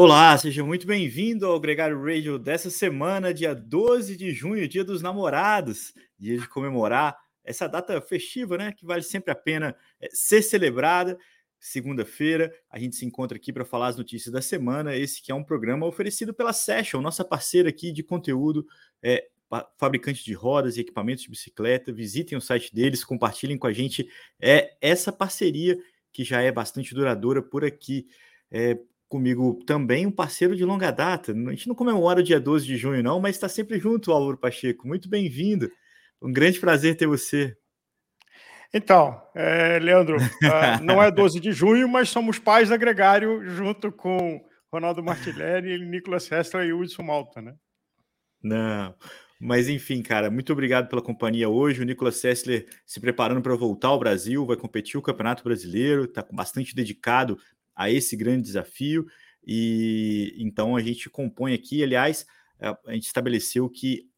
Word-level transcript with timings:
Olá, 0.00 0.38
seja 0.38 0.64
muito 0.64 0.86
bem-vindo 0.86 1.44
ao 1.44 1.58
Gregário 1.58 2.00
Radio 2.00 2.38
dessa 2.38 2.70
semana, 2.70 3.34
dia 3.34 3.52
12 3.52 4.16
de 4.16 4.30
junho, 4.30 4.68
dia 4.68 4.84
dos 4.84 5.02
namorados, 5.02 5.92
dia 6.16 6.38
de 6.38 6.48
comemorar 6.48 7.18
essa 7.42 7.66
data 7.66 8.00
festiva, 8.00 8.56
né, 8.56 8.70
que 8.70 8.86
vale 8.86 9.02
sempre 9.02 9.32
a 9.32 9.34
pena 9.34 9.74
é, 10.00 10.08
ser 10.12 10.40
celebrada. 10.42 11.18
Segunda-feira, 11.58 12.54
a 12.70 12.78
gente 12.78 12.94
se 12.94 13.04
encontra 13.04 13.36
aqui 13.36 13.52
para 13.52 13.64
falar 13.64 13.88
as 13.88 13.96
notícias 13.96 14.32
da 14.32 14.40
semana. 14.40 14.94
Esse 14.94 15.20
que 15.20 15.32
é 15.32 15.34
um 15.34 15.42
programa 15.42 15.84
oferecido 15.84 16.32
pela 16.32 16.52
Session, 16.52 17.00
nossa 17.00 17.24
parceira 17.24 17.68
aqui 17.68 17.90
de 17.90 18.04
conteúdo, 18.04 18.64
é, 19.02 19.26
fabricante 19.76 20.24
de 20.24 20.32
rodas 20.32 20.76
e 20.76 20.80
equipamentos 20.82 21.24
de 21.24 21.30
bicicleta. 21.30 21.92
Visitem 21.92 22.38
o 22.38 22.40
site 22.40 22.72
deles, 22.72 23.02
compartilhem 23.02 23.58
com 23.58 23.66
a 23.66 23.72
gente 23.72 24.08
é, 24.40 24.76
essa 24.80 25.10
parceria 25.10 25.76
que 26.12 26.22
já 26.22 26.40
é 26.40 26.52
bastante 26.52 26.94
duradoura 26.94 27.42
por 27.42 27.64
aqui. 27.64 28.06
É, 28.48 28.78
comigo 29.08 29.58
também 29.66 30.06
um 30.06 30.10
parceiro 30.10 30.54
de 30.54 30.64
longa 30.64 30.90
data. 30.90 31.32
A 31.32 31.50
gente 31.50 31.66
não 31.66 31.74
comemora 31.74 32.20
o 32.20 32.22
dia 32.22 32.38
12 32.38 32.66
de 32.66 32.76
junho, 32.76 33.02
não, 33.02 33.20
mas 33.20 33.36
está 33.36 33.48
sempre 33.48 33.78
junto, 33.78 34.12
Álvaro 34.12 34.36
Pacheco. 34.36 34.86
Muito 34.86 35.08
bem-vindo. 35.08 35.70
Um 36.20 36.32
grande 36.32 36.60
prazer 36.60 36.96
ter 36.96 37.06
você. 37.06 37.56
Então, 38.72 39.20
é, 39.34 39.78
Leandro, 39.78 40.18
uh, 40.18 40.18
não 40.84 41.02
é 41.02 41.10
12 41.10 41.40
de 41.40 41.52
junho, 41.52 41.88
mas 41.88 42.10
somos 42.10 42.38
pais 42.38 42.68
da 42.68 42.76
Gregário 42.76 43.42
junto 43.48 43.90
com 43.90 44.44
Ronaldo 44.70 45.02
Martinelli, 45.02 45.78
Nicolas 45.86 46.30
Hessler 46.30 46.66
e 46.66 46.72
Wilson 46.72 47.02
Malta, 47.02 47.40
né? 47.40 47.54
Não. 48.42 48.94
Mas 49.40 49.68
enfim, 49.68 50.02
cara, 50.02 50.30
muito 50.30 50.52
obrigado 50.52 50.88
pela 50.88 51.00
companhia 51.00 51.48
hoje. 51.48 51.80
O 51.80 51.84
Nicolas 51.84 52.16
Sessler 52.16 52.66
se 52.84 53.00
preparando 53.00 53.40
para 53.40 53.54
voltar 53.54 53.88
ao 53.88 53.98
Brasil, 53.98 54.44
vai 54.44 54.56
competir 54.56 54.98
o 54.98 55.02
Campeonato 55.02 55.44
Brasileiro, 55.44 56.04
está 56.04 56.26
bastante 56.32 56.74
dedicado 56.74 57.38
a 57.78 57.88
esse 57.88 58.16
grande 58.16 58.42
desafio. 58.42 59.06
E 59.46 60.34
então 60.36 60.74
a 60.74 60.82
gente 60.82 61.08
compõe 61.08 61.54
aqui, 61.54 61.82
aliás, 61.82 62.26
a 62.60 62.92
gente 62.92 63.06
estabeleceu 63.06 63.70
que, 63.70 64.10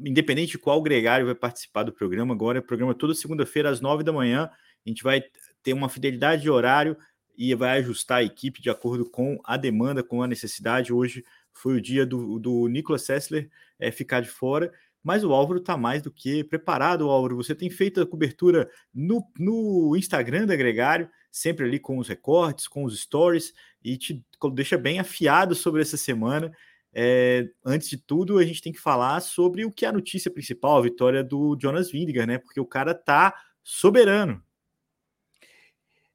independente 0.00 0.52
de 0.52 0.58
qual 0.58 0.80
gregário 0.82 1.26
vai 1.26 1.34
participar 1.34 1.82
do 1.82 1.92
programa, 1.92 2.32
agora 2.32 2.58
é 2.58 2.62
programa 2.62 2.94
toda 2.94 3.14
segunda-feira 3.14 3.68
às 3.68 3.82
nove 3.82 4.02
da 4.02 4.12
manhã. 4.12 4.50
A 4.84 4.88
gente 4.88 5.02
vai 5.02 5.22
ter 5.62 5.74
uma 5.74 5.90
fidelidade 5.90 6.42
de 6.42 6.50
horário 6.50 6.96
e 7.36 7.54
vai 7.54 7.78
ajustar 7.78 8.18
a 8.18 8.22
equipe 8.24 8.62
de 8.62 8.70
acordo 8.70 9.08
com 9.08 9.38
a 9.44 9.58
demanda, 9.58 10.02
com 10.02 10.22
a 10.22 10.26
necessidade. 10.26 10.92
Hoje 10.92 11.22
foi 11.52 11.76
o 11.76 11.80
dia 11.80 12.06
do, 12.06 12.38
do 12.38 12.66
Nicolas 12.66 13.02
Sessler 13.02 13.50
é, 13.78 13.90
ficar 13.90 14.20
de 14.20 14.28
fora, 14.28 14.72
mas 15.04 15.22
o 15.22 15.32
Álvaro 15.32 15.60
está 15.60 15.76
mais 15.76 16.00
do 16.00 16.10
que 16.10 16.42
preparado, 16.44 17.10
Álvaro. 17.10 17.36
Você 17.36 17.54
tem 17.54 17.68
feito 17.68 18.00
a 18.00 18.06
cobertura 18.06 18.70
no, 18.92 19.22
no 19.38 19.94
Instagram 19.96 20.46
da 20.46 20.56
Gregário, 20.56 21.08
sempre 21.32 21.64
ali 21.64 21.80
com 21.80 21.96
os 21.96 22.06
recortes, 22.06 22.68
com 22.68 22.84
os 22.84 23.00
stories, 23.00 23.54
e 23.82 23.96
te 23.96 24.22
deixa 24.52 24.76
bem 24.76 25.00
afiado 25.00 25.54
sobre 25.54 25.80
essa 25.80 25.96
semana. 25.96 26.52
É, 26.92 27.48
antes 27.64 27.88
de 27.88 27.96
tudo, 27.96 28.38
a 28.38 28.44
gente 28.44 28.60
tem 28.60 28.72
que 28.72 28.78
falar 28.78 29.18
sobre 29.20 29.64
o 29.64 29.72
que 29.72 29.86
é 29.86 29.88
a 29.88 29.92
notícia 29.92 30.30
principal, 30.30 30.76
a 30.76 30.82
vitória 30.82 31.24
do 31.24 31.56
Jonas 31.58 31.90
Vingegaard, 31.90 32.30
né? 32.30 32.38
Porque 32.38 32.60
o 32.60 32.66
cara 32.66 32.94
tá 32.94 33.34
soberano. 33.62 34.42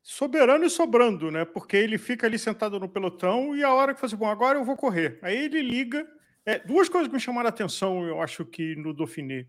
Soberano 0.03 0.65
e 0.65 0.69
sobrando, 0.69 1.31
né? 1.31 1.43
Porque 1.43 1.75
ele 1.75 1.97
fica 1.97 2.27
ali 2.27 2.37
sentado 2.37 2.79
no 2.79 2.87
pelotão 2.87 3.55
e 3.57 3.63
a 3.63 3.73
hora 3.73 3.93
que 3.93 3.99
fala 3.99 4.07
assim, 4.07 4.15
bom, 4.15 4.29
agora 4.29 4.59
eu 4.59 4.63
vou 4.63 4.77
correr. 4.77 5.17
Aí 5.21 5.35
ele 5.45 5.61
liga. 5.61 6.07
É, 6.45 6.59
duas 6.59 6.87
coisas 6.87 7.09
que 7.09 7.13
me 7.13 7.19
chamaram 7.19 7.47
a 7.47 7.49
atenção, 7.49 8.07
eu 8.07 8.21
acho 8.21 8.45
que 8.45 8.75
no 8.75 8.93
Dauphiné. 8.93 9.47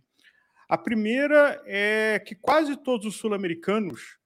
A 0.68 0.76
primeira 0.76 1.62
é 1.64 2.18
que 2.18 2.34
quase 2.34 2.76
todos 2.76 3.06
os 3.06 3.16
sul-americanos, 3.16 4.17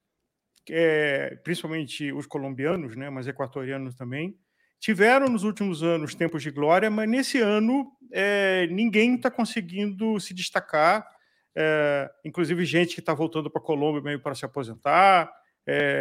é, 0.70 1.38
principalmente 1.42 2.12
os 2.12 2.26
colombianos, 2.26 2.96
né, 2.96 3.10
mas 3.10 3.26
equatorianos 3.26 3.94
também, 3.94 4.36
tiveram 4.80 5.26
nos 5.28 5.44
últimos 5.44 5.82
anos 5.82 6.14
tempos 6.14 6.42
de 6.42 6.50
glória, 6.50 6.90
mas 6.90 7.08
nesse 7.08 7.38
ano 7.38 7.90
é, 8.12 8.66
ninguém 8.68 9.14
está 9.14 9.30
conseguindo 9.30 10.18
se 10.20 10.34
destacar. 10.34 11.06
É, 11.54 12.10
inclusive 12.24 12.64
gente 12.64 12.94
que 12.94 13.00
está 13.00 13.14
voltando 13.14 13.50
para 13.50 13.60
a 13.60 13.64
Colômbia 13.64 14.02
meio 14.02 14.20
para 14.20 14.34
se 14.34 14.44
aposentar. 14.44 15.30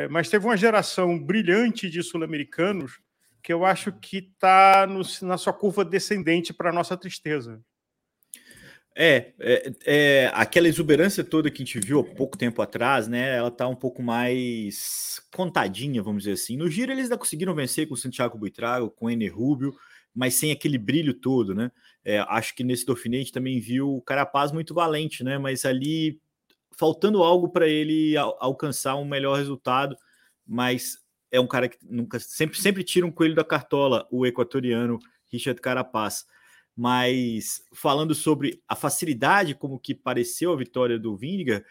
Mas 0.10 0.28
teve 0.28 0.44
uma 0.44 0.58
geração 0.58 1.24
brilhante 1.24 1.88
de 1.88 2.02
sul-americanos 2.02 3.00
que 3.44 3.52
eu 3.52 3.66
acho 3.66 3.92
que 3.92 4.18
está 4.18 4.88
na 5.22 5.38
sua 5.38 5.54
curva 5.54 5.84
descendente 5.84 6.54
para 6.54 6.72
nossa 6.72 6.96
tristeza. 6.96 7.62
É, 8.94 9.32
é, 9.40 9.72
é, 9.86 10.32
aquela 10.34 10.68
exuberância 10.68 11.24
toda 11.24 11.50
que 11.50 11.64
a 11.64 11.66
gente 11.66 11.80
viu 11.80 12.02
há 12.02 12.04
pouco 12.04 12.38
tempo 12.38 12.62
atrás, 12.62 13.08
né? 13.08 13.38
Ela 13.38 13.50
tá 13.50 13.68
um 13.68 13.76
pouco 13.76 14.04
mais 14.04 15.22
contadinha, 15.34 16.04
vamos 16.04 16.24
dizer 16.24 16.34
assim. 16.34 16.58
No 16.58 16.70
giro 16.70 16.92
eles 16.92 17.06
ainda 17.06 17.18
conseguiram 17.18 17.56
vencer 17.56 17.88
com 17.88 17.94
o 17.94 17.98
Santiago 17.98 18.38
Buitrago, 18.38 18.92
com 18.92 19.06
o 19.06 19.10
Ener 19.10 19.34
Rubio, 19.34 19.74
mas 20.14 20.36
sem 20.36 20.52
aquele 20.52 20.78
brilho 20.78 21.14
todo, 21.14 21.56
né? 21.56 21.72
É, 22.04 22.20
acho 22.20 22.54
que 22.54 22.64
nesse 22.64 22.86
Dauphiné 22.86 23.24
também 23.32 23.60
viu 23.60 23.96
o 23.96 24.02
Carapaz 24.02 24.52
muito 24.52 24.74
valente, 24.74 25.24
né? 25.24 25.38
Mas 25.38 25.64
ali 25.64 26.20
faltando 26.72 27.24
algo 27.24 27.50
para 27.50 27.68
ele 27.68 28.18
al 28.18 28.38
alcançar 28.42 28.96
um 28.96 29.06
melhor 29.06 29.38
resultado, 29.38 29.96
mas 30.46 30.98
é 31.32 31.40
um 31.40 31.48
cara 31.48 31.70
que 31.70 31.78
nunca 31.82 32.20
sempre, 32.20 32.60
sempre 32.60 32.84
tira 32.84 33.06
um 33.06 33.12
coelho 33.12 33.36
da 33.36 33.44
cartola, 33.44 34.06
o 34.12 34.26
equatoriano 34.26 35.00
Richard 35.30 35.62
Carapaz. 35.62 36.26
Mas 36.82 37.64
falando 37.72 38.16
sobre 38.16 38.60
a 38.68 38.76
facilidade 38.76 39.54
como 39.54 39.78
que 39.78 39.94
pareceu 39.94 40.52
a 40.52 40.56
vitória 40.56 40.98
do 40.98 41.16
Vinga, 41.16 41.64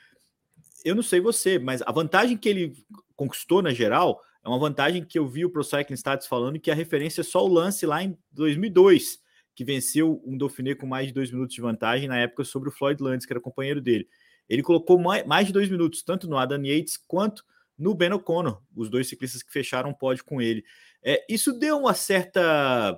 eu 0.84 0.94
não 0.94 1.03
sei 1.03 1.19
você, 1.21 1.59
mas 1.59 1.82
a 1.82 1.91
vantagem 1.91 2.37
que 2.37 2.48
ele 2.48 2.76
conquistou 3.16 3.60
na 3.60 3.75
geral 3.75 4.22
é 4.44 4.48
uma 4.48 4.60
vantagem 4.60 5.04
que 5.04 5.19
eu 5.19 5.26
vi 5.26 5.44
o 5.44 5.50
Pro 5.50 5.65
Cycling 5.65 5.97
Stats 5.97 6.28
falando 6.28 6.60
que 6.60 6.71
a 6.71 6.76
referência 6.76 7.22
é 7.22 7.25
só 7.25 7.44
o 7.44 7.53
lance 7.53 7.84
lá 7.87 8.04
em 8.04 8.16
2002, 8.31 9.19
que 9.53 9.65
venceu 9.65 10.22
um 10.25 10.38
Dauphiné 10.38 10.76
com 10.76 10.87
mais 10.87 11.09
de 11.09 11.12
dois 11.12 11.32
minutos 11.32 11.56
de 11.56 11.60
vantagem 11.60 12.06
na 12.06 12.16
época 12.16 12.44
sobre 12.44 12.69
o 12.69 12.72
Floyd 12.72 13.03
Landis, 13.03 13.27
que 13.27 13.32
era 13.32 13.41
companheiro 13.41 13.81
dele. 13.81 14.09
Ele 14.48 14.62
colocou 14.62 14.97
mais 14.97 15.48
de 15.48 15.53
dois 15.53 15.69
minutos, 15.69 16.04
tanto 16.04 16.28
no 16.28 16.37
Adam 16.38 16.65
Yates 16.65 16.97
quanto 16.97 17.44
no 17.77 17.97
Ben 17.97 18.12
O'Connor, 18.12 18.62
os 18.77 18.88
dois 18.88 19.09
ciclistas 19.09 19.42
que 19.42 19.50
fecharam 19.50 19.91
o 19.91 19.98
pódio 19.98 20.25
com 20.25 20.41
ele. 20.41 20.65
É, 21.03 21.27
isso 21.28 21.53
deu 21.53 21.78
uma 21.81 21.94
certa. 21.94 22.97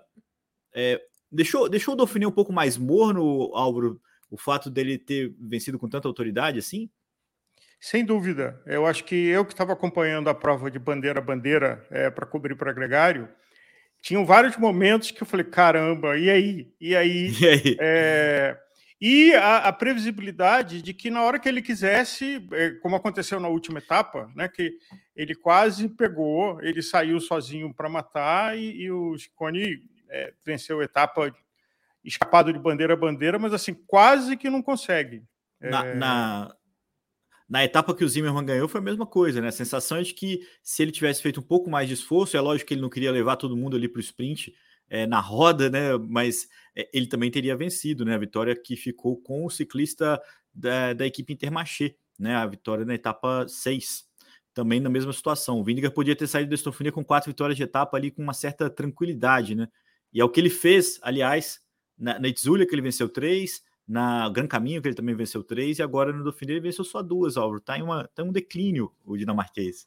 É, 0.75 1.01
deixou, 1.33 1.69
deixou 1.69 1.95
o 1.95 1.97
Dauphiné 1.97 2.27
um 2.27 2.33
pouco 2.33 2.53
mais 2.53 2.77
morno, 2.77 3.51
Álvaro, 3.55 4.01
o 4.31 4.37
fato 4.37 4.71
dele 4.71 4.99
ter 4.99 5.35
vencido 5.41 5.79
com 5.79 5.89
tanta 5.89 6.09
autoridade 6.09 6.59
assim? 6.59 6.91
Sem 7.81 8.05
dúvida. 8.05 8.63
Eu 8.65 8.87
acho 8.87 9.05
que 9.05 9.15
eu 9.15 9.45
que 9.45 9.53
estava 9.53 9.73
acompanhando 9.73 10.29
a 10.29 10.35
prova 10.35 10.71
de 10.71 10.79
bandeira 10.79 11.19
a 11.19 11.23
bandeira 11.23 11.85
é, 11.91 12.11
para 12.11 12.27
cobrir 12.27 12.55
para 12.55 12.73
Gregário, 12.73 13.29
tinham 14.01 14.25
vários 14.27 14.57
momentos 14.57 15.11
que 15.11 15.23
eu 15.23 15.27
falei: 15.27 15.45
caramba, 15.45 16.17
e 16.17 16.31
aí? 16.31 16.73
E 16.81 16.95
aí? 16.95 17.33
E 17.41 17.49
aí? 17.49 17.77
É, 17.81 18.59
e 19.01 19.35
a, 19.35 19.57
a, 19.59 19.73
previsibilidade 19.73 20.81
de 20.81 20.95
que 20.95 21.11
na 21.11 21.23
hora 21.25 21.41
que 21.41 21.49
ele 21.49 21.61
quisesse, 21.61 22.47
é, 22.53 22.71
como 22.75 22.95
aconteceu 22.95 23.41
na 23.41 23.49
última 23.49 23.81
etapa, 23.81 24.31
né, 24.37 24.49
que 24.49 24.73
ele 25.17 25.35
quase 25.35 25.89
pegou, 25.89 26.63
ele 26.63 26.81
saiu 26.81 27.19
sozinho 27.19 27.75
para 27.75 27.89
matar 27.89 28.57
e, 28.57 28.83
e, 28.83 28.93
o 28.93 29.17
é, 30.13 30.35
venceu 30.45 30.81
a 30.81 30.85
etapa 30.85 31.35
escapado 32.05 32.53
de 32.53 32.59
bandeira 32.59 32.93
a 32.93 32.97
bandeira, 32.97 33.39
mas 33.39 33.55
assim, 33.55 33.75
quase 33.75 34.37
que 34.37 34.51
não 34.51 34.63
consegue. 34.63 35.25
Na, 35.61 35.87
é... 35.87 35.95
na, 35.95 36.57
na, 37.49 37.65
etapa 37.65 37.95
que 37.95 38.05
o 38.05 38.09
Zimmermann 38.09 38.45
ganhou 38.45 38.69
foi 38.69 38.81
a 38.81 38.85
mesma 38.85 39.07
coisa, 39.07 39.41
né? 39.41 39.49
A 39.49 39.53
sensação 39.53 39.99
é 39.99 40.03
de 40.03 40.13
que 40.13 40.47
se 40.63 40.83
ele 40.83 40.93
tivesse 40.93 41.23
feito 41.23 41.41
um 41.41 41.45
pouco 41.45 41.71
mais 41.71 41.89
de 41.89 41.95
esforço, 41.95 42.37
é 42.37 42.41
lógico 42.41 42.69
que 42.69 42.75
ele 42.75 42.83
não 42.83 42.91
queria 42.91 43.13
levar 43.13 43.37
todo 43.37 43.57
mundo 43.57 43.77
ali 43.77 43.89
para 43.89 43.99
o 43.99 44.03
sprint, 44.03 44.53
é, 44.91 45.07
na 45.07 45.21
roda, 45.21 45.71
né? 45.71 45.97
Mas 46.09 46.49
é, 46.77 46.89
ele 46.93 47.07
também 47.07 47.31
teria 47.31 47.57
vencido, 47.57 48.05
né? 48.05 48.15
A 48.15 48.19
vitória 48.19 48.55
que 48.55 48.77
ficou 48.77 49.17
com 49.17 49.47
o 49.47 49.51
ciclista 49.51 50.21
da, 50.53 50.93
da 50.93 51.07
equipe 51.07 51.33
Intermarché, 51.33 51.95
né? 52.19 52.35
A 52.35 52.47
vitória 52.47 52.85
na 52.85 52.95
etapa 52.95 53.47
6. 53.49 54.11
Também 54.53 54.81
na 54.81 54.91
mesma 54.91 55.15
situação. 55.15 55.61
O 55.61 55.65
Vingegaard 55.65 55.95
podia 55.95 56.15
ter 56.15 56.27
saído 56.27 56.51
da 56.51 56.55
Estofinia 56.55 56.93
com 56.93 57.03
quatro 57.03 57.31
vitórias 57.31 57.57
de 57.57 57.63
etapa 57.63 57.97
ali 57.97 58.11
com 58.11 58.23
uma 58.23 58.35
certa 58.35 58.69
tranquilidade, 58.69 59.55
né? 59.55 59.69
E 60.13 60.21
é 60.21 60.25
o 60.25 60.29
que 60.29 60.41
ele 60.41 60.51
fez, 60.51 60.99
aliás, 61.03 61.61
na, 61.99 62.19
na 62.19 62.29
Itzulia, 62.29 62.67
que 62.67 62.75
ele 62.75 62.83
venceu 62.83 63.09
três, 63.09 63.63
na 63.87 64.29
Gran 64.29 64.47
Caminho, 64.47 64.81
que 64.81 64.89
ele 64.89 64.95
também 64.95 65.15
venceu 65.15 65.43
três, 65.43 65.79
e 65.79 65.83
agora 65.83 66.13
no 66.13 66.23
Dauphiné 66.23 66.53
ele 66.53 66.61
venceu 66.61 66.85
só 66.85 67.03
duas, 67.03 67.37
Álvaro. 67.37 67.61
Tá 67.61 67.79
em 67.79 67.83
uma, 67.83 68.09
tá 68.15 68.23
em 68.23 68.27
um 68.27 68.33
declínio 68.33 68.93
o 69.05 69.17
dinamarquês. 69.17 69.87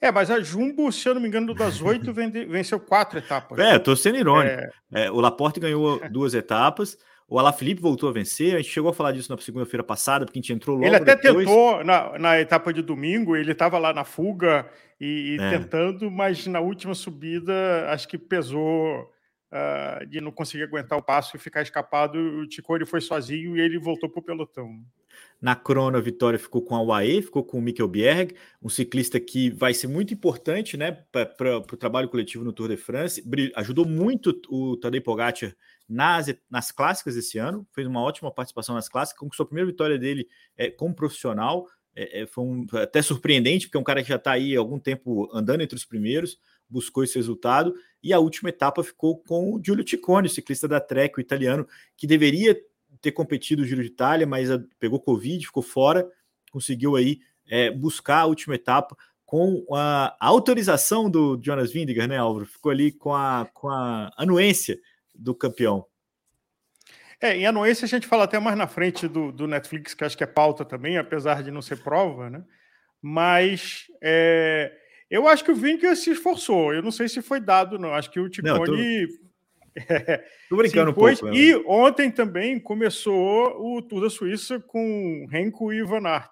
É, 0.00 0.12
mas 0.12 0.30
a 0.30 0.40
Jumbo, 0.40 0.92
se 0.92 1.08
eu 1.08 1.14
não 1.14 1.20
me 1.20 1.28
engano, 1.28 1.52
das 1.54 1.80
oito 1.82 2.12
venceu 2.12 2.78
quatro 2.78 3.18
etapas. 3.18 3.58
É, 3.58 3.78
tô 3.78 3.96
sendo 3.96 4.18
irônico. 4.18 4.54
É... 4.92 5.06
É, 5.06 5.10
o 5.10 5.20
Laporte 5.20 5.58
ganhou 5.58 6.00
duas 6.10 6.34
etapas. 6.34 6.96
O 7.26 7.38
Alaphilippe 7.38 7.82
voltou 7.82 8.08
a 8.08 8.12
vencer. 8.12 8.54
A 8.54 8.58
gente 8.58 8.70
chegou 8.70 8.90
a 8.90 8.94
falar 8.94 9.12
disso 9.12 9.30
na 9.30 9.40
segunda-feira 9.40 9.82
passada, 9.82 10.24
porque 10.24 10.38
a 10.38 10.42
gente 10.42 10.52
entrou 10.52 10.76
logo. 10.76 10.86
Ele 10.86 10.96
até 10.96 11.16
depois. 11.16 11.46
tentou 11.46 11.84
na, 11.84 12.18
na 12.18 12.40
etapa 12.40 12.72
de 12.72 12.80
domingo, 12.80 13.36
ele 13.36 13.52
estava 13.52 13.76
lá 13.76 13.92
na 13.92 14.04
fuga 14.04 14.70
e, 15.00 15.36
e 15.36 15.42
é. 15.42 15.50
tentando, 15.50 16.10
mas 16.10 16.46
na 16.46 16.60
última 16.60 16.94
subida 16.94 17.90
acho 17.90 18.06
que 18.06 18.16
pesou 18.16 19.10
uh, 19.52 20.06
de 20.06 20.20
não 20.20 20.30
conseguir 20.30 20.64
aguentar 20.64 20.98
o 20.98 21.02
passo 21.02 21.36
e 21.36 21.40
ficar 21.40 21.62
escapado. 21.62 22.18
O 22.18 22.46
Ticone 22.46 22.86
foi 22.86 23.00
sozinho 23.00 23.56
e 23.56 23.60
ele 23.60 23.78
voltou 23.78 24.08
para 24.08 24.20
o 24.20 24.24
pelotão. 24.24 24.84
Na 25.40 25.54
crona, 25.54 25.98
a 25.98 26.00
vitória 26.00 26.38
ficou 26.38 26.62
com 26.62 26.74
a 26.74 26.82
UAE, 26.82 27.22
ficou 27.22 27.44
com 27.44 27.58
o 27.58 27.62
Mikkel 27.62 27.88
Bjerg, 27.88 28.34
um 28.62 28.68
ciclista 28.68 29.20
que 29.20 29.50
vai 29.50 29.72
ser 29.72 29.86
muito 29.86 30.12
importante 30.12 30.76
né, 30.76 30.92
para 31.12 31.58
o 31.58 31.76
trabalho 31.76 32.08
coletivo 32.08 32.44
no 32.44 32.52
Tour 32.52 32.68
de 32.68 32.76
France. 32.76 33.22
Ajudou 33.54 33.86
muito 33.86 34.40
o 34.48 34.76
Tadej 34.76 35.02
Pogacar 35.02 35.54
nas, 35.88 36.26
nas 36.50 36.72
clássicas 36.72 37.16
esse 37.16 37.38
ano, 37.38 37.66
fez 37.72 37.86
uma 37.86 38.02
ótima 38.02 38.32
participação 38.32 38.74
nas 38.74 38.88
clássicas, 38.88 39.18
conquistou 39.18 39.44
a 39.44 39.46
primeira 39.46 39.70
vitória 39.70 39.98
dele 39.98 40.28
é, 40.56 40.70
como 40.70 40.94
profissional. 40.94 41.66
É, 41.94 42.22
é, 42.22 42.26
foi 42.26 42.44
um, 42.44 42.66
até 42.74 43.00
surpreendente, 43.00 43.66
porque 43.66 43.76
é 43.76 43.80
um 43.80 43.84
cara 43.84 44.02
que 44.02 44.08
já 44.08 44.16
está 44.16 44.32
aí 44.32 44.56
há 44.56 44.58
algum 44.58 44.78
tempo 44.78 45.28
andando 45.32 45.62
entre 45.62 45.76
os 45.76 45.84
primeiros, 45.84 46.38
buscou 46.68 47.02
esse 47.02 47.16
resultado, 47.16 47.74
e 48.02 48.12
a 48.12 48.18
última 48.18 48.50
etapa 48.50 48.82
ficou 48.84 49.18
com 49.18 49.54
o 49.54 49.60
Giulio 49.64 49.86
Ciccone, 49.88 50.28
ciclista 50.28 50.68
da 50.68 50.80
Trek, 50.80 51.18
o 51.18 51.20
italiano, 51.20 51.66
que 51.96 52.06
deveria 52.06 52.58
ter 53.00 53.12
competido 53.12 53.62
o 53.62 53.64
Giro 53.64 53.82
de 53.82 53.88
Itália, 53.88 54.26
mas 54.26 54.48
pegou 54.78 55.00
Covid, 55.00 55.44
ficou 55.46 55.62
fora, 55.62 56.08
conseguiu 56.50 56.96
aí 56.96 57.20
é, 57.46 57.70
buscar 57.70 58.20
a 58.20 58.26
última 58.26 58.54
etapa 58.54 58.96
com 59.24 59.64
a, 59.74 60.16
autorização 60.20 61.10
do 61.10 61.38
Jonas 61.42 61.72
Vingegaard, 61.72 62.08
né, 62.08 62.18
Álvaro? 62.18 62.46
Ficou 62.46 62.72
ali 62.72 62.92
com 62.92 63.14
a, 63.14 63.48
com 63.52 63.68
a 63.68 64.10
anuência 64.16 64.78
do 65.14 65.34
campeão. 65.34 65.84
É, 67.20 67.36
em 67.36 67.46
anuência 67.46 67.84
a 67.84 67.88
gente 67.88 68.06
fala 68.06 68.24
até 68.24 68.38
mais 68.38 68.56
na 68.56 68.66
frente 68.66 69.08
do, 69.08 69.32
do 69.32 69.46
Netflix, 69.46 69.92
que 69.92 70.04
acho 70.04 70.16
que 70.16 70.24
é 70.24 70.26
pauta 70.26 70.64
também, 70.64 70.96
apesar 70.96 71.42
de 71.42 71.50
não 71.50 71.60
ser 71.60 71.82
prova, 71.82 72.30
né? 72.30 72.44
Mas 73.02 73.86
é, 74.00 74.72
eu 75.10 75.26
acho 75.26 75.44
que 75.44 75.50
o 75.50 75.54
Vingegaard 75.54 75.98
se 75.98 76.10
esforçou. 76.10 76.72
Eu 76.74 76.82
não 76.82 76.90
sei 76.90 77.08
se 77.08 77.22
foi 77.22 77.40
dado, 77.40 77.78
não. 77.78 77.94
Acho 77.94 78.10
que 78.10 78.20
o 78.20 78.28
Ticone 78.28 79.08
é, 79.88 80.24
Tô 80.48 80.56
brincando 80.56 80.90
um 80.90 80.94
pouco. 80.94 81.26
Né? 81.26 81.36
E 81.36 81.56
ontem 81.66 82.10
também 82.10 82.58
começou 82.58 83.76
o 83.76 83.82
Tour 83.82 84.02
da 84.02 84.10
Suíça 84.10 84.60
com 84.60 85.26
Renko 85.30 85.72
e 85.72 85.82
Van 85.82 86.06
Aert. 86.06 86.30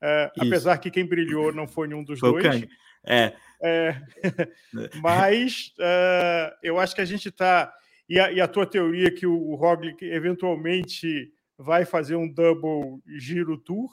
É, 0.00 0.30
apesar 0.38 0.78
que 0.78 0.90
quem 0.90 1.04
brilhou 1.04 1.52
não 1.52 1.66
foi 1.66 1.88
nenhum 1.88 2.04
dos 2.04 2.20
foi 2.20 2.42
dois. 2.42 2.66
É. 3.04 3.32
é. 3.62 3.96
mas 5.02 5.72
uh, 5.78 6.54
eu 6.62 6.78
acho 6.78 6.94
que 6.94 7.00
a 7.00 7.06
gente 7.06 7.28
está. 7.28 7.72
E, 8.08 8.14
e, 8.14 8.40
a 8.40 8.48
tua 8.48 8.64
teoria 8.64 9.10
que 9.10 9.26
o 9.26 9.54
Roglic 9.54 10.04
eventualmente 10.04 11.30
vai 11.58 11.84
fazer 11.84 12.14
um 12.14 12.32
double 12.32 13.00
giro 13.18 13.58
tour. 13.58 13.90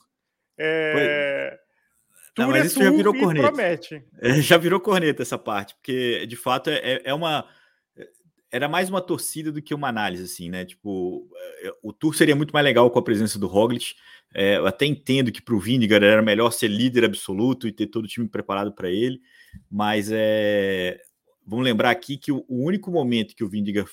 É... 0.58 1.60
Não, 2.38 2.50
mas 2.50 2.64
é 2.64 2.66
isso 2.68 2.84
já 2.84 2.92
virou 2.92 3.14
corneta. 3.14 4.04
É, 4.20 4.42
já 4.42 4.58
virou 4.58 4.80
corneta 4.80 5.22
essa 5.22 5.38
parte, 5.38 5.74
porque 5.76 6.26
de 6.26 6.36
fato 6.36 6.70
é, 6.70 7.02
é 7.04 7.14
uma 7.14 7.48
era 8.56 8.70
mais 8.70 8.90
uma 8.90 9.02
torcida 9.02 9.52
do 9.52 9.62
que 9.62 9.74
uma 9.74 9.90
análise, 9.90 10.24
assim, 10.24 10.50
né? 10.50 10.64
Tipo, 10.64 11.30
eh, 11.62 11.74
o 11.84 11.92
tour 11.92 12.16
seria 12.16 12.38
muito 12.38 12.54
mais 12.54 12.64
legal 12.64 12.90
com 12.90 12.98
a 12.98 13.04
presença 13.04 13.38
do 13.38 13.48
Roglic. 13.48 13.96
É, 14.34 14.56
eu 14.56 14.66
até 14.66 14.86
entendo 14.86 15.30
que 15.30 15.42
para 15.42 15.56
o 15.56 15.60
Vinegar 15.60 16.02
era 16.02 16.22
melhor 16.22 16.52
ser 16.52 16.70
líder 16.70 17.04
absoluto 17.04 17.68
e 17.68 17.72
ter 17.74 17.88
todo 17.88 18.06
o 18.06 18.08
time 18.08 18.30
preparado 18.30 18.72
para 18.72 18.90
ele, 18.90 19.20
mas 19.70 20.10
é, 20.10 21.02
vamos 21.46 21.66
lembrar 21.66 21.90
aqui 21.90 22.18
que 22.18 22.32
o, 22.32 22.46
único 22.48 22.90
momento 22.90 23.36
que 23.36 23.44
o 23.44 23.50
Vinegar 23.50 23.86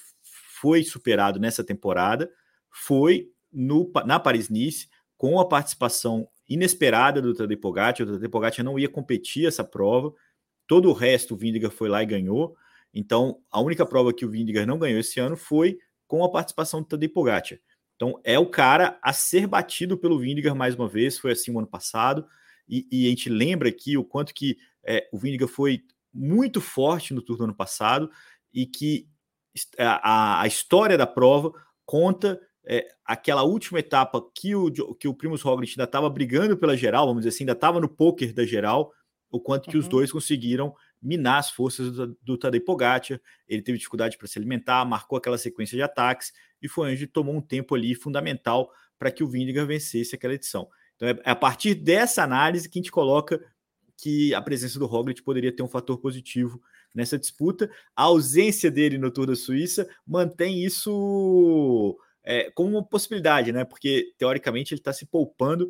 foi 0.61 0.85
superado 0.85 1.41
nessa 1.41 1.65
temporada 1.65 2.31
foi 2.71 3.31
no, 3.53 3.91
na 4.07 4.21
Paris-Nice, 4.21 4.89
com 5.17 5.41
a 5.41 5.49
participação 5.49 6.29
inesperada 6.49 7.21
do 7.23 7.35
Tadej 7.35 7.57
Pogacar. 7.61 8.07
O 8.07 8.13
Tadej 8.13 8.29
Pogacar 8.29 8.65
não 8.65 8.79
ia 8.79 8.89
competir 8.89 9.47
essa 9.47 9.65
prova, 9.65 10.13
todo 10.67 10.89
o 10.89 10.93
resto 10.93 11.35
o 11.35 11.37
Vinegar 11.37 11.71
foi 11.71 11.89
lá 11.89 12.03
e 12.03 12.07
ganhou. 12.07 12.57
Então, 12.95 13.41
a 13.51 13.61
única 13.61 13.87
prova 13.87 14.13
que 14.13 14.25
o 14.25 14.31
Vindigar 14.31 14.67
não 14.67 14.79
ganhou 14.79 15.01
esse 15.01 15.19
ano 15.19 15.37
foi 15.37 15.79
com 16.07 16.23
a 16.25 16.31
participação 16.31 16.83
do 16.83 16.89
Tadej 16.89 17.13
Pogacar. 17.13 17.59
Então, 17.97 18.21
é 18.25 18.39
o 18.39 18.47
cara 18.47 18.99
a 19.03 19.13
ser 19.13 19.47
batido 19.47 19.97
pelo 19.97 20.19
Vindigar 20.19 20.55
mais 20.55 20.75
uma 20.75 20.89
vez, 20.89 21.19
foi 21.19 21.33
assim 21.33 21.53
o 21.53 21.59
ano 21.59 21.69
passado, 21.69 22.27
e, 22.69 22.87
e 22.91 23.07
a 23.07 23.11
gente 23.11 23.29
lembra 23.29 23.69
aqui 23.69 23.97
o 23.97 24.05
quanto 24.05 24.35
que 24.35 24.57
é, 24.85 25.09
o 25.13 25.19
Vindigar 25.19 25.49
foi 25.49 25.83
muito 26.13 26.61
forte 26.61 27.15
no 27.15 27.23
Tour 27.23 27.39
do 27.39 27.45
ano 27.45 27.55
passado, 27.55 28.11
e 28.53 28.67
que 28.67 29.09
a, 29.79 30.43
a 30.43 30.47
história 30.47 30.99
da 30.99 31.07
prova 31.07 31.53
conta 31.85 32.41
é, 32.65 32.87
aquela 33.05 33.43
última 33.43 33.81
etapa 33.81 34.23
que 34.35 34.55
o, 34.55 34.71
que 34.95 35.09
o 35.09 35.15
Primus 35.15 35.43
Roglic 35.43 35.73
ainda 35.73 35.85
estava 35.85 36.09
brigando 36.09 36.57
pela 36.57 36.77
geral, 36.77 37.07
vamos 37.07 37.23
dizer 37.23 37.35
assim, 37.35 37.45
ainda 37.45 37.53
estava 37.53 37.81
no 37.81 37.89
poker 37.89 38.33
da 38.33 38.45
geral, 38.45 38.93
o 39.31 39.41
quanto 39.41 39.69
que 39.69 39.77
uhum. 39.77 39.83
os 39.83 39.89
dois 39.89 40.13
conseguiram 40.13 40.75
minar 41.01 41.39
as 41.39 41.51
forças 41.51 41.93
do, 41.93 42.17
do 42.23 42.39
Tadej 42.39 42.65
Pogacar. 42.65 43.21
Ele 43.49 43.63
teve 43.63 43.79
dificuldade 43.79 44.17
para 44.17 44.29
se 44.29 44.39
alimentar, 44.39 44.85
marcou 44.85 45.19
aquela 45.19 45.39
sequência 45.39 45.77
de 45.77 45.83
ataques 45.83 46.33
e 46.61 46.69
foi 46.69 46.93
onde 46.93 47.07
tomou 47.07 47.35
um 47.35 47.41
tempo 47.41 47.75
ali 47.75 47.95
fundamental 47.95 48.71
para 48.99 49.11
que 49.11 49.25
o 49.25 49.29
Vingegaard 49.29 49.67
vencesse 49.67 50.15
aquela 50.15 50.35
edição. 50.35 50.69
Então 50.95 51.09
é, 51.09 51.19
é 51.25 51.31
a 51.31 51.37
partir 51.37 51.75
dessa 51.75 52.23
análise 52.23 52.69
que 52.69 52.79
a 52.79 52.83
gente 52.83 52.93
coloca 52.93 53.43
que 53.97 54.35
a 54.35 54.43
presença 54.43 54.79
do 54.79 54.87
Roglic 54.87 55.23
poderia 55.23 55.55
ter 55.55 55.63
um 55.63 55.69
fator 55.69 55.99
positivo 55.99 56.61
nessa 56.95 57.19
disputa. 57.19 57.71
A 57.97 58.05
ausência 58.05 58.71
dele 58.71 58.99
no 58.99 59.11
Tour 59.11 59.27
da 59.27 59.37
Suíça 59.37 59.89
mantém 60.07 60.65
isso 60.65 61.97
é, 62.25 62.51
como 62.51 62.71
uma 62.71 62.85
possibilidade, 62.85 63.53
né? 63.53 63.65
Porque 63.65 64.13
teoricamente 64.19 64.75
ele 64.75 64.81
está 64.81 64.93
se 64.93 65.07
poupando 65.07 65.69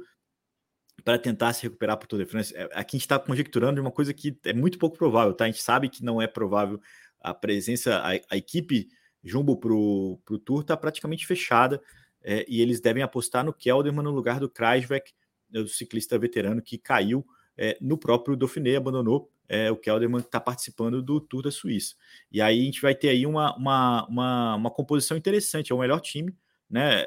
para 1.04 1.18
tentar 1.18 1.52
se 1.52 1.62
recuperar 1.62 1.96
para 1.96 2.04
o 2.04 2.08
Tour 2.08 2.18
de 2.20 2.26
France. 2.26 2.54
É, 2.54 2.64
aqui 2.72 2.96
a 2.96 2.98
gente 2.98 3.00
está 3.00 3.18
conjecturando 3.18 3.74
de 3.74 3.80
uma 3.80 3.90
coisa 3.90 4.12
que 4.12 4.38
é 4.44 4.52
muito 4.52 4.78
pouco 4.78 4.96
provável, 4.96 5.34
tá? 5.34 5.44
A 5.44 5.48
gente 5.48 5.62
sabe 5.62 5.88
que 5.88 6.04
não 6.04 6.20
é 6.20 6.26
provável 6.26 6.80
a 7.20 7.32
presença, 7.32 7.98
a, 7.98 8.10
a 8.30 8.36
equipe 8.36 8.88
Jumbo 9.22 9.56
para 9.56 9.72
o 9.72 10.38
Tour 10.44 10.62
está 10.62 10.76
praticamente 10.76 11.26
fechada 11.26 11.80
é, 12.22 12.44
e 12.48 12.60
eles 12.60 12.80
devem 12.80 13.02
apostar 13.02 13.44
no 13.44 13.52
Kelderman 13.52 14.02
no 14.02 14.10
lugar 14.10 14.40
do 14.40 14.50
Kreisbeck, 14.50 15.12
o 15.54 15.66
ciclista 15.68 16.18
veterano 16.18 16.62
que 16.62 16.78
caiu 16.78 17.24
é, 17.56 17.76
no 17.80 17.98
próprio 17.98 18.36
Dauphiné, 18.36 18.76
abandonou. 18.76 19.30
É, 19.48 19.70
o 19.70 19.76
Kelderman 19.76 20.20
está 20.20 20.40
participando 20.40 21.02
do 21.02 21.20
Tour 21.20 21.42
da 21.42 21.50
Suíça. 21.50 21.94
E 22.30 22.40
aí 22.40 22.60
a 22.60 22.64
gente 22.64 22.80
vai 22.80 22.94
ter 22.94 23.10
aí 23.10 23.26
uma, 23.26 23.54
uma, 23.56 24.06
uma, 24.08 24.54
uma 24.54 24.70
composição 24.70 25.16
interessante, 25.16 25.72
é 25.72 25.74
o 25.74 25.78
melhor 25.78 26.00
time, 26.00 26.34
né? 26.72 27.06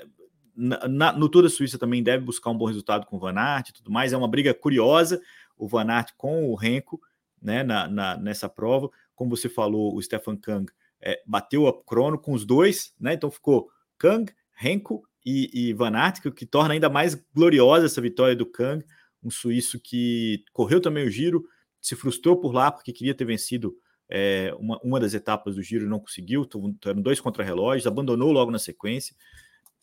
na, 0.55 1.11
no 1.11 1.27
Tour 1.27 1.43
da 1.43 1.49
Suíça 1.49 1.77
também 1.77 2.01
deve 2.01 2.23
buscar 2.23 2.49
um 2.49 2.57
bom 2.57 2.65
resultado 2.65 3.05
com 3.05 3.17
o 3.17 3.19
Van 3.19 3.37
Aert 3.37 3.69
e 3.69 3.73
tudo 3.73 3.91
mais. 3.91 4.13
É 4.13 4.17
uma 4.17 4.27
briga 4.27 4.53
curiosa, 4.53 5.21
o 5.57 5.67
Van 5.67 5.87
Aert 5.89 6.11
com 6.17 6.49
o 6.49 6.55
Renko, 6.55 7.01
né, 7.41 7.63
na, 7.63 7.87
na, 7.87 8.17
nessa 8.17 8.47
prova. 8.47 8.89
Como 9.13 9.35
você 9.35 9.49
falou, 9.49 9.93
o 9.93 10.01
Stefan 10.01 10.37
Kang 10.37 10.71
é, 11.01 11.21
bateu 11.25 11.67
a 11.67 11.83
crono 11.83 12.17
com 12.17 12.33
os 12.33 12.45
dois, 12.45 12.93
né? 12.99 13.13
Então 13.13 13.29
ficou 13.29 13.69
Kang, 13.97 14.31
Renko 14.53 15.03
e, 15.25 15.69
e 15.69 15.73
Van 15.73 15.93
Aert, 15.93 16.21
que, 16.21 16.31
que 16.31 16.45
torna 16.45 16.73
ainda 16.73 16.89
mais 16.89 17.15
gloriosa 17.33 17.85
essa 17.85 18.01
vitória 18.01 18.35
do 18.35 18.45
Kang, 18.45 18.83
um 19.21 19.29
suíço 19.29 19.79
que 19.79 20.43
correu 20.53 20.79
também 20.79 21.05
o 21.05 21.11
giro, 21.11 21.45
se 21.81 21.95
frustrou 21.95 22.37
por 22.39 22.53
lá 22.53 22.71
porque 22.71 22.93
queria 22.93 23.13
ter 23.13 23.25
vencido 23.25 23.75
é, 24.07 24.55
uma, 24.57 24.79
uma 24.83 24.99
das 24.99 25.13
etapas 25.13 25.55
do 25.55 25.63
giro 25.63 25.85
e 25.85 25.89
não 25.89 25.99
conseguiu, 25.99 26.47
eram 26.85 27.01
dois 27.01 27.19
contra-relógios, 27.19 27.87
abandonou 27.87 28.31
logo 28.31 28.51
na 28.51 28.59
sequência 28.59 29.15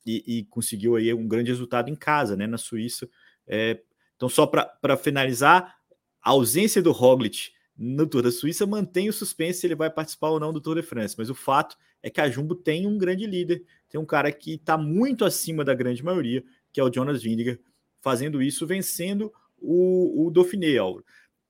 e, 0.05 0.39
e, 0.39 0.45
conseguiu 0.45 0.97
aí 0.97 1.13
um 1.15 1.27
grande 1.27 1.51
resultado 1.51 1.89
em 1.91 1.95
casa, 1.95 2.37
né, 2.37 2.47
na 2.47 2.59
Suíça. 2.59 3.09
É, 3.47 3.81
então, 4.17 4.29
só 4.29 4.47
para 4.47 4.97
finalizar, 4.97 5.77
a 6.23 6.31
ausência 6.31 6.83
do 6.83 6.93
Roglic 6.93 7.51
no 7.77 8.07
Tour 8.07 8.23
da 8.23 8.31
Suíça 8.31 8.67
mantém 8.67 9.09
o 9.09 9.13
suspense 9.13 9.61
se 9.61 9.67
ele 9.67 9.75
vai 9.75 9.91
participar 9.91 10.29
ou 10.29 10.39
não 10.39 10.53
do 10.53 10.61
Tour 10.61 10.77
de 10.77 10.83
France, 10.83 11.15
mas 11.19 11.31
o 11.31 11.35
fato 11.35 11.77
é 12.03 12.11
que 12.11 12.21
a 12.21 12.29
Jumbo 12.29 12.55
tem 12.55 12.87
um 12.87 12.99
grande 12.99 13.27
líder, 13.27 13.65
tem 13.89 14.01
um 14.01 14.07
cara 14.07 14.31
que 14.31 14.55
está 14.55 14.77
muito 14.77 15.25
acima 15.25 15.65
da 15.65 15.75
grande 15.75 16.05
maioria, 16.05 16.45
que 16.73 16.81
é 16.81 16.85
o 16.85 16.93
Jonas 16.93 17.23
Vingegaard, 17.23 17.61
fazendo 18.01 18.43
isso, 18.43 18.67
vencendo 18.67 19.33
o, 19.59 20.27
o 20.27 20.31
Dauphiné, 20.31 20.77
Álvaro. 20.77 21.05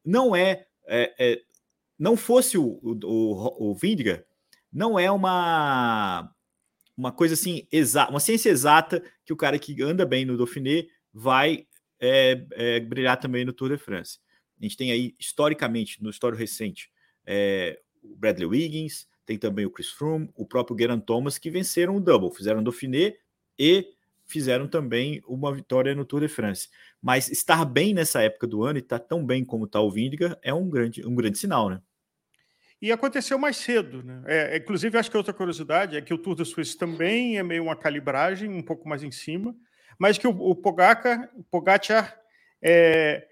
Não 0.04 0.34
é, 0.34 0.66
é, 0.86 1.14
é 1.18 1.42
não 1.98 2.16
fosse 2.16 2.58
o, 2.58 2.80
o, 2.82 3.70
o 3.70 3.74
Vingegaard, 3.74 4.24
não 4.72 4.98
é 4.98 5.10
uma 5.10 6.32
uma 7.02 7.10
coisa 7.10 7.34
assim, 7.34 7.66
exata, 7.72 8.12
uma 8.12 8.20
ciência 8.20 8.48
exata 8.48 9.02
que 9.24 9.32
o 9.32 9.36
cara 9.36 9.58
que 9.58 9.82
anda 9.82 10.06
bem 10.06 10.24
no 10.24 10.36
Dauphiné 10.36 10.86
vai 11.12 11.66
é, 11.98 12.46
é, 12.52 12.78
brilhar 12.78 13.18
também 13.18 13.44
no 13.44 13.52
Tour 13.52 13.70
de 13.70 13.76
France. 13.76 14.20
A 14.60 14.62
gente 14.62 14.76
tem 14.76 14.92
aí, 14.92 15.12
historicamente, 15.18 16.00
no 16.00 16.10
histórico 16.10 16.38
recente, 16.38 16.92
é, 17.26 17.80
o 18.04 18.14
Bradley 18.14 18.46
Wiggins, 18.46 19.08
tem 19.26 19.36
também 19.36 19.66
o 19.66 19.70
Chris 19.70 19.88
Froome, 19.88 20.30
o 20.36 20.46
próprio 20.46 20.78
Geraint 20.78 21.02
Thomas, 21.04 21.38
que 21.38 21.50
venceram 21.50 21.96
o 21.96 22.00
Double, 22.00 22.30
fizeram 22.30 22.60
o 22.60 22.62
Dauphiné 22.62 23.16
e 23.58 23.84
fizeram 24.24 24.68
também 24.68 25.20
uma 25.26 25.52
vitória 25.52 25.96
no 25.96 26.04
Tour 26.04 26.20
de 26.20 26.28
France. 26.28 26.68
Mas 27.02 27.28
estar 27.28 27.64
bem 27.64 27.92
nessa 27.92 28.22
época 28.22 28.46
do 28.46 28.62
ano 28.62 28.78
e 28.78 28.80
estar 28.80 29.00
tão 29.00 29.26
bem 29.26 29.44
como 29.44 29.64
está 29.64 29.80
o 29.80 29.90
Vindiga 29.90 30.38
é 30.40 30.54
um 30.54 30.70
grande, 30.70 31.04
um 31.04 31.16
grande 31.16 31.36
sinal, 31.36 31.68
né? 31.68 31.82
E 32.82 32.90
aconteceu 32.90 33.38
mais 33.38 33.56
cedo. 33.56 34.02
Né? 34.02 34.22
É, 34.26 34.56
inclusive, 34.56 34.98
acho 34.98 35.08
que 35.08 35.16
outra 35.16 35.32
curiosidade 35.32 35.96
é 35.96 36.02
que 36.02 36.12
o 36.12 36.18
Tour 36.18 36.34
da 36.34 36.44
Suíça 36.44 36.76
também 36.76 37.38
é 37.38 37.42
meio 37.42 37.62
uma 37.62 37.76
calibragem, 37.76 38.50
um 38.50 38.62
pouco 38.62 38.88
mais 38.88 39.04
em 39.04 39.12
cima, 39.12 39.54
mas 39.96 40.18
que 40.18 40.26
o, 40.26 40.30
o 40.30 40.56
Pogacar, 40.56 41.30
o 41.36 41.44
Pogacar 41.44 42.18
é, 42.60 43.24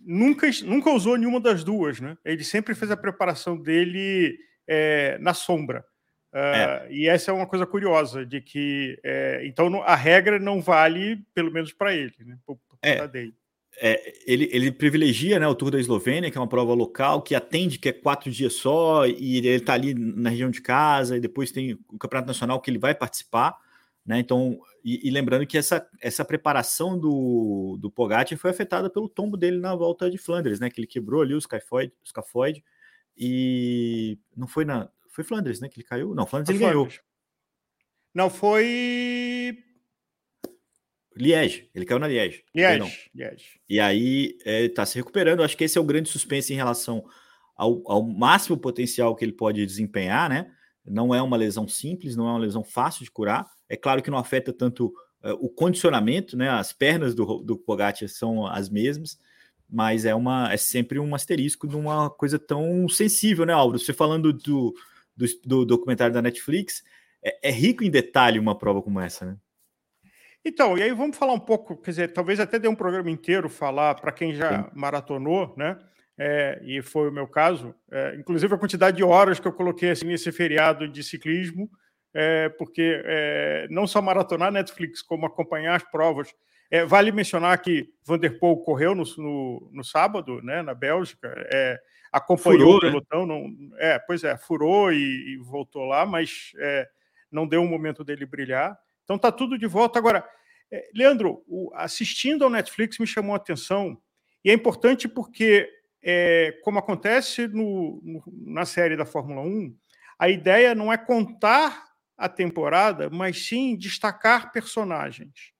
nunca, 0.00 0.48
nunca 0.64 0.90
usou 0.90 1.16
nenhuma 1.16 1.40
das 1.40 1.64
duas. 1.64 2.00
Né? 2.00 2.16
Ele 2.24 2.44
sempre 2.44 2.76
fez 2.76 2.92
a 2.92 2.96
preparação 2.96 3.60
dele 3.60 4.38
é, 4.68 5.18
na 5.18 5.34
sombra. 5.34 5.84
Uh, 6.32 6.38
é. 6.38 6.86
E 6.90 7.08
essa 7.08 7.30
é 7.30 7.34
uma 7.34 7.46
coisa 7.46 7.66
curiosa, 7.66 8.24
de 8.24 8.40
que 8.40 8.98
é, 9.04 9.42
então 9.44 9.82
a 9.82 9.94
regra 9.94 10.38
não 10.38 10.62
vale, 10.62 11.22
pelo 11.34 11.52
menos 11.52 11.74
para 11.74 11.94
ele, 11.94 12.14
né? 12.20 12.38
Por, 12.46 12.56
por 12.56 12.78
é. 12.80 13.06
dele. 13.06 13.34
É, 13.80 14.14
ele, 14.26 14.48
ele 14.52 14.70
privilegia 14.70 15.38
né, 15.38 15.46
o 15.48 15.54
Tour 15.54 15.70
da 15.70 15.80
Eslovênia, 15.80 16.30
que 16.30 16.36
é 16.36 16.40
uma 16.40 16.48
prova 16.48 16.74
local, 16.74 17.22
que 17.22 17.34
atende 17.34 17.78
que 17.78 17.88
é 17.88 17.92
quatro 17.92 18.30
dias 18.30 18.54
só, 18.54 19.06
e 19.06 19.38
ele 19.38 19.48
está 19.48 19.72
ali 19.74 19.94
na 19.94 20.30
região 20.30 20.50
de 20.50 20.60
casa, 20.60 21.16
e 21.16 21.20
depois 21.20 21.50
tem 21.50 21.78
o 21.88 21.98
Campeonato 21.98 22.28
Nacional 22.28 22.60
que 22.60 22.70
ele 22.70 22.78
vai 22.78 22.94
participar. 22.94 23.56
Né? 24.04 24.18
Então, 24.18 24.58
e, 24.84 25.08
e, 25.08 25.10
lembrando 25.10 25.46
que 25.46 25.56
essa, 25.56 25.88
essa 26.00 26.24
preparação 26.24 26.98
do, 26.98 27.78
do 27.80 27.90
Pogacar 27.90 28.36
foi 28.36 28.50
afetada 28.50 28.90
pelo 28.90 29.08
tombo 29.08 29.36
dele 29.36 29.58
na 29.58 29.74
volta 29.76 30.10
de 30.10 30.18
Flandres, 30.18 30.58
né? 30.58 30.68
Que 30.68 30.80
ele 30.80 30.88
quebrou 30.88 31.22
ali 31.22 31.34
o 31.34 31.40
scaphoid 31.40 32.64
e 33.16 34.18
não 34.36 34.48
foi 34.48 34.64
na 34.64 34.90
foi 35.08 35.22
Flandres, 35.22 35.60
né? 35.60 35.68
Que 35.68 35.78
ele 35.78 35.86
caiu? 35.86 36.14
Não, 36.14 36.26
Flandres 36.26 36.48
ele 36.50 36.58
Flandres. 36.58 36.96
ganhou. 36.96 37.04
Não 38.12 38.28
foi 38.28 39.56
Liege, 41.16 41.68
ele 41.74 41.84
caiu 41.84 41.98
na 41.98 42.08
Liege. 42.08 42.44
Liege, 42.54 43.10
Liege. 43.14 43.60
E 43.68 43.80
aí 43.80 44.36
é, 44.44 44.68
tá 44.68 44.86
se 44.86 44.96
recuperando. 44.96 45.42
Acho 45.42 45.56
que 45.56 45.64
esse 45.64 45.76
é 45.76 45.80
o 45.80 45.84
grande 45.84 46.08
suspense 46.08 46.52
em 46.52 46.56
relação 46.56 47.04
ao, 47.56 47.82
ao 47.90 48.02
máximo 48.02 48.56
potencial 48.56 49.14
que 49.14 49.24
ele 49.24 49.32
pode 49.32 49.64
desempenhar, 49.64 50.28
né? 50.28 50.50
Não 50.84 51.14
é 51.14 51.22
uma 51.22 51.36
lesão 51.36 51.68
simples, 51.68 52.16
não 52.16 52.26
é 52.26 52.30
uma 52.30 52.38
lesão 52.38 52.64
fácil 52.64 53.04
de 53.04 53.10
curar. 53.10 53.46
É 53.68 53.76
claro 53.76 54.02
que 54.02 54.10
não 54.10 54.18
afeta 54.18 54.52
tanto 54.52 54.86
uh, 55.22 55.32
o 55.40 55.48
condicionamento, 55.48 56.36
né? 56.36 56.48
As 56.48 56.72
pernas 56.72 57.14
do, 57.14 57.38
do 57.38 57.56
Pogacar 57.56 58.08
são 58.08 58.46
as 58.46 58.68
mesmas, 58.68 59.18
mas 59.68 60.04
é, 60.04 60.14
uma, 60.14 60.52
é 60.52 60.56
sempre 60.56 60.98
um 60.98 61.14
asterisco 61.14 61.68
de 61.68 61.76
uma 61.76 62.10
coisa 62.10 62.38
tão 62.38 62.88
sensível, 62.88 63.46
né, 63.46 63.52
Álvaro? 63.52 63.78
Você 63.78 63.92
falando 63.92 64.32
do, 64.32 64.74
do, 65.16 65.26
do 65.44 65.64
documentário 65.64 66.12
da 66.12 66.20
Netflix, 66.20 66.82
é, 67.22 67.48
é, 67.48 67.50
rico 67.50 67.84
em 67.84 67.90
detalhe 67.90 68.38
uma 68.38 68.58
prova 68.58 68.82
como 68.82 69.00
essa, 69.00 69.24
né? 69.24 69.36
Então, 70.44 70.76
e 70.76 70.82
aí 70.82 70.92
vamos 70.92 71.16
falar 71.16 71.32
um 71.34 71.40
pouco, 71.40 71.76
quer 71.76 71.90
dizer, 71.90 72.12
talvez 72.12 72.40
até 72.40 72.58
dê 72.58 72.66
um 72.66 72.74
programa 72.74 73.10
inteiro 73.10 73.48
falar 73.48 73.94
para 73.94 74.10
quem 74.10 74.34
já 74.34 74.64
Sim. 74.64 74.70
maratonou, 74.74 75.54
né? 75.56 75.78
É, 76.18 76.60
e 76.62 76.82
foi 76.82 77.08
o 77.08 77.12
meu 77.12 77.26
caso, 77.26 77.74
é, 77.90 78.16
inclusive 78.16 78.54
a 78.54 78.58
quantidade 78.58 78.96
de 78.96 79.02
horas 79.02 79.40
que 79.40 79.48
eu 79.48 79.52
coloquei 79.52 79.90
assim, 79.90 80.06
nesse 80.06 80.30
feriado 80.30 80.86
de 80.86 81.02
ciclismo, 81.02 81.70
é, 82.12 82.48
porque 82.50 83.02
é, 83.04 83.66
não 83.70 83.86
só 83.86 84.02
maratonar 84.02 84.52
Netflix, 84.52 85.00
como 85.00 85.26
acompanhar 85.26 85.76
as 85.76 85.82
provas. 85.82 86.34
É, 86.70 86.84
vale 86.84 87.12
mencionar 87.12 87.60
que 87.60 87.88
Vanderpool 88.04 88.62
correu 88.62 88.94
no, 88.94 89.04
no, 89.16 89.70
no 89.72 89.84
sábado, 89.84 90.42
né, 90.42 90.62
na 90.62 90.74
Bélgica, 90.74 91.28
é, 91.52 91.80
acompanhou 92.10 92.60
furou, 92.60 92.72
o 92.72 92.84
né? 92.84 92.90
pelotão, 92.90 93.26
né? 93.26 93.34
não, 93.34 93.78
é, 93.78 93.98
pois 93.98 94.24
é, 94.24 94.36
furou 94.36 94.92
e, 94.92 95.34
e 95.34 95.36
voltou 95.38 95.84
lá, 95.84 96.04
mas 96.04 96.52
não 97.30 97.46
deu 97.46 97.62
um 97.62 97.68
momento 97.68 98.04
dele 98.04 98.26
brilhar. 98.26 98.78
Então 99.12 99.18
tá 99.18 99.30
tudo 99.30 99.58
de 99.58 99.66
volta. 99.66 99.98
Agora, 99.98 100.26
Leandro, 100.94 101.44
o, 101.46 101.70
assistindo 101.74 102.44
ao 102.44 102.50
Netflix 102.50 102.98
me 102.98 103.06
chamou 103.06 103.34
a 103.34 103.36
atenção, 103.36 104.00
e 104.42 104.50
é 104.50 104.54
importante 104.54 105.06
porque 105.06 105.68
é, 106.02 106.58
como 106.62 106.78
acontece 106.78 107.46
no, 107.46 108.00
no, 108.02 108.22
na 108.46 108.64
série 108.64 108.96
da 108.96 109.04
Fórmula 109.04 109.42
1, 109.42 109.76
a 110.18 110.30
ideia 110.30 110.74
não 110.74 110.90
é 110.90 110.96
contar 110.96 111.90
a 112.16 112.26
temporada, 112.26 113.10
mas 113.10 113.46
sim 113.46 113.76
destacar 113.76 114.50
personagens. 114.50 115.52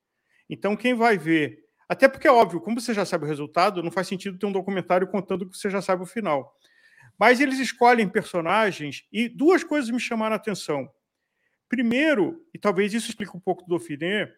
Então, 0.48 0.74
quem 0.74 0.94
vai 0.94 1.18
ver. 1.18 1.58
Até 1.86 2.08
porque 2.08 2.26
é 2.26 2.32
óbvio, 2.32 2.60
como 2.60 2.80
você 2.80 2.94
já 2.94 3.04
sabe 3.04 3.24
o 3.26 3.28
resultado, 3.28 3.82
não 3.82 3.90
faz 3.90 4.08
sentido 4.08 4.38
ter 4.38 4.46
um 4.46 4.52
documentário 4.52 5.06
contando 5.06 5.46
que 5.46 5.58
você 5.58 5.68
já 5.68 5.82
sabe 5.82 6.04
o 6.04 6.06
final. 6.06 6.56
Mas 7.18 7.38
eles 7.38 7.58
escolhem 7.58 8.08
personagens 8.08 9.04
e 9.12 9.28
duas 9.28 9.62
coisas 9.62 9.90
me 9.90 10.00
chamaram 10.00 10.32
a 10.32 10.36
atenção. 10.36 10.88
Primeiro, 11.72 12.44
e 12.52 12.58
talvez 12.58 12.92
isso 12.92 13.08
explique 13.08 13.34
um 13.34 13.40
pouco 13.40 13.62
do 13.62 13.70
Dauphiné, 13.70 14.30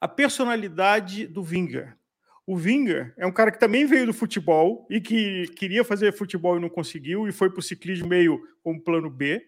a 0.00 0.08
personalidade 0.08 1.26
do 1.26 1.44
Vinga. 1.44 1.98
O 2.46 2.56
Vinga 2.56 3.12
é 3.18 3.26
um 3.26 3.30
cara 3.30 3.52
que 3.52 3.60
também 3.60 3.84
veio 3.84 4.06
do 4.06 4.14
futebol 4.14 4.86
e 4.88 5.02
que 5.02 5.48
queria 5.48 5.84
fazer 5.84 6.16
futebol 6.16 6.56
e 6.56 6.60
não 6.60 6.70
conseguiu 6.70 7.28
e 7.28 7.32
foi 7.32 7.50
para 7.50 7.58
o 7.58 7.62
ciclismo 7.62 8.08
meio 8.08 8.40
como 8.62 8.82
plano 8.82 9.10
B, 9.10 9.46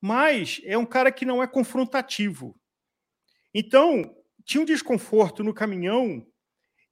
mas 0.00 0.62
é 0.64 0.78
um 0.78 0.86
cara 0.86 1.12
que 1.12 1.26
não 1.26 1.42
é 1.42 1.46
confrontativo. 1.46 2.58
Então, 3.52 4.16
tinha 4.42 4.62
um 4.62 4.64
desconforto 4.64 5.44
no 5.44 5.52
caminhão 5.52 6.26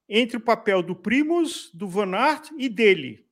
entre 0.07 0.37
o 0.37 0.41
papel 0.41 0.83
do 0.83 0.95
Primus, 0.95 1.71
do 1.73 1.87
Van 1.87 2.15
Aert 2.15 2.51
e 2.59 2.69
dele. 2.69 3.25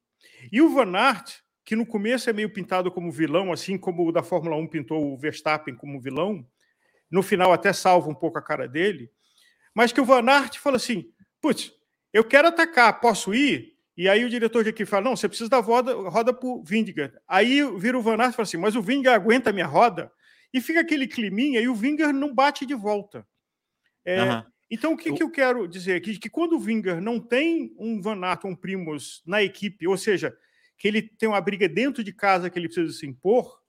E 0.51 0.59
o 0.59 0.69
Van 0.69 0.97
Aert, 0.97 1.43
que 1.67 1.75
no 1.75 1.85
começo 1.85 2.29
é 2.29 2.33
meio 2.33 2.49
pintado 2.49 2.89
como 2.89 3.11
vilão, 3.11 3.51
assim 3.51 3.77
como 3.77 4.07
o 4.07 4.11
da 4.13 4.23
Fórmula 4.23 4.55
1 4.55 4.67
pintou 4.67 5.11
o 5.11 5.17
Verstappen 5.17 5.75
como 5.75 5.99
vilão, 5.99 6.47
no 7.11 7.21
final 7.21 7.51
até 7.51 7.73
salva 7.73 8.09
um 8.09 8.15
pouco 8.15 8.37
a 8.37 8.41
cara 8.41 8.69
dele, 8.69 9.11
mas 9.75 9.91
que 9.91 9.99
o 9.99 10.05
Van 10.05 10.25
Aert 10.31 10.59
fala 10.59 10.77
assim, 10.77 11.11
putz, 11.41 11.73
eu 12.13 12.23
quero 12.23 12.47
atacar, 12.47 13.01
posso 13.01 13.33
ir? 13.33 13.73
E 13.97 14.07
aí 14.07 14.23
o 14.23 14.29
diretor 14.29 14.63
de 14.63 14.69
equipe 14.69 14.89
fala: 14.89 15.03
não, 15.03 15.17
você 15.17 15.27
precisa 15.27 15.49
dar 15.49 15.59
roda, 15.59 15.93
roda 15.93 16.31
para 16.31 16.47
o 16.47 16.63
Vindiger. 16.63 17.19
Aí 17.27 17.61
vira 17.77 17.99
o 17.99 18.01
Van 18.01 18.15
Aert 18.17 18.31
e 18.31 18.35
fala 18.37 18.47
assim: 18.47 18.55
mas 18.55 18.77
o 18.77 18.81
Vindiger 18.81 19.13
aguenta 19.13 19.49
a 19.49 19.53
minha 19.53 19.67
roda? 19.67 20.09
E 20.53 20.61
fica 20.61 20.79
aquele 20.79 21.05
climinha 21.05 21.59
e 21.59 21.67
o 21.67 21.75
Vingar 21.75 22.13
não 22.13 22.33
bate 22.33 22.65
de 22.65 22.75
volta. 22.75 23.27
É, 24.05 24.23
uhum. 24.23 24.43
Então, 24.71 24.93
o 24.93 24.97
que, 24.97 25.11
que 25.11 25.21
eu 25.21 25.29
quero 25.29 25.67
dizer 25.67 25.95
aqui? 25.95 26.17
Que 26.17 26.29
quando 26.29 26.53
o 26.53 26.59
Vingar 26.59 27.01
não 27.01 27.19
tem 27.19 27.75
um 27.77 28.01
Van 28.01 28.25
Aert, 28.25 28.45
um 28.45 28.55
Primus 28.55 29.21
na 29.25 29.43
equipe, 29.43 29.85
ou 29.85 29.97
seja, 29.97 30.33
que 30.77 30.87
ele 30.87 31.01
tem 31.01 31.27
uma 31.27 31.41
briga 31.41 31.67
dentro 31.67 32.03
de 32.03 32.13
casa 32.13 32.49
que 32.49 32.59
ele 32.59 32.67
precisa 32.67 32.93
se 32.93 33.05
impor, 33.05 33.59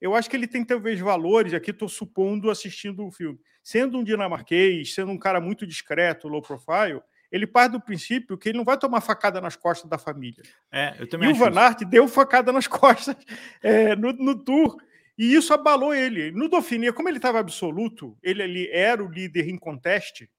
eu 0.00 0.14
acho 0.14 0.30
que 0.30 0.36
ele 0.36 0.46
tem 0.46 0.64
talvez 0.64 0.98
valores, 0.98 1.52
aqui 1.52 1.70
estou 1.70 1.88
supondo 1.88 2.50
assistindo 2.50 3.06
o 3.06 3.10
filme. 3.12 3.38
Sendo 3.62 3.98
um 3.98 4.04
dinamarquês, 4.04 4.94
sendo 4.94 5.12
um 5.12 5.18
cara 5.18 5.40
muito 5.40 5.66
discreto, 5.66 6.26
low 6.26 6.40
profile, 6.40 7.02
ele 7.30 7.46
parte 7.46 7.72
do 7.72 7.80
princípio 7.80 8.36
que 8.36 8.48
ele 8.48 8.58
não 8.58 8.64
vai 8.64 8.78
tomar 8.78 9.00
facada 9.00 9.40
nas 9.40 9.54
costas 9.54 9.88
da 9.88 9.98
família. 9.98 10.42
É, 10.72 10.96
eu 10.98 11.06
também 11.06 11.28
e 11.28 11.32
o 11.32 11.36
Van 11.36 11.56
Aert 11.58 11.84
deu 11.84 12.08
facada 12.08 12.50
nas 12.50 12.66
costas 12.68 13.14
é, 13.62 13.94
no, 13.94 14.12
no 14.12 14.34
Tour, 14.42 14.76
e 15.16 15.34
isso 15.34 15.52
abalou 15.52 15.94
ele. 15.94 16.32
No 16.32 16.48
Dauphiné, 16.48 16.90
como 16.92 17.08
ele 17.08 17.18
estava 17.18 17.38
absoluto, 17.38 18.16
ele, 18.22 18.42
ele 18.42 18.70
era 18.72 19.04
o 19.04 19.10
líder 19.10 19.48
em 19.48 19.58
conteste, 19.58 20.30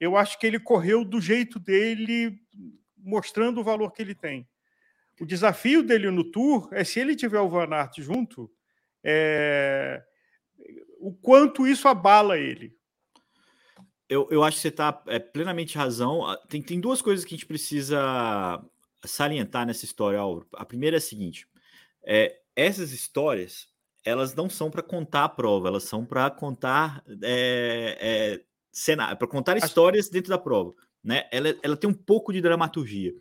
eu 0.00 0.16
acho 0.16 0.38
que 0.38 0.46
ele 0.46 0.58
correu 0.58 1.04
do 1.04 1.20
jeito 1.20 1.58
dele, 1.58 2.40
mostrando 2.96 3.60
o 3.60 3.64
valor 3.64 3.92
que 3.92 4.00
ele 4.00 4.14
tem. 4.14 4.48
O 5.20 5.26
desafio 5.26 5.82
dele 5.82 6.10
no 6.10 6.24
Tour 6.24 6.68
é 6.72 6.84
se 6.84 7.00
ele 7.00 7.16
tiver 7.16 7.40
o 7.40 7.48
Van 7.48 7.68
Aert 7.70 8.00
junto, 8.00 8.50
é, 9.02 10.02
o 11.00 11.12
quanto 11.12 11.66
isso 11.66 11.88
abala 11.88 12.38
ele 12.38 12.78
eu, 14.08 14.26
eu 14.30 14.42
acho 14.42 14.56
que 14.56 14.62
você 14.62 14.68
está 14.68 15.02
é, 15.06 15.18
plenamente 15.18 15.76
razão. 15.76 16.26
Ah, 16.26 16.36
tem, 16.48 16.62
tem 16.62 16.80
duas 16.80 17.02
coisas 17.02 17.24
que 17.24 17.34
a 17.34 17.36
gente 17.36 17.46
precisa 17.46 18.64
salientar 19.04 19.66
nessa 19.66 19.84
história, 19.84 20.18
Álvaro. 20.18 20.46
A 20.54 20.64
primeira 20.64 20.96
é 20.96 20.98
a 20.98 21.00
seguinte: 21.00 21.46
é, 22.02 22.40
essas 22.56 22.92
histórias 22.92 23.68
elas 24.04 24.34
não 24.34 24.48
são 24.48 24.70
para 24.70 24.82
contar 24.82 25.24
a 25.24 25.28
prova, 25.28 25.68
elas 25.68 25.84
são 25.84 26.06
para 26.06 26.30
contar 26.30 27.04
é, 27.22 27.98
é, 28.00 28.40
cenário, 28.72 29.18
para 29.18 29.28
contar 29.28 29.58
histórias 29.58 30.08
dentro 30.08 30.30
da 30.30 30.38
prova. 30.38 30.72
Né? 31.04 31.28
Ela, 31.30 31.54
ela 31.62 31.76
tem 31.76 31.90
um 31.90 31.94
pouco 31.94 32.32
de 32.32 32.40
dramaturgia. 32.40 33.12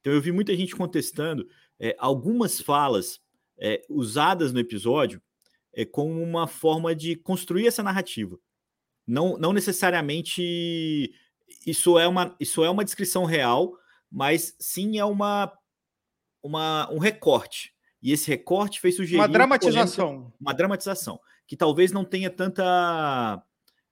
Então 0.00 0.12
eu 0.12 0.20
vi 0.20 0.32
muita 0.32 0.54
gente 0.56 0.74
contestando 0.74 1.48
é, 1.78 1.94
algumas 1.98 2.60
falas 2.60 3.20
é, 3.58 3.84
usadas 3.88 4.52
no 4.52 4.60
episódio 4.60 5.20
é, 5.74 5.84
como 5.84 6.22
uma 6.22 6.46
forma 6.46 6.94
de 6.94 7.16
construir 7.16 7.66
essa 7.66 7.82
narrativa. 7.82 8.38
Não, 9.06 9.38
não 9.38 9.52
necessariamente 9.52 11.12
isso 11.66 11.98
é, 11.98 12.06
uma, 12.06 12.34
isso 12.38 12.64
é 12.64 12.70
uma 12.70 12.84
descrição 12.84 13.24
real, 13.24 13.74
mas 14.10 14.54
sim 14.58 14.98
é 14.98 15.04
uma, 15.04 15.52
uma 16.42 16.90
um 16.92 16.98
recorte. 16.98 17.74
E 18.02 18.12
esse 18.12 18.28
recorte 18.28 18.80
fez 18.80 18.96
sugerir. 18.96 19.20
Uma 19.20 19.28
dramatização. 19.28 20.06
Polêmica, 20.06 20.36
uma 20.40 20.54
dramatização. 20.54 21.20
Que 21.46 21.56
talvez 21.56 21.90
não 21.90 22.04
tenha 22.04 22.30
tanta. 22.30 23.42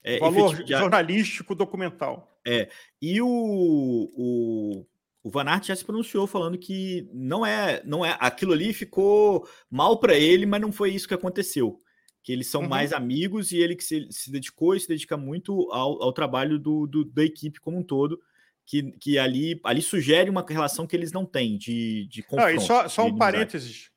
É, 0.02 0.18
Valor 0.20 0.64
jornalístico 0.66 1.54
documental. 1.54 2.38
É. 2.46 2.68
E 3.02 3.20
o, 3.20 3.26
o, 3.28 4.86
o 5.26 5.30
Van 5.30 5.49
Aert 5.49 5.66
já 5.66 5.75
se 5.75 5.85
pronunciou 5.85 6.25
falando 6.25 6.56
que 6.56 7.11
não 7.12 7.45
é, 7.45 7.83
não 7.85 8.06
é. 8.06 8.16
Aquilo 8.21 8.52
ali 8.52 8.73
ficou 8.73 9.45
mal 9.68 9.99
para 9.99 10.14
ele, 10.14 10.47
mas 10.47 10.61
não 10.61 10.71
foi 10.71 10.92
isso 10.92 11.09
que 11.09 11.14
aconteceu 11.14 11.80
que 12.23 12.33
eles 12.33 12.49
são 12.49 12.62
uhum. 12.62 12.68
mais 12.68 12.92
amigos 12.92 13.52
e 13.52 13.59
ele 13.59 13.76
que 13.76 13.85
se, 13.85 14.09
se, 14.11 14.33
dedicou 14.33 14.75
e 14.75 14.80
se 14.80 14.88
dedica 14.88 15.16
muito 15.16 15.71
ao, 15.71 16.02
ao 16.02 16.12
trabalho 16.12 16.59
do, 16.59 16.85
do, 16.85 17.04
da 17.04 17.23
equipe 17.23 17.61
como 17.61 17.78
um 17.78 17.85
todo, 17.85 18.21
que, 18.64 18.90
que 18.99 19.16
ali, 19.16 19.61
ali 19.62 19.80
sugere 19.80 20.28
uma 20.28 20.45
relação 20.45 20.88
que 20.88 20.97
eles 20.97 21.12
não 21.12 21.25
têm 21.25 21.56
de, 21.56 22.09
de 22.09 22.25
confronto. 22.25 22.56
E 22.56 22.61
só, 22.61 22.88
só 22.88 23.04
um 23.04 23.16
parênteses, 23.16 23.92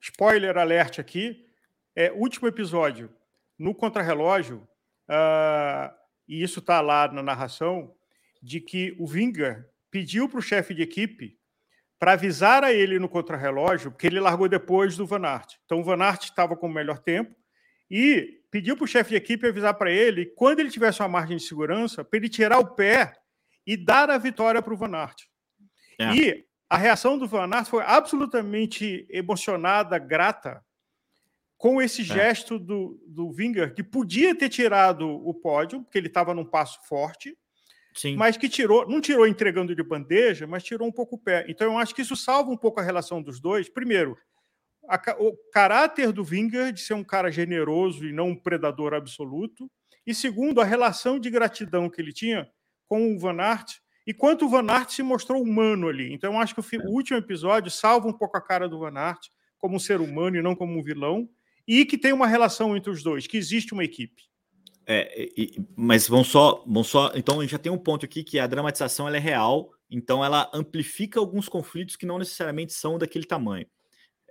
spoiler 0.00 0.58
alert 0.58 0.98
aqui, 0.98 1.46
é, 1.94 2.10
último 2.10 2.48
episódio, 2.48 3.14
no 3.56 3.72
contrarrelógio, 3.72 4.68
uh, 5.08 5.94
e 6.26 6.42
isso 6.42 6.58
está 6.58 6.80
lá 6.80 7.06
na 7.12 7.22
narração, 7.22 7.94
de 8.42 8.60
que 8.60 8.96
o 8.98 9.06
Vinga 9.06 9.68
pediu 9.90 10.28
para 10.28 10.38
o 10.38 10.42
chefe 10.42 10.74
de 10.74 10.82
equipe 10.82 11.38
para 11.98 12.12
avisar 12.12 12.62
a 12.62 12.72
ele 12.72 12.98
no 12.98 13.08
contrarrelógio, 13.08 13.90
porque 13.90 14.06
ele 14.06 14.20
largou 14.20 14.48
depois 14.48 14.96
do 14.96 15.06
Van 15.06 15.26
Aert. 15.26 15.54
Então 15.64 15.80
o 15.80 15.84
Van 15.84 16.00
Aert 16.00 16.24
estava 16.24 16.56
com 16.56 16.68
o 16.68 16.72
melhor 16.72 16.98
tempo 16.98 17.34
e 17.90 18.40
pediu 18.50 18.76
para 18.76 18.84
o 18.84 18.88
chefe 18.88 19.10
de 19.10 19.16
equipe 19.16 19.46
avisar 19.46 19.74
para 19.74 19.90
ele, 19.90 20.26
quando 20.26 20.60
ele 20.60 20.70
tivesse 20.70 21.00
uma 21.00 21.08
margem 21.08 21.36
de 21.36 21.42
segurança, 21.42 22.04
para 22.04 22.18
ele 22.18 22.28
tirar 22.28 22.58
o 22.58 22.74
pé 22.74 23.14
e 23.66 23.76
dar 23.76 24.10
a 24.10 24.18
vitória 24.18 24.62
para 24.62 24.72
o 24.72 24.76
Van 24.76 24.94
Aert. 24.94 25.24
É. 25.98 26.14
E 26.14 26.44
a 26.70 26.76
reação 26.76 27.18
do 27.18 27.26
Van 27.26 27.50
Aert 27.52 27.66
foi 27.66 27.82
absolutamente 27.84 29.06
emocionada, 29.10 29.98
grata, 29.98 30.64
com 31.56 31.82
esse 31.82 32.02
é. 32.02 32.04
gesto 32.04 32.58
do, 32.58 33.02
do 33.06 33.28
Winger, 33.28 33.74
que 33.74 33.82
podia 33.82 34.34
ter 34.34 34.48
tirado 34.48 35.08
o 35.08 35.34
pódio, 35.34 35.82
porque 35.82 35.98
ele 35.98 36.06
estava 36.06 36.32
num 36.32 36.44
passo 36.44 36.78
forte, 36.86 37.36
Sim. 37.98 38.14
mas 38.14 38.36
que 38.36 38.48
tirou, 38.48 38.88
não 38.88 39.00
tirou 39.00 39.26
entregando 39.26 39.74
de 39.74 39.82
bandeja, 39.82 40.46
mas 40.46 40.62
tirou 40.62 40.86
um 40.86 40.92
pouco 40.92 41.16
o 41.16 41.18
pé. 41.18 41.44
Então 41.48 41.72
eu 41.72 41.78
acho 41.78 41.92
que 41.92 42.02
isso 42.02 42.14
salva 42.14 42.48
um 42.48 42.56
pouco 42.56 42.78
a 42.78 42.82
relação 42.82 43.20
dos 43.20 43.40
dois. 43.40 43.68
Primeiro, 43.68 44.16
a, 44.88 45.00
o 45.18 45.36
caráter 45.52 46.12
do 46.12 46.22
Winger 46.22 46.72
de 46.72 46.80
ser 46.80 46.94
um 46.94 47.02
cara 47.02 47.28
generoso 47.28 48.06
e 48.06 48.12
não 48.12 48.28
um 48.28 48.36
predador 48.36 48.94
absoluto. 48.94 49.68
E 50.06 50.14
segundo, 50.14 50.60
a 50.60 50.64
relação 50.64 51.18
de 51.18 51.28
gratidão 51.28 51.90
que 51.90 52.00
ele 52.00 52.12
tinha 52.12 52.48
com 52.86 53.12
o 53.12 53.18
Van 53.18 53.40
Aert, 53.40 53.78
e 54.06 54.14
quanto 54.14 54.46
o 54.46 54.48
Van 54.48 54.70
Aert 54.70 54.90
se 54.90 55.02
mostrou 55.02 55.42
humano 55.42 55.88
ali. 55.88 56.14
Então 56.14 56.34
eu 56.34 56.38
acho 56.38 56.54
que 56.54 56.60
o, 56.60 56.88
o 56.88 56.92
último 56.92 57.18
episódio 57.18 57.70
salva 57.70 58.06
um 58.06 58.12
pouco 58.12 58.36
a 58.36 58.40
cara 58.40 58.68
do 58.68 58.78
Van 58.78 58.96
Aert 58.96 59.26
como 59.58 59.74
um 59.74 59.80
ser 59.80 60.00
humano 60.00 60.36
e 60.36 60.42
não 60.42 60.54
como 60.54 60.78
um 60.78 60.82
vilão 60.82 61.28
e 61.66 61.84
que 61.84 61.98
tem 61.98 62.12
uma 62.12 62.28
relação 62.28 62.76
entre 62.76 62.90
os 62.90 63.02
dois, 63.02 63.26
que 63.26 63.36
existe 63.36 63.74
uma 63.74 63.84
equipe. 63.84 64.22
É, 64.90 65.28
e, 65.36 65.62
mas 65.76 66.08
vão 66.08 66.24
só, 66.24 66.64
vão 66.66 66.82
só. 66.82 67.12
Então 67.14 67.46
já 67.46 67.58
tem 67.58 67.70
um 67.70 67.76
ponto 67.76 68.06
aqui 68.06 68.24
que 68.24 68.38
a 68.38 68.46
dramatização 68.46 69.06
ela 69.06 69.18
é 69.18 69.20
real, 69.20 69.70
então 69.90 70.24
ela 70.24 70.50
amplifica 70.54 71.20
alguns 71.20 71.46
conflitos 71.46 71.94
que 71.94 72.06
não 72.06 72.18
necessariamente 72.18 72.72
são 72.72 72.96
daquele 72.96 73.26
tamanho. 73.26 73.66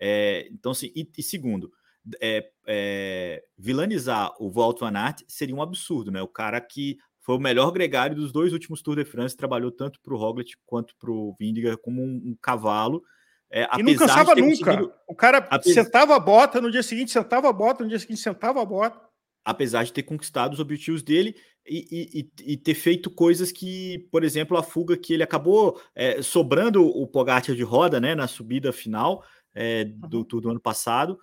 É, 0.01 0.47
então, 0.51 0.71
assim, 0.71 0.91
e, 0.95 1.07
e 1.15 1.21
segundo, 1.21 1.71
é, 2.19 2.49
é, 2.65 3.43
vilanizar 3.57 4.33
o 4.39 4.49
Walt 4.49 4.79
Van 4.79 4.93
seria 5.27 5.55
um 5.55 5.61
absurdo, 5.61 6.11
né? 6.11 6.23
O 6.23 6.27
cara 6.27 6.59
que 6.59 6.97
foi 7.21 7.35
o 7.35 7.39
melhor 7.39 7.71
gregário 7.71 8.15
dos 8.15 8.31
dois 8.31 8.51
últimos 8.51 8.81
Tour 8.81 8.95
de 8.95 9.05
France, 9.05 9.37
trabalhou 9.37 9.69
tanto 9.69 9.99
para 10.01 10.13
o 10.13 10.17
Roglic 10.17 10.53
quanto 10.65 10.95
para 10.97 11.11
o 11.11 11.35
Vindiger 11.39 11.77
como 11.77 12.01
um, 12.01 12.21
um 12.25 12.37
cavalo 12.41 13.03
é, 13.49 13.67
e 13.77 13.83
não 13.83 13.95
cansava 13.95 14.35
nunca. 14.35 14.91
O 15.07 15.15
cara 15.15 15.37
apesar... 15.37 15.83
sentava 15.83 16.15
a 16.15 16.19
bota, 16.19 16.59
no 16.59 16.71
dia 16.71 16.83
seguinte 16.83 17.11
sentava 17.11 17.49
a 17.49 17.53
bota, 17.53 17.83
no 17.83 17.89
dia 17.89 17.99
seguinte 17.99 18.21
sentava 18.21 18.61
a 18.61 18.65
bota. 18.65 19.06
Apesar 19.49 19.85
de 19.85 19.93
ter 19.93 20.03
conquistado 20.03 20.53
os 20.53 20.59
objetivos 20.59 21.01
dele 21.01 21.33
e, 21.65 22.29
e, 22.45 22.53
e 22.53 22.57
ter 22.57 22.73
feito 22.73 23.09
coisas 23.09 23.49
que, 23.49 24.05
por 24.11 24.25
exemplo, 24.25 24.57
a 24.57 24.63
fuga 24.63 24.97
que 24.97 25.13
ele 25.13 25.23
acabou 25.23 25.81
é, 25.95 26.21
sobrando 26.21 26.85
o 26.85 27.07
Pogacar 27.07 27.55
de 27.55 27.63
roda 27.63 27.97
né, 28.01 28.13
na 28.13 28.27
subida 28.27 28.73
final 28.73 29.23
é, 29.55 29.85
do, 29.85 30.23
do 30.23 30.49
ano 30.49 30.59
passado, 30.59 31.17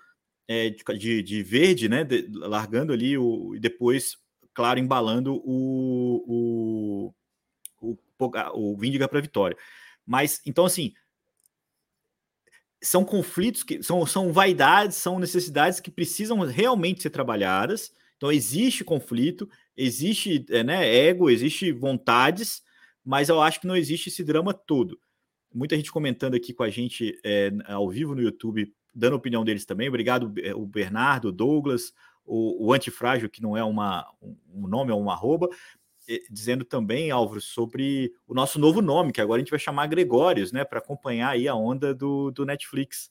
é, 0.49 0.71
de, 0.71 1.23
de, 1.23 1.43
verde, 1.43 1.87
né, 1.87 2.02
de, 2.02 2.26
largando 2.33 2.95
ali 2.95 3.19
o, 3.19 3.54
e 3.54 3.61
depois, 3.61 4.16
claro, 4.54 4.81
embalando 4.81 5.35
o, 5.45 7.12
o, 7.81 7.97
o, 8.19 8.33
o 8.54 8.76
Vindiga 8.78 9.07
para 9.07 9.19
a 9.19 9.23
vitória. 9.23 9.57
Mas, 10.07 10.40
então, 10.47 10.64
assim, 10.64 10.95
são 12.83 13.04
conflitos 13.04 13.62
que 13.62 13.83
são, 13.83 14.07
são 14.07 14.33
vaidades, 14.33 14.97
são 14.97 15.19
necessidades 15.19 15.78
que 15.78 15.90
precisam 15.90 16.40
realmente 16.40 17.02
ser 17.02 17.11
trabalhadas. 17.11 17.93
Então 18.25 18.33
existe 18.33 18.83
conflito, 18.83 19.47
existe 19.76 20.47
é, 20.49 20.64
né, 20.64 20.88
ego, 20.88 21.28
existe 21.28 21.71
vontades, 21.71 22.63
mas 23.04 23.28
eu 23.28 23.39
acho 23.43 23.60
que 23.60 23.67
não 23.67 23.76
existe 23.76 24.08
esse 24.08 24.25
drama 24.25 24.54
todo. 24.54 24.99
Muita 25.52 25.76
gente 25.76 25.93
comentando 25.93 26.34
aqui 26.34 26.54
com 26.54 26.63
a 26.63 26.71
gente 26.71 27.21
é, 27.23 27.52
ao 27.67 27.87
vivo 27.91 28.15
no 28.15 28.23
YouTube, 28.23 28.73
dando 28.95 29.17
opinião 29.17 29.45
deles 29.45 29.67
também. 29.67 29.91
Obrigado, 29.91 30.32
o 30.56 30.65
Bernardo, 30.65 31.28
o 31.28 31.32
Douglas, 31.32 31.93
o, 32.25 32.69
o 32.69 32.73
Antifrágil, 32.73 33.28
que 33.28 33.43
não 33.43 33.58
é 33.58 33.63
uma, 33.63 34.10
um 34.23 34.67
nome, 34.67 34.91
é 34.91 34.95
um 34.95 35.10
arroba 35.10 35.50
dizendo 36.30 36.65
também, 36.65 37.10
Álvaro, 37.10 37.41
sobre 37.43 38.13
o 38.26 38.34
nosso 38.34 38.58
novo 38.58 38.80
nome, 38.80 39.13
que 39.13 39.21
agora 39.21 39.41
a 39.41 39.43
gente 39.43 39.50
vai 39.50 39.58
chamar 39.58 39.87
Gregórios, 39.87 40.52
né, 40.52 40.65
para 40.65 40.78
acompanhar 40.78 41.30
aí 41.30 41.49
a 41.49 41.54
onda 41.54 41.95
do, 41.95 42.30
do 42.30 42.45
Netflix. 42.45 43.10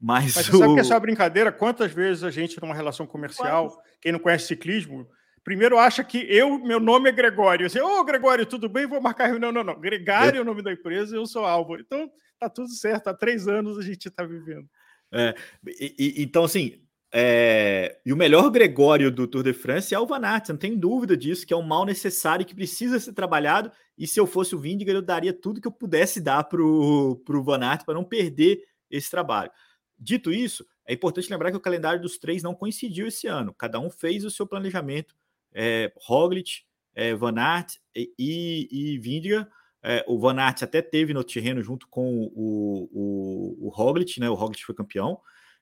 Mas, 0.00 0.34
Mas 0.34 0.46
você 0.46 0.56
o... 0.56 0.58
sabe 0.58 0.74
que 0.74 0.80
essa 0.80 0.92
é 0.92 0.94
uma 0.94 1.00
brincadeira? 1.00 1.50
Quantas 1.50 1.92
vezes 1.92 2.22
a 2.22 2.30
gente, 2.30 2.60
numa 2.60 2.74
relação 2.74 3.06
comercial, 3.06 3.70
Quanto? 3.70 3.82
quem 4.00 4.12
não 4.12 4.18
conhece 4.18 4.46
ciclismo, 4.46 5.08
primeiro 5.42 5.78
acha 5.78 6.04
que 6.04 6.18
eu, 6.18 6.58
meu 6.58 6.78
nome 6.78 7.08
é 7.08 7.12
Gregório. 7.12 7.68
Você, 7.68 7.80
ô 7.80 8.00
oh, 8.00 8.04
Gregório, 8.04 8.44
tudo 8.44 8.68
bem? 8.68 8.86
Vou 8.86 9.00
marcar 9.00 9.28
reunião. 9.28 9.52
Não, 9.52 9.64
não. 9.64 9.78
Gregário 9.80 10.38
é 10.38 10.40
o 10.42 10.44
nome 10.44 10.62
da 10.62 10.72
empresa, 10.72 11.16
eu 11.16 11.26
sou 11.26 11.44
Álvaro. 11.44 11.80
Então, 11.80 12.10
tá 12.38 12.50
tudo 12.50 12.68
certo. 12.70 13.08
Há 13.08 13.14
três 13.14 13.48
anos 13.48 13.78
a 13.78 13.82
gente 13.82 14.08
está 14.08 14.24
vivendo. 14.24 14.68
É, 15.12 15.34
e, 15.80 15.94
e, 15.98 16.22
então, 16.22 16.44
assim, 16.44 16.82
é, 17.14 17.98
e 18.04 18.12
o 18.12 18.16
melhor 18.16 18.50
Gregório 18.50 19.10
do 19.10 19.26
Tour 19.26 19.42
de 19.42 19.52
France 19.52 19.94
é 19.94 19.98
o 19.98 20.06
Van 20.06 20.20
Aert, 20.22 20.50
não 20.50 20.56
tem 20.56 20.76
dúvida 20.76 21.16
disso, 21.16 21.46
que 21.46 21.54
é 21.54 21.56
um 21.56 21.62
mal 21.62 21.86
necessário 21.86 22.44
que 22.44 22.54
precisa 22.54 22.98
ser 22.98 23.12
trabalhado. 23.12 23.70
E 23.96 24.06
se 24.06 24.20
eu 24.20 24.26
fosse 24.26 24.54
o 24.54 24.58
Vindiger, 24.58 24.96
eu 24.96 25.02
daria 25.02 25.32
tudo 25.32 25.60
que 25.60 25.66
eu 25.66 25.72
pudesse 25.72 26.20
dar 26.20 26.44
para 26.44 26.60
o 26.60 27.42
Van 27.42 27.64
Aert 27.64 27.84
para 27.84 27.94
não 27.94 28.04
perder 28.04 28.60
esse 28.90 29.10
trabalho. 29.10 29.50
Dito 29.98 30.32
isso, 30.32 30.66
é 30.86 30.94
importante 30.94 31.30
lembrar 31.30 31.50
que 31.50 31.56
o 31.56 31.60
calendário 31.60 32.00
dos 32.00 32.18
três 32.18 32.42
não 32.42 32.54
coincidiu 32.54 33.06
esse 33.06 33.26
ano. 33.26 33.54
Cada 33.54 33.78
um 33.80 33.90
fez 33.90 34.24
o 34.24 34.30
seu 34.30 34.46
planejamento. 34.46 35.14
É, 35.52 35.92
Roglic, 35.96 36.62
é, 36.94 37.14
Van 37.14 37.38
Aert 37.38 37.76
e, 37.94 38.68
e 38.70 38.98
Vindiger. 38.98 39.48
É, 39.82 40.04
o 40.06 40.18
Van 40.18 40.36
Aert 40.38 40.62
até 40.62 40.82
teve 40.82 41.14
no 41.14 41.24
terreno 41.24 41.62
junto 41.62 41.88
com 41.88 42.30
o, 42.34 42.88
o, 42.92 43.66
o 43.66 43.68
Roglic, 43.68 44.20
né? 44.20 44.28
O 44.28 44.34
Roglic 44.34 44.64
foi 44.64 44.74
campeão 44.74 45.20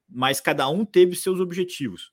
mas 0.08 0.40
cada 0.40 0.68
um 0.68 0.84
teve 0.84 1.16
seus 1.16 1.40
objetivos. 1.40 2.12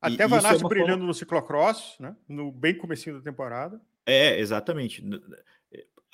Até 0.00 0.26
Van 0.26 0.40
Aert 0.40 0.60
é 0.60 0.68
brilhando 0.68 0.92
forma... 0.92 1.06
no 1.06 1.14
ciclocross, 1.14 1.96
né? 1.98 2.16
no 2.28 2.52
bem 2.52 2.76
comecinho 2.76 3.16
da 3.16 3.22
temporada. 3.22 3.80
É, 4.04 4.38
exatamente. 4.38 5.02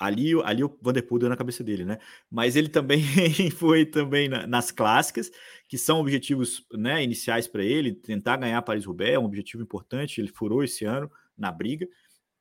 Ali, 0.03 0.33
ali 0.43 0.63
o 0.63 0.77
Vanderpool 0.81 1.19
deu 1.19 1.29
na 1.29 1.37
cabeça 1.37 1.63
dele, 1.63 1.85
né? 1.85 1.97
Mas 2.29 2.55
ele 2.55 2.67
também 2.67 3.01
foi 3.57 3.85
também 3.85 4.27
na, 4.27 4.45
nas 4.45 4.69
clássicas, 4.71 5.31
que 5.67 5.77
são 5.77 5.99
objetivos 5.99 6.65
né, 6.73 7.03
iniciais 7.03 7.47
para 7.47 7.63
ele, 7.63 7.93
tentar 7.93 8.37
ganhar 8.37 8.61
Paris-Roubaix 8.61 9.13
é 9.13 9.19
um 9.19 9.25
objetivo 9.25 9.63
importante, 9.63 10.19
ele 10.19 10.27
furou 10.27 10.63
esse 10.63 10.83
ano 10.83 11.09
na 11.37 11.51
briga, 11.51 11.87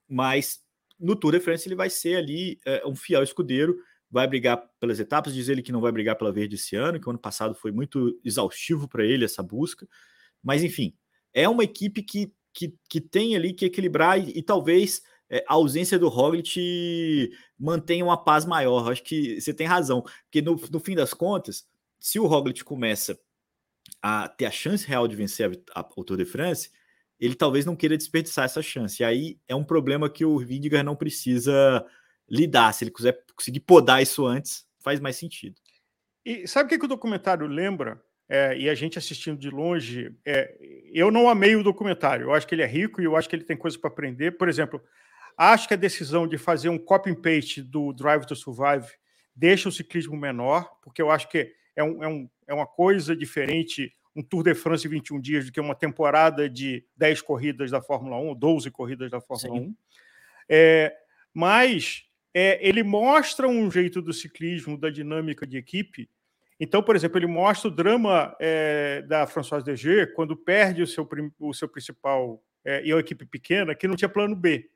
mas 0.08 0.60
no 0.98 1.14
Tour 1.14 1.32
de 1.32 1.40
France 1.40 1.68
ele 1.68 1.74
vai 1.76 1.88
ser 1.88 2.16
ali 2.16 2.58
é, 2.66 2.86
um 2.86 2.96
fiel 2.96 3.22
escudeiro, 3.22 3.76
vai 4.10 4.26
brigar 4.26 4.62
pelas 4.78 5.00
etapas, 5.00 5.32
diz 5.32 5.48
ele 5.48 5.62
que 5.62 5.72
não 5.72 5.80
vai 5.80 5.90
brigar 5.90 6.16
pela 6.16 6.32
verde 6.32 6.56
esse 6.56 6.76
ano, 6.76 7.00
que 7.00 7.06
o 7.06 7.10
ano 7.10 7.18
passado 7.18 7.54
foi 7.54 7.72
muito 7.72 8.20
exaustivo 8.24 8.86
para 8.86 9.04
ele 9.04 9.24
essa 9.24 9.42
busca. 9.42 9.88
Mas, 10.42 10.62
enfim, 10.62 10.94
é 11.32 11.48
uma 11.48 11.64
equipe 11.64 12.02
que, 12.02 12.30
que, 12.52 12.74
que 12.88 13.00
tem 13.00 13.34
ali 13.34 13.54
que 13.54 13.64
equilibrar 13.64 14.18
e, 14.18 14.38
e 14.38 14.42
talvez 14.42 15.02
é, 15.32 15.42
a 15.48 15.54
ausência 15.54 15.98
do 15.98 16.10
Roglic 16.10 17.30
mantenha 17.58 18.04
uma 18.04 18.22
paz 18.22 18.44
maior. 18.44 18.92
Acho 18.92 19.02
que 19.02 19.40
você 19.40 19.54
tem 19.54 19.66
razão, 19.66 20.02
porque 20.24 20.42
no, 20.42 20.60
no 20.70 20.78
fim 20.78 20.94
das 20.94 21.14
contas, 21.14 21.66
se 21.98 22.20
o 22.20 22.26
Roglic 22.26 22.62
começa 22.62 23.18
a 24.02 24.28
ter 24.28 24.44
a 24.44 24.50
chance 24.50 24.86
real 24.86 25.08
de 25.08 25.16
vencer 25.16 25.50
a, 25.74 25.80
a, 25.80 25.88
o 25.96 26.04
Tour 26.04 26.18
de 26.18 26.26
France, 26.26 26.70
ele 27.18 27.34
talvez 27.34 27.64
não 27.64 27.74
queira 27.74 27.96
desperdiçar 27.96 28.44
essa 28.44 28.60
chance. 28.60 29.02
E 29.02 29.06
aí 29.06 29.38
é 29.48 29.54
um 29.54 29.64
problema 29.64 30.10
que 30.10 30.24
o 30.24 30.38
Vindigar 30.38 30.84
não 30.84 30.94
precisa 30.94 31.82
lidar. 32.28 32.74
Se 32.74 32.84
ele 32.84 32.90
quiser 32.90 33.18
conseguir 33.34 33.60
podar 33.60 34.02
isso 34.02 34.26
antes, 34.26 34.66
faz 34.80 35.00
mais 35.00 35.16
sentido. 35.16 35.54
E 36.26 36.46
sabe 36.46 36.66
o 36.66 36.68
que, 36.68 36.78
que 36.78 36.84
o 36.84 36.88
documentário 36.88 37.46
lembra? 37.46 38.02
É, 38.28 38.56
e 38.58 38.68
a 38.68 38.74
gente 38.74 38.98
assistindo 38.98 39.38
de 39.38 39.50
longe, 39.50 40.14
é, 40.26 40.56
eu 40.92 41.10
não 41.10 41.28
amei 41.28 41.56
o 41.56 41.62
documentário. 41.62 42.26
Eu 42.26 42.34
acho 42.34 42.46
que 42.46 42.54
ele 42.54 42.62
é 42.62 42.66
rico 42.66 43.00
e 43.00 43.04
eu 43.04 43.16
acho 43.16 43.28
que 43.28 43.36
ele 43.36 43.44
tem 43.44 43.56
coisa 43.56 43.78
para 43.78 43.88
aprender. 43.88 44.32
Por 44.32 44.48
exemplo, 44.48 44.82
acho 45.36 45.68
que 45.68 45.74
a 45.74 45.76
decisão 45.76 46.26
de 46.26 46.38
fazer 46.38 46.68
um 46.68 46.78
copy 46.78 47.10
and 47.10 47.16
paste 47.16 47.62
do 47.62 47.92
Drive 47.92 48.24
to 48.26 48.36
Survive 48.36 48.86
deixa 49.34 49.68
o 49.68 49.72
ciclismo 49.72 50.16
menor, 50.16 50.70
porque 50.82 51.00
eu 51.00 51.10
acho 51.10 51.28
que 51.28 51.52
é, 51.74 51.82
um, 51.82 52.02
é, 52.02 52.08
um, 52.08 52.28
é 52.46 52.54
uma 52.54 52.66
coisa 52.66 53.16
diferente 53.16 53.94
um 54.14 54.22
Tour 54.22 54.42
de 54.42 54.54
France 54.54 54.86
em 54.86 54.90
21 54.90 55.20
dias 55.20 55.46
do 55.46 55.52
que 55.52 55.60
uma 55.60 55.74
temporada 55.74 56.48
de 56.48 56.84
10 56.96 57.22
corridas 57.22 57.70
da 57.70 57.80
Fórmula 57.80 58.18
1, 58.18 58.34
12 58.34 58.70
corridas 58.70 59.10
da 59.10 59.20
Fórmula 59.20 59.60
Sim. 59.60 59.68
1. 59.68 59.76
É, 60.48 60.94
mas 61.32 62.04
é, 62.34 62.58
ele 62.66 62.82
mostra 62.82 63.48
um 63.48 63.70
jeito 63.70 64.02
do 64.02 64.12
ciclismo, 64.12 64.76
da 64.76 64.90
dinâmica 64.90 65.46
de 65.46 65.56
equipe. 65.56 66.10
Então, 66.60 66.82
por 66.82 66.94
exemplo, 66.94 67.18
ele 67.18 67.26
mostra 67.26 67.68
o 67.68 67.74
drama 67.74 68.36
é, 68.38 69.02
da 69.02 69.26
Françoise 69.26 69.64
DG 69.64 70.08
quando 70.08 70.36
perde 70.36 70.82
o 70.82 70.86
seu, 70.86 71.08
o 71.40 71.54
seu 71.54 71.68
principal 71.68 72.42
é, 72.64 72.84
e 72.84 72.92
uma 72.92 73.00
equipe 73.00 73.24
pequena 73.24 73.74
que 73.74 73.88
não 73.88 73.96
tinha 73.96 74.08
plano 74.08 74.36
B. 74.36 74.70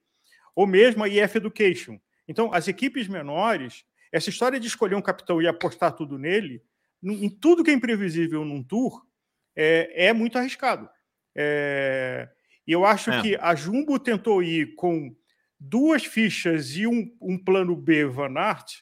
Ou 0.57 0.67
mesmo 0.67 1.05
a 1.05 1.09
IF 1.09 1.37
Education. 1.37 2.01
Então, 2.27 2.53
as 2.53 2.67
equipes 2.67 3.07
menores, 3.07 3.85
essa 4.11 4.31
história 4.31 4.59
de 4.59 4.67
escolher 4.67 4.97
um 4.97 5.03
capitão 5.03 5.41
e 5.41 5.47
apostar 5.47 5.93
tudo 5.93 6.19
nele, 6.19 6.61
em 7.05 7.29
tudo 7.29 7.63
que 7.63 7.71
é 7.71 7.75
imprevisível 7.75 8.45
num 8.45 8.63
tour, 8.63 9.07
é, 9.55 10.09
é 10.09 10.13
muito 10.13 10.37
arriscado. 10.39 10.89
É, 11.37 12.29
e 12.67 12.73
eu 12.73 12.85
acho 12.85 13.11
é. 13.11 13.23
que 13.23 13.37
a 13.37 13.55
Jumbo 13.55 13.99
tentou 13.99 14.43
ir 14.43 14.75
com 14.75 15.15
duas 15.61 16.05
fichas 16.05 16.77
e 16.77 16.87
um, 16.87 17.15
um 17.21 17.39
plano 17.39 17.77
B 17.77 18.07
Van 18.07 18.35
Aert, 18.37 18.81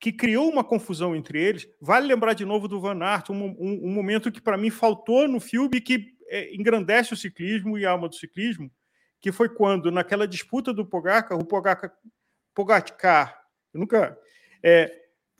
que 0.00 0.12
criou 0.12 0.48
uma 0.48 0.62
confusão 0.62 1.16
entre 1.16 1.42
eles. 1.42 1.68
Vale 1.80 2.06
lembrar 2.06 2.34
de 2.34 2.44
novo 2.44 2.68
do 2.68 2.80
Van 2.80 3.02
Aert, 3.02 3.30
um, 3.30 3.44
um, 3.44 3.86
um 3.86 3.92
momento 3.92 4.30
que 4.30 4.40
para 4.40 4.56
mim 4.56 4.70
faltou 4.70 5.26
no 5.26 5.40
filme 5.40 5.80
que 5.80 6.14
é, 6.28 6.54
engrandece 6.54 7.12
o 7.12 7.16
ciclismo 7.16 7.76
e 7.78 7.84
a 7.84 7.90
alma 7.90 8.08
do 8.08 8.14
ciclismo, 8.14 8.70
que 9.20 9.32
foi 9.32 9.48
quando, 9.48 9.90
naquela 9.90 10.26
disputa 10.26 10.72
do 10.72 10.86
Pogacar, 10.86 11.38
o 11.38 11.44
Pogacar, 11.44 11.92
Pogacar 12.54 13.38
eu 13.72 13.80
nunca 13.80 14.18
é, 14.62 14.92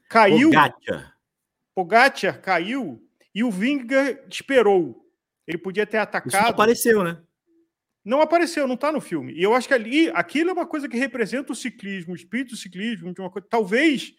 caiu. 0.08 0.50
Pogacar. 0.50 1.16
Pogacar 1.74 2.40
caiu 2.40 3.02
e 3.34 3.44
o 3.44 3.50
Vinga 3.50 4.24
esperou. 4.28 5.04
Ele 5.46 5.58
podia 5.58 5.86
ter 5.86 5.98
atacado. 5.98 6.28
Isso 6.28 6.50
apareceu, 6.50 7.02
né? 7.02 7.22
Não 8.04 8.20
apareceu, 8.20 8.66
não 8.66 8.74
está 8.74 8.90
no 8.90 9.00
filme. 9.00 9.32
E 9.34 9.42
eu 9.42 9.54
acho 9.54 9.68
que 9.68 9.74
ali, 9.74 10.08
aquilo 10.10 10.50
é 10.50 10.52
uma 10.52 10.66
coisa 10.66 10.88
que 10.88 10.96
representa 10.96 11.52
o 11.52 11.56
ciclismo, 11.56 12.12
o 12.12 12.16
espírito 12.16 12.50
do 12.50 12.56
ciclismo, 12.56 13.12
de 13.12 13.20
uma 13.20 13.30
coisa. 13.30 13.46
Talvez, 13.48 14.14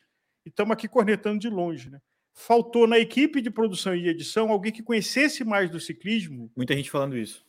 e 0.45 0.50
estamos 0.50 0.74
aqui 0.74 0.88
cornetando 0.88 1.39
de 1.39 1.50
longe, 1.50 1.89
né? 1.89 2.00
Faltou 2.34 2.88
na 2.88 3.00
equipe 3.00 3.41
de 3.41 3.50
produção 3.50 3.95
e 3.95 4.08
edição 4.08 4.50
alguém 4.50 4.72
que 4.72 4.84
conhecesse 4.84 5.43
mais 5.43 5.69
do 5.69 5.80
ciclismo. 5.80 6.52
Muita 6.56 6.76
gente 6.76 6.89
falando 6.89 7.17
isso. 7.17 7.45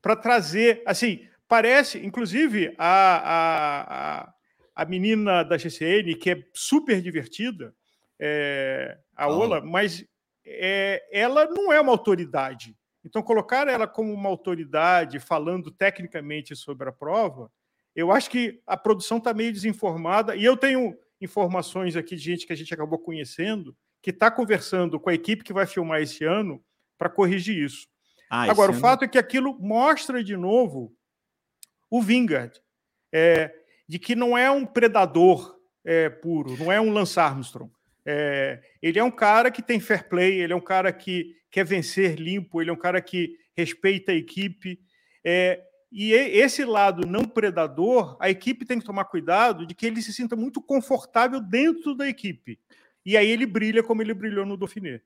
Para 0.00 0.16
trazer, 0.16 0.82
assim, 0.86 1.28
parece, 1.48 2.04
inclusive, 2.04 2.74
a, 2.78 4.26
a, 4.26 4.34
a, 4.74 4.84
menina 4.84 5.42
da 5.42 5.56
GCN, 5.56 6.14
que 6.16 6.30
é 6.30 6.42
super 6.54 7.00
divertida, 7.00 7.74
é, 8.18 8.98
a 9.16 9.28
oh. 9.28 9.38
Ola, 9.38 9.60
mas 9.60 10.04
é, 10.44 11.06
ela 11.12 11.46
não 11.46 11.72
é 11.72 11.80
uma 11.80 11.92
autoridade. 11.92 12.76
Então, 13.04 13.22
colocar 13.22 13.66
ela 13.68 13.86
como 13.86 14.12
uma 14.12 14.28
autoridade 14.28 15.18
falando 15.18 15.70
tecnicamente 15.70 16.54
sobre 16.54 16.88
a 16.88 16.92
prova, 16.92 17.50
eu 17.94 18.10
acho 18.10 18.30
que 18.30 18.60
a 18.66 18.76
produção 18.76 19.18
está 19.18 19.34
meio 19.34 19.52
desinformada. 19.52 20.36
E 20.36 20.44
eu 20.44 20.56
tenho 20.56 20.96
informações 21.20 21.96
aqui 21.96 22.16
de 22.16 22.22
gente 22.22 22.46
que 22.46 22.52
a 22.52 22.56
gente 22.56 22.72
acabou 22.72 22.98
conhecendo, 22.98 23.76
que 24.00 24.10
está 24.10 24.30
conversando 24.30 24.98
com 24.98 25.10
a 25.10 25.14
equipe 25.14 25.44
que 25.44 25.52
vai 25.52 25.66
filmar 25.66 26.00
esse 26.00 26.24
ano 26.24 26.62
para 26.96 27.08
corrigir 27.08 27.56
isso. 27.56 27.86
Ah, 28.30 28.50
Agora, 28.50 28.72
o 28.72 28.74
ano... 28.74 28.80
fato 28.80 29.04
é 29.04 29.08
que 29.08 29.18
aquilo 29.18 29.58
mostra 29.60 30.22
de 30.22 30.36
novo 30.36 30.94
o 31.92 32.00
Vingard, 32.00 32.58
é, 33.12 33.54
de 33.86 33.98
que 33.98 34.16
não 34.16 34.36
é 34.36 34.50
um 34.50 34.64
predador 34.64 35.60
é, 35.84 36.08
puro, 36.08 36.56
não 36.56 36.72
é 36.72 36.80
um 36.80 36.90
Lance 36.90 37.20
Armstrong. 37.20 37.70
É, 38.02 38.62
ele 38.80 38.98
é 38.98 39.04
um 39.04 39.10
cara 39.10 39.50
que 39.50 39.60
tem 39.60 39.78
fair 39.78 40.08
play, 40.08 40.40
ele 40.40 40.54
é 40.54 40.56
um 40.56 40.60
cara 40.60 40.90
que 40.90 41.36
quer 41.50 41.66
vencer 41.66 42.18
limpo, 42.18 42.62
ele 42.62 42.70
é 42.70 42.72
um 42.72 42.78
cara 42.78 43.02
que 43.02 43.36
respeita 43.54 44.10
a 44.10 44.14
equipe. 44.14 44.80
É, 45.22 45.62
e 45.92 46.14
esse 46.14 46.64
lado 46.64 47.06
não 47.06 47.26
predador, 47.26 48.16
a 48.18 48.30
equipe 48.30 48.64
tem 48.64 48.78
que 48.78 48.86
tomar 48.86 49.04
cuidado 49.04 49.66
de 49.66 49.74
que 49.74 49.84
ele 49.84 50.00
se 50.00 50.14
sinta 50.14 50.34
muito 50.34 50.62
confortável 50.62 51.42
dentro 51.42 51.94
da 51.94 52.08
equipe. 52.08 52.58
E 53.04 53.18
aí 53.18 53.28
ele 53.28 53.44
brilha 53.44 53.82
como 53.82 54.00
ele 54.00 54.14
brilhou 54.14 54.46
no 54.46 54.56
Dauphiné. 54.56 55.02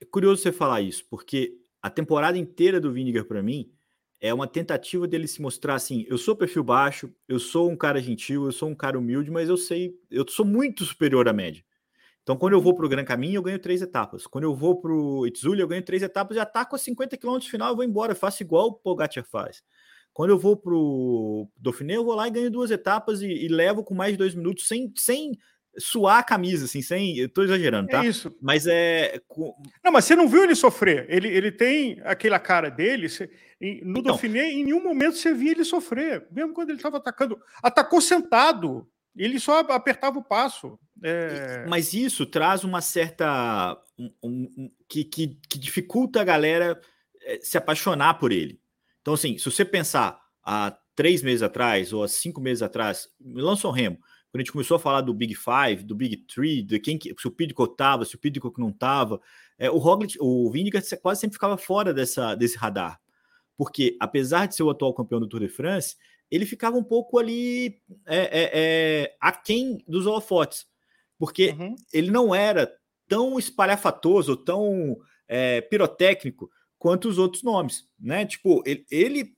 É 0.00 0.04
curioso 0.04 0.42
você 0.42 0.52
falar 0.52 0.80
isso, 0.80 1.04
porque 1.10 1.58
a 1.82 1.90
temporada 1.90 2.38
inteira 2.38 2.80
do 2.80 2.92
Vinegar, 2.92 3.24
para 3.24 3.42
mim, 3.42 3.72
é 4.20 4.32
uma 4.34 4.46
tentativa 4.46 5.06
dele 5.06 5.28
se 5.28 5.40
mostrar 5.40 5.74
assim: 5.74 6.04
eu 6.08 6.18
sou 6.18 6.36
perfil 6.36 6.64
baixo, 6.64 7.12
eu 7.26 7.38
sou 7.38 7.70
um 7.70 7.76
cara 7.76 8.00
gentil, 8.00 8.46
eu 8.46 8.52
sou 8.52 8.68
um 8.68 8.74
cara 8.74 8.98
humilde, 8.98 9.30
mas 9.30 9.48
eu 9.48 9.56
sei, 9.56 9.94
eu 10.10 10.24
sou 10.28 10.44
muito 10.44 10.84
superior 10.84 11.28
à 11.28 11.32
média. 11.32 11.64
Então, 12.22 12.36
quando 12.36 12.52
eu 12.52 12.60
vou 12.60 12.74
para 12.74 12.84
o 12.84 12.88
Gran 12.88 13.04
Caminho, 13.04 13.36
eu 13.36 13.42
ganho 13.42 13.58
três 13.58 13.80
etapas. 13.80 14.26
Quando 14.26 14.44
eu 14.44 14.54
vou 14.54 14.78
para 14.78 14.92
o 14.92 15.26
Itzuli, 15.26 15.62
eu 15.62 15.68
ganho 15.68 15.82
três 15.82 16.02
etapas 16.02 16.36
e 16.36 16.40
ataco 16.40 16.76
a 16.76 16.78
50 16.78 17.16
km 17.16 17.40
final, 17.40 17.70
eu 17.70 17.76
vou 17.76 17.84
embora, 17.84 18.12
eu 18.12 18.16
faço 18.16 18.42
igual 18.42 18.66
o 18.66 18.72
Pogacar 18.74 19.24
faz. 19.24 19.62
Quando 20.12 20.30
eu 20.30 20.38
vou 20.38 20.54
para 20.54 20.74
o 20.74 21.48
Dauphiné, 21.56 21.96
eu 21.96 22.04
vou 22.04 22.14
lá 22.14 22.28
e 22.28 22.30
ganho 22.30 22.50
duas 22.50 22.70
etapas 22.70 23.22
e, 23.22 23.28
e, 23.28 23.48
levo 23.48 23.82
com 23.82 23.94
mais 23.94 24.12
de 24.12 24.18
dois 24.18 24.34
minutos 24.34 24.66
sem, 24.66 24.92
sem 24.96 25.38
suar 25.78 26.18
a 26.18 26.22
camisa, 26.22 26.64
assim, 26.64 26.82
sem. 26.82 27.16
Eu 27.16 27.28
tô 27.28 27.42
exagerando, 27.42 27.88
tá? 27.88 28.04
É 28.04 28.08
isso. 28.08 28.34
Mas 28.40 28.66
é. 28.66 29.20
Não, 29.84 29.92
mas 29.92 30.04
você 30.04 30.14
não 30.16 30.28
viu 30.28 30.44
ele 30.44 30.54
sofrer. 30.54 31.06
Ele, 31.08 31.28
ele 31.28 31.52
tem 31.52 32.00
aquela 32.04 32.38
cara 32.38 32.70
dele. 32.70 33.08
Você, 33.08 33.30
no 33.82 33.98
então, 33.98 34.02
Dauphiné, 34.02 34.52
em 34.52 34.64
nenhum 34.64 34.82
momento 34.82 35.16
você 35.16 35.32
via 35.32 35.52
ele 35.52 35.64
sofrer. 35.64 36.26
Mesmo 36.30 36.52
quando 36.52 36.70
ele 36.70 36.78
estava 36.78 36.98
atacando. 36.98 37.38
Atacou 37.62 38.00
sentado. 38.00 38.88
Ele 39.16 39.40
só 39.40 39.60
apertava 39.60 40.18
o 40.18 40.24
passo. 40.24 40.78
É... 41.02 41.66
Mas 41.68 41.92
isso 41.92 42.24
traz 42.24 42.64
uma 42.64 42.80
certa. 42.80 43.76
Um, 43.98 44.12
um, 44.22 44.70
que, 44.88 45.04
que, 45.04 45.38
que, 45.48 45.58
dificulta 45.58 46.20
a 46.20 46.24
galera 46.24 46.80
eh, 47.22 47.40
se 47.42 47.58
apaixonar 47.58 48.14
por 48.14 48.30
ele. 48.30 48.60
Então, 49.00 49.14
assim, 49.14 49.36
se 49.36 49.44
você 49.44 49.64
pensar 49.64 50.20
há 50.44 50.76
três 50.94 51.22
meses 51.22 51.42
atrás 51.42 51.92
ou 51.92 52.04
há 52.04 52.08
cinco 52.08 52.40
meses 52.40 52.62
atrás, 52.62 53.08
lançou 53.20 53.70
Remo, 53.70 53.98
quando 54.38 54.42
a 54.42 54.44
gente 54.44 54.52
começou 54.52 54.76
a 54.76 54.80
falar 54.80 55.00
do 55.00 55.12
Big 55.12 55.34
Five, 55.34 55.82
do 55.82 55.96
Big 55.96 56.16
Three, 56.18 56.62
de 56.62 56.78
quem 56.78 56.98
se 57.00 57.26
o 57.26 57.30
Pidcock 57.30 57.72
estava, 57.72 58.04
se 58.04 58.14
o 58.14 58.18
Pidcock 58.18 58.60
não 58.60 58.68
estava, 58.68 59.20
é, 59.58 59.68
o 59.68 59.78
Roglic, 59.78 60.16
o 60.20 60.48
Vingegaard 60.50 60.86
quase 60.98 61.20
sempre 61.20 61.34
ficava 61.34 61.56
fora 61.56 61.92
dessa, 61.92 62.36
desse 62.36 62.56
radar. 62.56 63.00
Porque, 63.56 63.96
apesar 63.98 64.46
de 64.46 64.54
ser 64.54 64.62
o 64.62 64.70
atual 64.70 64.94
campeão 64.94 65.18
do 65.18 65.28
Tour 65.28 65.40
de 65.40 65.48
France, 65.48 65.96
ele 66.30 66.46
ficava 66.46 66.76
um 66.76 66.84
pouco 66.84 67.18
ali 67.18 67.80
é, 68.06 68.18
é, 68.18 68.50
é, 68.54 69.16
aquém 69.20 69.82
dos 69.88 70.06
holofotes, 70.06 70.66
porque 71.18 71.50
uhum. 71.58 71.74
ele 71.92 72.10
não 72.10 72.32
era 72.32 72.72
tão 73.08 73.38
espalhafatoso, 73.38 74.36
tão 74.36 74.98
é, 75.26 75.60
pirotécnico 75.62 76.48
quanto 76.78 77.08
os 77.08 77.18
outros 77.18 77.42
nomes, 77.42 77.88
né? 77.98 78.24
Tipo, 78.24 78.62
ele, 78.64 78.86
ele, 78.88 79.36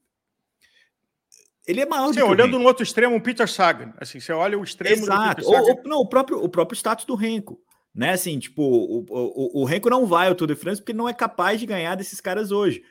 ele 1.67 1.81
é 1.81 1.87
maior 1.87 2.13
Sim, 2.13 2.23
olhando 2.23 2.59
no 2.59 2.65
outro 2.65 2.83
extremo, 2.83 3.17
o 3.17 3.21
Peter 3.21 3.49
Sagan, 3.49 3.93
assim, 3.99 4.19
você 4.19 4.33
olha 4.33 4.59
o 4.59 4.65
extremo 4.65 5.03
Exato. 5.03 5.45
Ou, 5.47 5.55
ou, 5.55 5.83
não, 5.85 5.99
o 5.99 6.09
próprio, 6.09 6.43
o 6.43 6.49
próprio 6.49 6.77
status 6.77 7.05
do 7.05 7.15
Renko, 7.15 7.61
né? 7.95 8.13
Assim, 8.13 8.39
tipo, 8.39 8.63
o, 8.63 9.05
o, 9.09 9.63
o 9.63 9.65
Renko 9.65 9.91
não 9.91 10.07
vai 10.07 10.29
ao 10.29 10.35
Tour 10.35 10.49
de 10.49 10.55
France 10.55 10.81
porque 10.81 10.93
não 10.93 11.09
é 11.09 11.13
capaz 11.13 11.61
de 11.61 11.67
ganhar 11.67 11.95
desses 11.95 12.21
caras 12.21 12.51
hoje. 12.51 12.83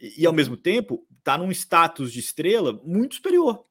E, 0.00 0.22
e 0.22 0.26
ao 0.26 0.32
mesmo 0.32 0.56
tempo, 0.56 1.06
está 1.18 1.38
num 1.38 1.50
status 1.50 2.12
de 2.12 2.20
estrela 2.20 2.80
muito 2.84 3.16
superior. 3.16 3.64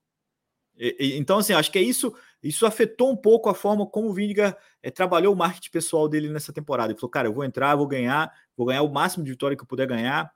E, 0.78 0.96
e, 1.00 1.18
então, 1.18 1.40
assim, 1.40 1.54
acho 1.54 1.72
que 1.72 1.80
é 1.80 1.84
isso. 1.84 2.14
Isso 2.42 2.66
afetou 2.66 3.12
um 3.12 3.18
pouco 3.18 3.50
a 3.50 3.56
forma 3.56 3.86
como 3.86 4.10
o 4.10 4.14
Vindiga 4.14 4.56
é, 4.82 4.92
trabalhou 4.92 5.34
o 5.34 5.38
marketing 5.38 5.72
pessoal 5.72 6.08
dele 6.08 6.30
nessa 6.30 6.54
temporada. 6.54 6.92
Ele 6.92 7.00
falou, 7.00 7.12
cara, 7.12 7.28
eu 7.28 7.34
vou 7.34 7.44
entrar, 7.44 7.76
vou 7.76 7.88
ganhar, 7.88 8.32
vou 8.56 8.68
ganhar 8.68 8.84
o 8.84 8.92
máximo 8.92 9.26
de 9.26 9.32
vitória 9.32 9.58
que 9.58 9.64
eu 9.64 9.68
puder 9.68 9.88
ganhar 9.88 10.32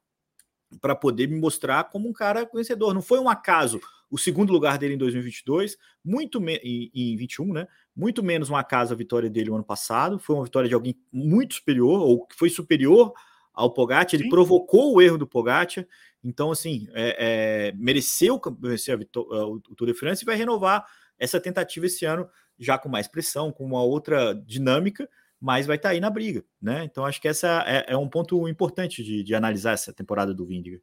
para 0.79 0.95
poder 0.95 1.27
me 1.27 1.39
mostrar 1.39 1.85
como 1.85 2.09
um 2.09 2.13
cara 2.13 2.49
vencedor. 2.53 2.93
Não 2.93 3.01
foi 3.01 3.19
um 3.19 3.29
acaso 3.29 3.79
o 4.11 4.17
segundo 4.17 4.51
lugar 4.51 4.77
dele 4.77 4.95
em 4.95 4.97
2022, 4.97 5.77
muito 6.03 6.43
em, 6.45 6.91
em 6.93 7.15
21, 7.15 7.53
né? 7.53 7.67
Muito 7.95 8.21
menos 8.21 8.49
um 8.49 8.55
acaso 8.55 8.93
a 8.93 8.97
vitória 8.97 9.29
dele 9.29 9.49
no 9.49 9.55
ano 9.55 9.63
passado. 9.63 10.19
Foi 10.19 10.35
uma 10.35 10.43
vitória 10.43 10.67
de 10.67 10.75
alguém 10.75 10.99
muito 11.11 11.55
superior 11.55 12.01
ou 12.01 12.27
que 12.27 12.35
foi 12.35 12.49
superior 12.49 13.13
ao 13.53 13.73
Pogacar. 13.73 14.13
Ele 14.13 14.23
Sim. 14.23 14.29
provocou 14.29 14.93
o 14.93 15.01
erro 15.01 15.17
do 15.17 15.25
Pogacar. 15.25 15.87
Então, 16.21 16.51
assim, 16.51 16.87
é, 16.93 17.69
é, 17.69 17.71
mereceu 17.77 18.39
vencer 18.59 18.99
o 18.99 19.59
Tour 19.75 19.87
de 19.87 19.93
France 19.93 20.23
e 20.23 20.25
vai 20.25 20.35
renovar 20.35 20.85
essa 21.17 21.39
tentativa 21.39 21.85
esse 21.85 22.03
ano, 22.03 22.27
já 22.59 22.77
com 22.77 22.89
mais 22.89 23.07
pressão, 23.07 23.51
com 23.51 23.63
uma 23.63 23.81
outra 23.81 24.33
dinâmica, 24.45 25.09
mas 25.39 25.65
vai 25.65 25.77
estar 25.77 25.89
tá 25.89 25.93
aí 25.93 25.99
na 25.99 26.09
briga, 26.09 26.43
né? 26.61 26.83
Então, 26.83 27.05
acho 27.05 27.21
que 27.21 27.27
essa 27.27 27.63
é, 27.65 27.93
é 27.93 27.97
um 27.97 28.09
ponto 28.09 28.47
importante 28.47 29.03
de, 29.03 29.23
de, 29.23 29.33
analisar 29.33 29.71
essa 29.71 29.93
temporada 29.93 30.33
do 30.33 30.45
Vindiga. 30.45 30.79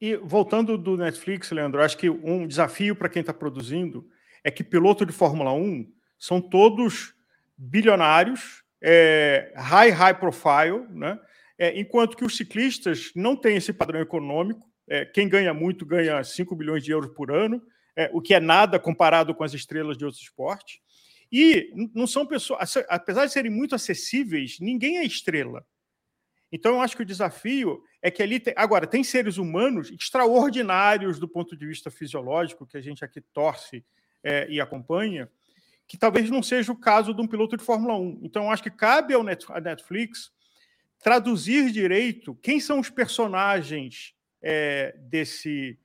E 0.00 0.16
voltando 0.16 0.78
do 0.78 0.96
Netflix, 0.96 1.50
Leandro, 1.50 1.82
acho 1.82 1.98
que 1.98 2.08
um 2.08 2.46
desafio 2.46 2.96
para 2.96 3.08
quem 3.08 3.20
está 3.20 3.34
produzindo 3.34 4.08
é 4.42 4.50
que 4.50 4.64
piloto 4.64 5.04
de 5.04 5.12
Fórmula 5.12 5.52
1 5.52 5.86
são 6.18 6.40
todos 6.40 7.14
bilionários, 7.56 8.62
é, 8.82 9.52
high, 9.56 9.90
high 9.90 10.18
profile, 10.18 10.86
né? 10.90 11.18
É, 11.58 11.78
enquanto 11.78 12.16
que 12.16 12.24
os 12.24 12.38
ciclistas 12.38 13.12
não 13.14 13.36
têm 13.36 13.56
esse 13.56 13.70
padrão 13.72 14.00
econômico. 14.00 14.66
É, 14.88 15.04
quem 15.04 15.28
ganha 15.28 15.52
muito 15.52 15.84
ganha 15.84 16.24
5 16.24 16.56
bilhões 16.56 16.82
de 16.82 16.90
euros 16.90 17.10
por 17.14 17.30
ano, 17.30 17.62
é, 17.94 18.10
o 18.14 18.20
que 18.22 18.32
é 18.32 18.40
nada 18.40 18.78
comparado 18.78 19.34
com 19.34 19.44
as 19.44 19.52
estrelas 19.52 19.98
de 19.98 20.04
outros 20.06 20.22
esportes. 20.22 20.80
E 21.30 21.70
não 21.94 22.06
são 22.06 22.26
pessoas, 22.26 22.76
apesar 22.88 23.26
de 23.26 23.32
serem 23.32 23.50
muito 23.50 23.74
acessíveis, 23.74 24.56
ninguém 24.58 24.96
é 24.98 25.04
estrela. 25.04 25.64
Então, 26.52 26.74
eu 26.74 26.80
acho 26.80 26.96
que 26.96 27.02
o 27.02 27.06
desafio 27.06 27.82
é 28.02 28.10
que 28.10 28.22
ali 28.22 28.40
tem. 28.40 28.52
Agora, 28.56 28.86
tem 28.86 29.04
seres 29.04 29.36
humanos 29.36 29.90
extraordinários 29.90 31.18
do 31.18 31.28
ponto 31.28 31.56
de 31.56 31.66
vista 31.66 31.90
fisiológico, 31.90 32.66
que 32.66 32.76
a 32.76 32.80
gente 32.80 33.04
aqui 33.04 33.20
torce 33.20 33.84
é, 34.22 34.48
e 34.50 34.60
acompanha, 34.60 35.30
que 35.86 35.96
talvez 35.96 36.30
não 36.30 36.42
seja 36.42 36.72
o 36.72 36.76
caso 36.76 37.14
de 37.14 37.20
um 37.20 37.26
piloto 37.26 37.56
de 37.56 37.64
Fórmula 37.64 37.96
1. 37.96 38.20
Então, 38.22 38.44
eu 38.44 38.50
acho 38.50 38.62
que 38.62 38.70
cabe 38.70 39.14
ao 39.14 39.22
Netflix 39.22 40.32
traduzir 41.02 41.70
direito 41.72 42.34
quem 42.36 42.60
são 42.60 42.78
os 42.78 42.90
personagens 42.90 44.14
é, 44.42 44.94
desse, 44.98 45.78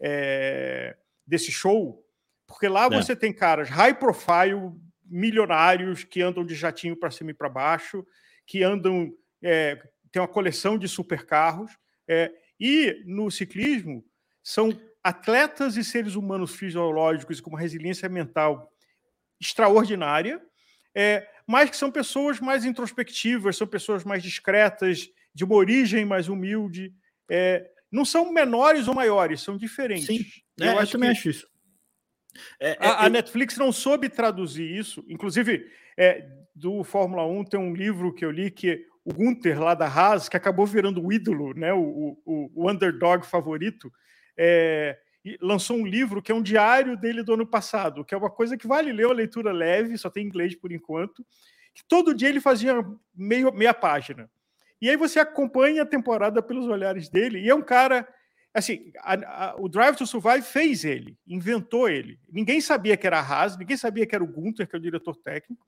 é, 0.00 0.96
desse 1.26 1.52
show, 1.52 2.04
porque 2.46 2.68
lá 2.68 2.86
é. 2.86 2.90
você 2.90 3.14
tem 3.14 3.32
caras 3.32 3.68
high 3.68 3.94
profile, 3.94 4.72
milionários, 5.04 6.04
que 6.04 6.22
andam 6.22 6.44
de 6.44 6.54
jatinho 6.54 6.96
para 6.96 7.10
cima 7.10 7.30
e 7.30 7.34
para 7.34 7.48
baixo, 7.48 8.06
que 8.46 8.62
andam, 8.62 9.12
é, 9.42 9.80
tem 10.12 10.20
uma 10.20 10.28
coleção 10.28 10.78
de 10.78 10.86
supercarros, 10.86 11.72
é, 12.06 12.30
e 12.60 13.02
no 13.06 13.30
ciclismo 13.30 14.04
são 14.42 14.78
atletas 15.02 15.76
e 15.76 15.82
seres 15.82 16.14
humanos 16.14 16.54
fisiológicos 16.54 17.40
com 17.40 17.50
uma 17.50 17.58
resiliência 17.58 18.08
mental 18.08 18.70
extraordinária, 19.40 20.40
é, 20.94 21.26
mas 21.46 21.70
que 21.70 21.76
são 21.76 21.90
pessoas 21.90 22.38
mais 22.38 22.64
introspectivas, 22.64 23.56
são 23.56 23.66
pessoas 23.66 24.04
mais 24.04 24.22
discretas, 24.22 25.08
de 25.34 25.44
uma 25.44 25.54
origem 25.54 26.04
mais 26.04 26.28
humilde. 26.28 26.94
É, 27.28 27.68
não 27.90 28.04
são 28.04 28.32
menores 28.32 28.86
ou 28.86 28.94
maiores, 28.94 29.40
são 29.40 29.56
diferentes. 29.56 30.06
Sim, 30.06 30.24
eu, 30.58 30.78
é, 30.78 30.82
eu 30.82 30.86
também 30.86 31.10
que... 31.10 31.18
acho 31.18 31.30
isso. 31.30 31.52
É, 32.60 32.76
a, 32.80 32.86
é, 32.86 33.06
a, 33.06 33.08
Netflix 33.08 33.56
não 33.56 33.72
soube 33.72 34.08
traduzir 34.08 34.70
isso. 34.70 35.04
Inclusive, 35.08 35.66
é, 35.96 36.26
do 36.54 36.82
Fórmula 36.84 37.26
1 37.26 37.44
tem 37.44 37.60
um 37.60 37.74
livro 37.74 38.14
que 38.14 38.24
eu 38.24 38.30
li 38.30 38.50
que 38.50 38.86
o 39.04 39.12
Gunther, 39.12 39.60
lá 39.60 39.74
da 39.74 39.86
Haas, 39.86 40.28
que 40.28 40.36
acabou 40.36 40.66
virando 40.66 41.04
o 41.04 41.12
ídolo, 41.12 41.54
né, 41.54 41.72
o, 41.72 42.16
o, 42.24 42.50
o 42.54 42.70
underdog 42.70 43.26
favorito, 43.26 43.92
é, 44.36 44.98
lançou 45.40 45.76
um 45.76 45.86
livro 45.86 46.22
que 46.22 46.30
é 46.30 46.34
um 46.34 46.42
diário 46.42 46.96
dele 46.96 47.22
do 47.22 47.34
ano 47.34 47.46
passado, 47.46 48.04
que 48.04 48.14
é 48.14 48.16
uma 48.16 48.30
coisa 48.30 48.56
que 48.56 48.66
vale 48.66 48.92
ler, 48.92 49.06
uma 49.06 49.14
leitura 49.14 49.52
leve, 49.52 49.98
só 49.98 50.08
tem 50.08 50.24
inglês 50.24 50.54
por 50.54 50.70
enquanto, 50.70 51.24
que 51.74 51.84
todo 51.84 52.14
dia 52.14 52.28
ele 52.28 52.40
fazia 52.40 52.74
meio, 53.14 53.52
meia 53.52 53.74
página. 53.74 54.30
E 54.80 54.88
aí 54.88 54.96
você 54.96 55.18
acompanha 55.18 55.82
a 55.82 55.86
temporada 55.86 56.42
pelos 56.42 56.66
olhares 56.66 57.08
dele, 57.08 57.40
e 57.40 57.48
é 57.48 57.54
um 57.54 57.62
cara 57.62 58.06
assim, 58.54 58.92
a, 58.98 59.14
a, 59.46 59.56
o 59.56 59.68
Drive 59.68 59.96
to 59.96 60.06
Survive 60.06 60.42
fez 60.42 60.84
ele, 60.84 61.16
inventou 61.26 61.88
ele. 61.88 62.18
Ninguém 62.30 62.60
sabia 62.60 62.96
que 62.96 63.06
era 63.06 63.18
a 63.18 63.22
Haas, 63.22 63.56
ninguém 63.56 63.76
sabia 63.76 64.06
que 64.06 64.14
era 64.14 64.22
o 64.22 64.26
Gunther, 64.26 64.68
que 64.68 64.76
é 64.76 64.78
o 64.78 64.82
diretor 64.82 65.16
técnico, 65.16 65.66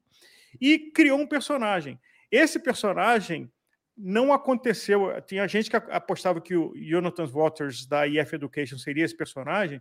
e 0.60 0.90
criou 0.90 1.18
um 1.18 1.26
personagem. 1.26 1.98
Esse 2.34 2.58
personagem 2.58 3.48
não 3.96 4.32
aconteceu. 4.32 5.08
Tinha 5.22 5.46
gente 5.46 5.70
que 5.70 5.76
apostava 5.76 6.40
que 6.40 6.56
o 6.56 6.74
Jonathan 6.76 7.26
Waters 7.26 7.86
da 7.86 8.08
IF 8.08 8.34
Education 8.34 8.76
seria 8.76 9.04
esse 9.04 9.16
personagem, 9.16 9.80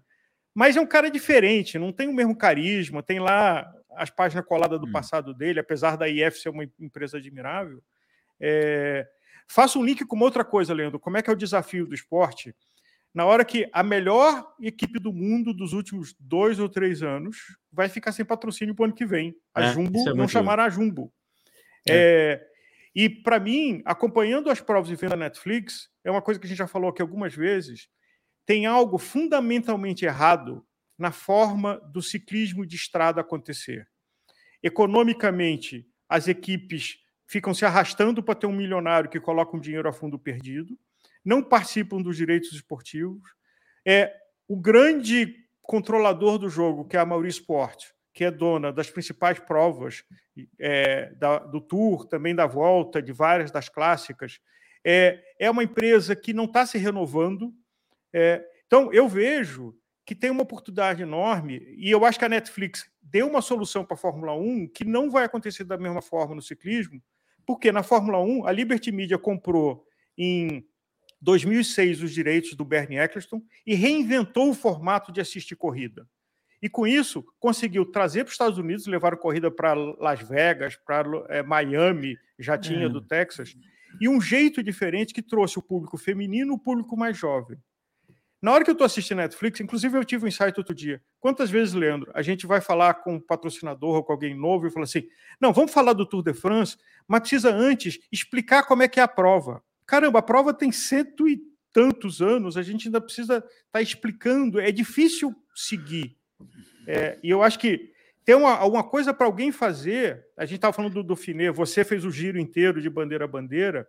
mas 0.53 0.77
é 0.77 0.81
um 0.81 0.85
cara 0.85 1.09
diferente, 1.09 1.79
não 1.79 1.91
tem 1.91 2.07
o 2.07 2.13
mesmo 2.13 2.37
carisma, 2.37 3.01
tem 3.01 3.19
lá 3.19 3.67
as 3.95 4.11
páginas 4.11 4.45
coladas 4.45 4.79
do 4.79 4.85
hum. 4.85 4.91
passado 4.91 5.33
dele, 5.33 5.59
apesar 5.59 5.97
da 5.97 6.07
IF 6.07 6.39
ser 6.39 6.49
uma 6.49 6.63
empresa 6.79 7.17
admirável. 7.17 7.81
É... 8.39 9.07
Faça 9.47 9.79
um 9.79 9.83
link 9.83 10.05
com 10.05 10.15
uma 10.15 10.25
outra 10.25 10.45
coisa, 10.45 10.75
Leandro. 10.75 10.99
Como 10.99 11.17
é 11.17 11.23
que 11.23 11.29
é 11.31 11.33
o 11.33 11.37
desafio 11.37 11.87
do 11.87 11.95
esporte? 11.95 12.55
Na 13.11 13.25
hora 13.25 13.43
que 13.43 13.67
a 13.73 13.81
melhor 13.81 14.53
equipe 14.59 14.99
do 14.99 15.11
mundo 15.11 15.55
dos 15.55 15.73
últimos 15.73 16.15
dois 16.19 16.59
ou 16.59 16.69
três 16.69 17.01
anos 17.01 17.37
vai 17.71 17.89
ficar 17.89 18.11
sem 18.11 18.23
patrocínio 18.23 18.75
para 18.75 18.83
o 18.83 18.85
ano 18.85 18.93
que 18.93 19.05
vem. 19.05 19.35
A 19.55 19.63
é, 19.63 19.73
Jumbo 19.73 20.07
é 20.07 20.13
não 20.13 20.27
chamará 20.27 20.65
a 20.65 20.69
Jumbo. 20.69 21.11
É. 21.87 21.93
É, 21.93 22.47
e 22.95 23.09
para 23.09 23.39
mim, 23.39 23.81
acompanhando 23.85 24.49
as 24.49 24.61
provas 24.61 24.89
e 24.91 24.95
vendo 24.95 25.13
a 25.13 25.17
Netflix, 25.17 25.89
é 26.03 26.11
uma 26.11 26.21
coisa 26.21 26.39
que 26.39 26.45
a 26.45 26.49
gente 26.49 26.57
já 26.57 26.67
falou 26.67 26.89
aqui 26.89 27.01
algumas 27.01 27.33
vezes, 27.33 27.89
tem 28.45 28.65
algo 28.65 28.97
fundamentalmente 28.97 30.05
errado 30.05 30.65
na 30.97 31.11
forma 31.11 31.79
do 31.91 32.01
ciclismo 32.01 32.65
de 32.65 32.75
estrada 32.75 33.21
acontecer. 33.21 33.87
Economicamente, 34.61 35.87
as 36.07 36.27
equipes 36.27 36.99
ficam 37.25 37.53
se 37.53 37.65
arrastando 37.65 38.21
para 38.21 38.35
ter 38.35 38.45
um 38.45 38.53
milionário 38.53 39.09
que 39.09 39.19
coloca 39.19 39.57
um 39.57 39.59
dinheiro 39.59 39.89
a 39.89 39.93
fundo 39.93 40.19
perdido, 40.19 40.77
não 41.25 41.41
participam 41.41 42.01
dos 42.01 42.15
direitos 42.15 42.51
esportivos. 42.51 43.31
É 43.85 44.13
o 44.47 44.55
grande 44.55 45.35
controlador 45.61 46.37
do 46.37 46.49
jogo, 46.49 46.85
que 46.85 46.97
é 46.97 46.99
a 46.99 47.05
Maurício 47.05 47.39
Sport, 47.39 47.92
que 48.13 48.23
é 48.23 48.31
dona 48.31 48.71
das 48.71 48.89
principais 48.89 49.39
provas 49.39 50.03
é, 50.59 51.11
da, 51.15 51.39
do 51.39 51.59
Tour, 51.59 52.05
também 52.05 52.35
da 52.35 52.45
Volta, 52.45 53.01
de 53.01 53.11
várias 53.11 53.51
das 53.51 53.69
clássicas, 53.69 54.39
é, 54.85 55.19
é 55.39 55.49
uma 55.49 55.63
empresa 55.63 56.15
que 56.15 56.33
não 56.33 56.45
está 56.45 56.65
se 56.65 56.77
renovando. 56.77 57.53
É, 58.13 58.45
então, 58.67 58.93
eu 58.93 59.07
vejo 59.07 59.75
que 60.05 60.13
tem 60.13 60.29
uma 60.29 60.43
oportunidade 60.43 61.01
enorme, 61.01 61.65
e 61.77 61.89
eu 61.89 62.03
acho 62.05 62.19
que 62.19 62.25
a 62.25 62.29
Netflix 62.29 62.89
deu 63.01 63.27
uma 63.27 63.41
solução 63.41 63.85
para 63.85 63.95
a 63.95 63.97
Fórmula 63.97 64.33
1 64.35 64.67
que 64.67 64.83
não 64.83 65.09
vai 65.09 65.23
acontecer 65.23 65.63
da 65.63 65.77
mesma 65.77 66.01
forma 66.01 66.35
no 66.35 66.41
ciclismo, 66.41 67.01
porque 67.45 67.71
na 67.71 67.83
Fórmula 67.83 68.19
1 68.19 68.45
a 68.45 68.51
Liberty 68.51 68.91
Media 68.91 69.17
comprou 69.17 69.85
em 70.17 70.65
2006 71.21 72.03
os 72.03 72.11
direitos 72.11 72.53
do 72.53 72.65
Bernie 72.65 72.99
Eccleston 72.99 73.41
e 73.65 73.75
reinventou 73.75 74.49
o 74.49 74.53
formato 74.53 75.11
de 75.11 75.21
assistir 75.21 75.55
corrida. 75.55 76.05
E 76.63 76.69
com 76.69 76.87
isso, 76.87 77.25
conseguiu 77.41 77.85
trazer 77.85 78.23
para 78.23 78.29
os 78.29 78.35
Estados 78.35 78.57
Unidos, 78.57 78.87
levar 78.87 79.11
a 79.11 79.17
corrida 79.17 79.51
para 79.51 79.73
Las 79.73 80.21
Vegas, 80.21 80.77
para 80.77 81.05
é, 81.27 81.43
Miami, 81.43 82.17
já 82.39 82.57
tinha 82.57 82.85
é. 82.85 82.89
do 82.89 83.01
Texas, 83.01 83.53
e 83.99 84.07
um 84.07 84.21
jeito 84.21 84.63
diferente 84.63 85.13
que 85.13 85.21
trouxe 85.21 85.59
o 85.59 85.61
público 85.61 85.97
feminino, 85.97 86.53
o 86.53 86.57
público 86.57 86.95
mais 86.95 87.17
jovem. 87.17 87.57
Na 88.41 88.53
hora 88.53 88.63
que 88.63 88.69
eu 88.69 88.73
estou 88.73 88.85
assistindo 88.85 89.17
Netflix, 89.17 89.59
inclusive 89.59 89.97
eu 89.97 90.05
tive 90.05 90.23
um 90.23 90.27
insight 90.29 90.57
outro 90.57 90.73
dia. 90.73 91.01
Quantas 91.19 91.49
vezes, 91.49 91.73
Leandro, 91.73 92.09
a 92.15 92.21
gente 92.21 92.47
vai 92.47 92.61
falar 92.61 92.93
com 92.93 93.15
um 93.15 93.19
patrocinador 93.19 93.95
ou 93.95 94.03
com 94.03 94.13
alguém 94.13 94.33
novo 94.33 94.65
e 94.65 94.71
fala 94.71 94.85
assim: 94.85 95.05
não, 95.41 95.51
vamos 95.51 95.73
falar 95.73 95.91
do 95.91 96.05
Tour 96.05 96.23
de 96.23 96.33
France, 96.33 96.77
mas 97.05 97.19
precisa 97.19 97.53
antes 97.53 97.99
explicar 98.09 98.63
como 98.63 98.83
é 98.83 98.87
que 98.87 99.01
é 99.01 99.03
a 99.03 99.07
prova. 99.07 99.61
Caramba, 99.85 100.19
a 100.19 100.23
prova 100.23 100.53
tem 100.53 100.71
cento 100.71 101.27
e 101.27 101.41
tantos 101.73 102.21
anos, 102.21 102.55
a 102.55 102.61
gente 102.61 102.87
ainda 102.87 103.01
precisa 103.01 103.39
estar 103.39 103.49
tá 103.69 103.81
explicando, 103.81 104.61
é 104.61 104.71
difícil 104.71 105.35
seguir. 105.53 106.17
É, 106.87 107.17
e 107.23 107.29
eu 107.29 107.41
acho 107.41 107.59
que 107.59 107.91
tem 108.25 108.35
uma, 108.35 108.55
alguma 108.55 108.83
coisa 108.83 109.13
para 109.13 109.25
alguém 109.25 109.51
fazer. 109.51 110.25
A 110.37 110.45
gente 110.45 110.57
estava 110.57 110.73
falando 110.73 110.93
do 110.93 111.03
Dauphiné, 111.03 111.51
você 111.51 111.83
fez 111.83 112.05
o 112.05 112.11
giro 112.11 112.39
inteiro 112.39 112.81
de 112.81 112.89
bandeira 112.89 113.25
a 113.25 113.27
bandeira. 113.27 113.87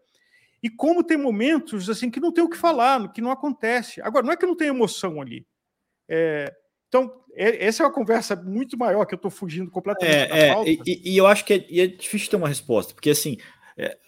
E 0.63 0.71
como 0.71 1.05
tem 1.05 1.17
momentos 1.17 1.91
assim 1.91 2.11
que 2.11 2.21
não 2.21 2.33
tem 2.33 2.43
o 2.43 2.49
que 2.49 2.57
falar, 2.57 3.13
que 3.13 3.21
não 3.21 3.31
acontece. 3.31 4.01
Agora, 4.01 4.25
não 4.25 4.33
é 4.33 4.37
que 4.37 4.47
não 4.47 4.57
tem 4.57 4.69
emoção 4.69 5.21
ali. 5.21 5.47
É, 6.09 6.53
então, 6.89 7.13
é, 7.35 7.67
essa 7.67 7.83
é 7.83 7.87
uma 7.87 7.93
conversa 7.93 8.37
muito 8.37 8.79
maior 8.79 9.05
que 9.05 9.15
eu 9.15 9.17
estou 9.17 9.31
fugindo 9.31 9.71
completamente 9.71 10.15
é, 10.15 10.29
da 10.29 10.37
é, 10.37 10.65
E, 10.87 11.13
e, 11.13 11.17
eu 11.17 11.27
acho 11.27 11.45
que 11.45 11.53
é, 11.53 11.81
é, 11.81 11.87
difícil 11.89 12.31
ter 12.31 12.37
uma 12.37 12.49
resposta, 12.49 12.95
porque 12.95 13.11
assim, 13.11 13.37
é, 13.77 13.99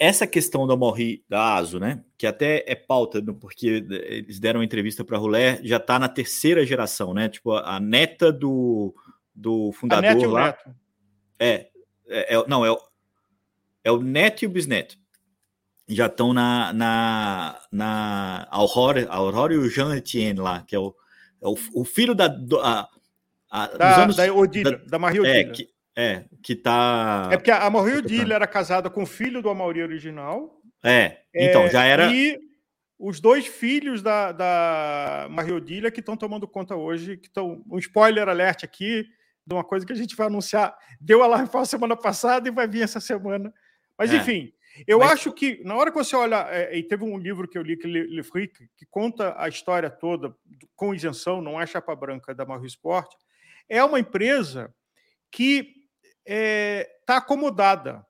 essa 0.00 0.26
questão 0.26 0.66
da 0.66 0.74
Morri 0.74 1.22
da 1.28 1.56
ASO, 1.56 1.78
né? 1.78 2.02
Que 2.16 2.26
até 2.26 2.64
é 2.66 2.74
pauta, 2.74 3.22
porque 3.38 3.66
eles 3.66 4.40
deram 4.40 4.60
uma 4.60 4.64
entrevista 4.64 5.04
para 5.04 5.18
a 5.18 5.20
Rulé, 5.20 5.60
já 5.62 5.76
está 5.76 5.98
na 5.98 6.08
terceira 6.08 6.64
geração, 6.64 7.12
né? 7.12 7.28
Tipo, 7.28 7.52
a, 7.52 7.76
a 7.76 7.80
neta 7.80 8.32
do, 8.32 8.94
do 9.34 9.70
fundador 9.72 10.26
lá. 10.32 10.56
É, 11.38 11.68
é, 12.08 12.34
é, 12.34 12.48
não, 12.48 12.64
é, 12.64 12.74
é 13.84 13.92
o 13.92 14.00
neto 14.00 14.42
e 14.42 14.46
o 14.46 14.50
bisneto. 14.50 14.98
Já 15.86 16.06
estão 16.06 16.32
na, 16.32 16.72
na, 16.72 17.60
na 17.70 18.48
Aurora, 18.50 19.06
Aurora 19.10 19.52
e 19.52 19.58
o 19.58 19.68
Jean 19.68 19.94
Etienne 19.94 20.40
lá, 20.40 20.62
que 20.62 20.74
é 20.74 20.78
o, 20.78 20.94
é 21.42 21.48
o, 21.48 21.56
o 21.74 21.84
filho 21.84 22.14
da. 22.14 22.26
Do, 22.26 22.58
a, 22.60 22.88
a, 23.50 23.66
da, 23.66 24.04
anos, 24.04 24.16
da 24.16 24.32
Odília, 24.32 24.78
da, 24.78 24.84
da 24.84 24.98
Marie. 24.98 25.26
É, 25.26 25.44
que, 25.44 25.68
é, 26.00 26.24
que 26.42 26.56
tá. 26.56 27.28
É 27.30 27.36
porque 27.36 27.50
a 27.50 27.64
Amaury 27.64 27.98
Odile 27.98 28.32
era 28.32 28.46
casada 28.46 28.88
com 28.88 29.02
o 29.02 29.06
filho 29.06 29.42
do 29.42 29.50
Amaury 29.50 29.82
original. 29.82 30.58
É, 30.82 31.18
então, 31.34 31.64
é, 31.64 31.70
já 31.70 31.84
era. 31.84 32.10
E 32.10 32.38
os 32.98 33.20
dois 33.20 33.46
filhos 33.46 34.02
da, 34.02 34.32
da 34.32 35.28
Maria 35.30 35.54
Odília 35.54 35.90
que 35.90 36.00
estão 36.00 36.16
tomando 36.16 36.48
conta 36.48 36.74
hoje, 36.74 37.18
que 37.18 37.28
estão. 37.28 37.62
Um 37.70 37.78
spoiler 37.78 38.28
alert 38.28 38.64
aqui 38.64 39.04
de 39.46 39.54
uma 39.54 39.62
coisa 39.62 39.84
que 39.84 39.92
a 39.92 39.96
gente 39.96 40.16
vai 40.16 40.28
anunciar. 40.28 40.74
Deu 40.98 41.22
alarme 41.22 41.48
a 41.52 41.64
semana 41.66 41.94
passada 41.94 42.48
e 42.48 42.52
vai 42.52 42.66
vir 42.66 42.82
essa 42.82 43.00
semana. 43.00 43.52
Mas, 43.98 44.10
é. 44.10 44.16
enfim, 44.16 44.52
eu 44.86 45.00
Mas... 45.00 45.12
acho 45.12 45.32
que 45.32 45.62
na 45.64 45.76
hora 45.76 45.90
que 45.90 45.98
você 45.98 46.16
olha. 46.16 46.46
É, 46.50 46.78
e 46.78 46.82
teve 46.82 47.04
um 47.04 47.18
livro 47.18 47.46
que 47.46 47.58
eu 47.58 47.62
li, 47.62 47.76
que 47.76 47.86
Le 47.86 48.22
Fric, 48.22 48.70
que 48.74 48.86
conta 48.86 49.34
a 49.36 49.48
história 49.48 49.90
toda 49.90 50.34
com 50.74 50.94
isenção, 50.94 51.42
não 51.42 51.60
é 51.60 51.66
chapa 51.66 51.94
branca 51.94 52.34
da 52.34 52.46
Mario 52.46 52.66
Sport. 52.66 53.12
É 53.68 53.84
uma 53.84 54.00
empresa 54.00 54.74
que 55.30 55.79
está 56.30 56.34
é, 56.34 56.88
tá 57.04 57.16
acomodada. 57.16 58.06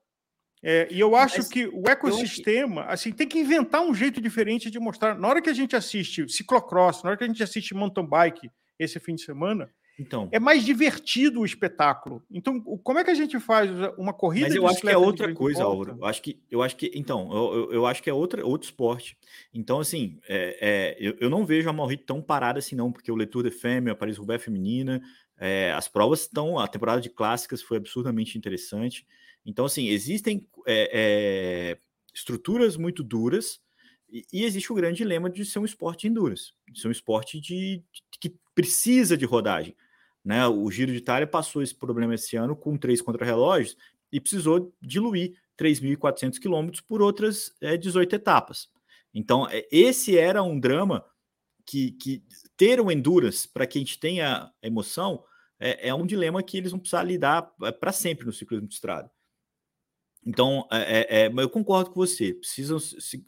É, 0.62 0.88
e 0.90 1.00
eu 1.00 1.16
acho 1.16 1.38
Mas 1.38 1.48
que 1.48 1.66
o 1.68 1.88
ecossistema 1.88 2.84
assim 2.84 3.12
tem 3.12 3.26
que 3.26 3.38
inventar 3.38 3.80
um 3.80 3.94
jeito 3.94 4.20
diferente 4.20 4.70
de 4.70 4.78
mostrar. 4.78 5.18
Na 5.18 5.26
hora 5.26 5.40
que 5.40 5.48
a 5.48 5.54
gente 5.54 5.74
assiste 5.74 6.28
ciclocross, 6.28 7.02
na 7.02 7.10
hora 7.10 7.16
que 7.16 7.24
a 7.24 7.26
gente 7.26 7.42
assiste 7.42 7.74
mountain 7.74 8.06
bike 8.06 8.50
esse 8.78 9.00
fim 9.00 9.14
de 9.14 9.22
semana, 9.22 9.70
então, 10.00 10.30
é 10.32 10.40
mais 10.40 10.64
divertido 10.64 11.40
o 11.40 11.44
espetáculo. 11.44 12.22
Então, 12.30 12.58
como 12.82 12.98
é 12.98 13.04
que 13.04 13.10
a 13.10 13.14
gente 13.14 13.38
faz 13.38 13.70
uma 13.98 14.14
corrida? 14.14 14.48
Mas 14.48 14.56
eu 14.56 14.66
acho 14.66 14.80
que 14.80 14.88
é 14.88 14.96
outra 14.96 15.34
coisa, 15.34 15.62
Auro. 15.62 15.96
Eu 15.98 16.06
acho 16.06 16.22
que, 16.22 16.42
eu 16.50 16.62
acho 16.62 16.76
que, 16.76 16.90
então, 16.94 17.30
eu, 17.30 17.72
eu 17.72 17.86
acho 17.86 18.02
que 18.02 18.08
é 18.08 18.12
outra, 18.12 18.44
outro 18.44 18.66
esporte. 18.66 19.16
Então, 19.52 19.78
assim, 19.78 20.18
é, 20.26 20.56
é, 20.60 20.96
eu, 20.98 21.16
eu 21.20 21.28
não 21.28 21.44
vejo 21.44 21.68
a 21.68 21.72
Mauri 21.72 21.98
tão 21.98 22.22
parada 22.22 22.60
assim, 22.60 22.74
não, 22.74 22.90
porque 22.90 23.12
o 23.12 23.14
Letour 23.14 23.42
de 23.42 23.50
Femme, 23.50 23.90
a 23.90 23.94
Paris-Roubaix 23.94 24.42
feminina, 24.42 25.02
é, 25.40 25.72
as 25.72 25.88
provas 25.88 26.20
estão. 26.20 26.58
A 26.58 26.68
temporada 26.68 27.00
de 27.00 27.08
clássicas 27.08 27.62
foi 27.62 27.78
absurdamente 27.78 28.36
interessante. 28.36 29.06
Então, 29.44 29.64
assim, 29.64 29.88
existem 29.88 30.46
é, 30.66 30.90
é, 30.92 31.78
estruturas 32.14 32.76
muito 32.76 33.02
duras 33.02 33.58
e, 34.08 34.24
e, 34.32 34.44
existe 34.44 34.70
o 34.70 34.76
grande 34.76 34.98
dilema 34.98 35.30
de 35.30 35.44
ser 35.46 35.58
um 35.58 35.64
esporte 35.64 36.02
de 36.02 36.08
endurance, 36.08 36.52
de 36.68 36.78
ser 36.78 36.88
um 36.88 36.92
esporte 36.92 37.40
de, 37.40 37.82
de, 37.90 38.02
que 38.20 38.36
precisa 38.54 39.16
de 39.16 39.24
rodagem. 39.24 39.74
Né? 40.22 40.46
O 40.46 40.70
Giro 40.70 40.92
de 40.92 40.98
Itália 40.98 41.26
passou 41.26 41.62
esse 41.62 41.74
problema 41.74 42.14
esse 42.14 42.36
ano 42.36 42.54
com 42.54 42.76
três 42.76 43.00
contrarrelógios 43.00 43.76
e 44.12 44.20
precisou 44.20 44.74
diluir 44.82 45.40
3.400 45.58 46.38
quilômetros 46.38 46.82
por 46.82 47.00
outras 47.00 47.54
é, 47.62 47.76
18 47.78 48.14
etapas. 48.14 48.68
Então, 49.14 49.48
esse 49.72 50.18
era 50.18 50.42
um 50.42 50.60
drama 50.60 51.04
que, 51.64 51.92
que 51.92 52.22
ter 52.56 52.80
um 52.80 52.90
endurance 52.90 53.48
para 53.48 53.66
que 53.66 53.78
a 53.78 53.80
gente 53.80 53.98
tenha 53.98 54.52
emoção 54.62 55.24
é, 55.60 55.88
é 55.88 55.94
um 55.94 56.06
dilema 56.06 56.42
que 56.42 56.56
eles 56.56 56.70
vão 56.70 56.80
precisar 56.80 57.02
lidar 57.02 57.52
é, 57.62 57.70
para 57.70 57.92
sempre 57.92 58.26
no 58.26 58.32
ciclismo 58.32 58.66
de 58.66 58.74
estrada. 58.74 59.10
Então, 60.26 60.66
é, 60.70 61.00
é, 61.00 61.26
é 61.26 61.32
eu 61.34 61.48
concordo 61.48 61.90
com 61.90 62.00
você. 62.00 62.34
Precisam 62.34 62.78
se, 62.78 63.24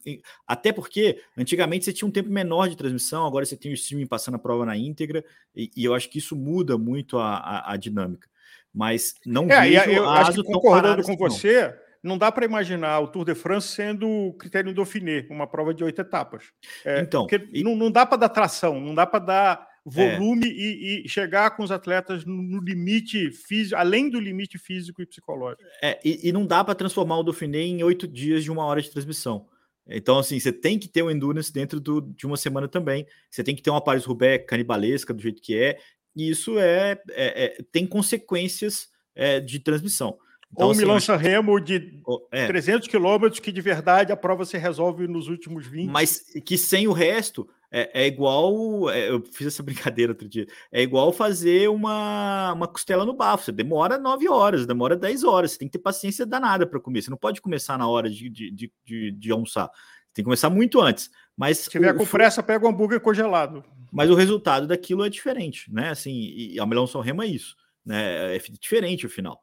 até 0.46 0.72
porque 0.72 1.20
antigamente 1.36 1.84
você 1.84 1.92
tinha 1.92 2.08
um 2.08 2.12
tempo 2.12 2.30
menor 2.30 2.68
de 2.68 2.76
transmissão, 2.76 3.26
agora 3.26 3.44
você 3.44 3.56
tem 3.56 3.70
o 3.70 3.74
streaming 3.74 4.06
passando 4.06 4.34
a 4.34 4.38
prova 4.38 4.66
na 4.66 4.76
íntegra, 4.76 5.24
e, 5.54 5.70
e 5.76 5.84
eu 5.84 5.94
acho 5.94 6.08
que 6.10 6.18
isso 6.18 6.36
muda 6.36 6.76
muito 6.76 7.18
a, 7.18 7.36
a, 7.36 7.72
a 7.72 7.76
dinâmica. 7.76 8.28
Mas 8.74 9.14
não 9.26 9.50
é, 9.50 9.60
vejo 9.60 9.90
eu 9.90 10.08
a 10.08 10.20
acho 10.20 10.42
que 10.42 10.52
concordando 10.52 11.02
com 11.02 11.12
assim, 11.12 11.18
você, 11.18 11.78
não 12.02 12.18
dá 12.18 12.32
para 12.32 12.44
imaginar 12.44 13.00
o 13.00 13.08
Tour 13.08 13.24
de 13.24 13.34
France 13.34 13.68
sendo 13.68 14.08
o 14.08 14.34
critério 14.34 14.74
Dauphiné, 14.74 15.26
uma 15.30 15.46
prova 15.46 15.72
de 15.72 15.84
oito 15.84 16.00
etapas. 16.00 16.44
É, 16.84 17.00
então, 17.00 17.26
porque 17.26 17.48
e... 17.52 17.62
não, 17.62 17.76
não 17.76 17.90
dá 17.90 18.04
para 18.04 18.18
dar 18.18 18.28
tração, 18.30 18.80
não 18.80 18.94
dá 18.94 19.06
para 19.06 19.20
dar 19.20 19.71
volume 19.84 20.46
é. 20.46 20.52
e, 20.52 21.04
e, 21.04 21.08
chegar 21.08 21.50
com 21.56 21.62
os 21.62 21.72
atletas 21.72 22.24
no 22.24 22.60
limite 22.60 23.30
físico, 23.30 23.76
além 23.76 24.08
do 24.08 24.20
limite 24.20 24.58
físico 24.58 25.02
e 25.02 25.06
psicológico. 25.06 25.62
É, 25.82 25.98
e, 26.04 26.28
e 26.28 26.32
não 26.32 26.46
dá 26.46 26.62
para 26.62 26.74
transformar 26.74 27.18
o 27.18 27.22
Dauphiné 27.22 27.62
em 27.62 27.82
oito 27.82 28.06
dias 28.06 28.44
de 28.44 28.50
uma 28.50 28.64
hora 28.64 28.80
de 28.80 28.90
transmissão. 28.90 29.46
Então, 29.88 30.18
assim, 30.18 30.38
você 30.38 30.52
tem 30.52 30.78
que 30.78 30.88
ter 30.88 31.02
o 31.02 31.10
endurance 31.10 31.52
dentro 31.52 31.80
do, 31.80 32.00
de 32.00 32.26
uma 32.26 32.36
semana 32.36 32.68
também. 32.68 33.06
Você 33.28 33.42
tem 33.42 33.54
que 33.54 33.62
ter 33.62 33.70
uma 33.70 33.80
Paris-Roubaix 33.80 34.46
canibalesca 34.46 35.12
do 35.12 35.20
jeito 35.20 35.42
que 35.42 35.56
é. 35.56 35.78
E 36.14 36.30
isso 36.30 36.58
é, 36.58 36.92
é, 37.10 37.44
é 37.44 37.62
tem 37.72 37.86
consequências 37.86 38.88
é, 39.14 39.40
de 39.40 39.58
transmissão. 39.58 40.16
Então, 40.52 40.66
Ou 40.66 40.72
assim, 40.72 40.82
Milan 40.82 40.98
Remo 41.16 41.58
de 41.58 42.00
é. 42.30 42.46
300 42.46 42.86
quilômetros 42.86 43.40
que 43.40 43.50
de 43.50 43.60
verdade 43.60 44.12
a 44.12 44.16
prova 44.16 44.44
se 44.44 44.58
resolve 44.58 45.08
nos 45.08 45.28
últimos 45.28 45.66
20. 45.66 45.90
Mas 45.90 46.24
que 46.44 46.58
sem 46.58 46.86
o 46.86 46.92
resto 46.92 47.48
é, 47.74 48.04
é 48.04 48.06
igual. 48.06 48.90
É, 48.90 49.08
eu 49.08 49.24
fiz 49.24 49.46
essa 49.46 49.62
brincadeira 49.64 50.12
outro 50.12 50.28
dia. 50.28 50.46
É 50.70 50.82
igual 50.82 51.10
fazer 51.10 51.70
uma, 51.70 52.52
uma 52.52 52.68
costela 52.68 53.06
no 53.06 53.14
bafo. 53.14 53.46
Você 53.46 53.52
demora 53.52 53.98
9 53.98 54.28
horas, 54.28 54.66
demora 54.66 54.94
10 54.94 55.24
horas. 55.24 55.52
Você 55.52 55.58
tem 55.58 55.68
que 55.68 55.72
ter 55.72 55.82
paciência 55.82 56.26
danada 56.26 56.66
para 56.66 56.78
comer. 56.78 57.00
Você 57.00 57.10
não 57.10 57.16
pode 57.16 57.40
começar 57.40 57.78
na 57.78 57.88
hora 57.88 58.10
de, 58.10 58.28
de, 58.28 58.50
de, 58.50 58.72
de, 58.84 59.10
de 59.12 59.32
almoçar. 59.32 59.68
Você 59.68 60.16
tem 60.16 60.22
que 60.22 60.26
começar 60.26 60.50
muito 60.50 60.80
antes. 60.80 61.10
Mas 61.34 61.58
Se 61.58 61.70
tiver 61.70 61.94
o, 61.94 61.98
com 61.98 62.06
pressa, 62.06 62.42
pega 62.42 62.66
o 62.66 62.68
hambúrguer 62.68 63.00
congelado. 63.00 63.64
Mas 63.90 64.10
o 64.10 64.14
resultado 64.14 64.66
daquilo 64.66 65.04
é 65.04 65.08
diferente, 65.08 65.72
né? 65.72 65.88
Assim, 65.88 66.12
e 66.12 66.60
a 66.60 66.66
Melão 66.66 66.86
São 66.86 67.00
Remo 67.00 67.22
é 67.22 67.26
isso, 67.26 67.56
né? 67.84 68.36
É 68.36 68.38
diferente 68.38 69.06
o 69.06 69.10
final. 69.10 69.40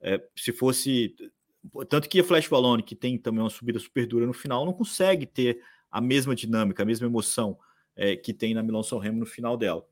É, 0.00 0.20
se 0.36 0.52
fosse. 0.52 1.14
Tanto 1.88 2.08
que 2.08 2.20
a 2.20 2.24
Flash 2.24 2.46
Valone, 2.46 2.82
que 2.82 2.94
tem 2.94 3.18
também 3.18 3.42
uma 3.42 3.50
subida 3.50 3.78
super 3.78 4.06
dura 4.06 4.26
no 4.26 4.32
final, 4.32 4.64
não 4.64 4.72
consegue 4.72 5.26
ter 5.26 5.60
a 5.90 6.00
mesma 6.00 6.34
dinâmica, 6.34 6.82
a 6.82 6.86
mesma 6.86 7.06
emoção 7.06 7.58
é, 7.98 8.16
que 8.16 8.32
tem 8.32 8.54
na 8.54 8.62
Milão 8.62 8.82
São 8.82 8.98
Remo 8.98 9.18
no 9.18 9.26
final 9.26 9.56
dela. 9.56 9.84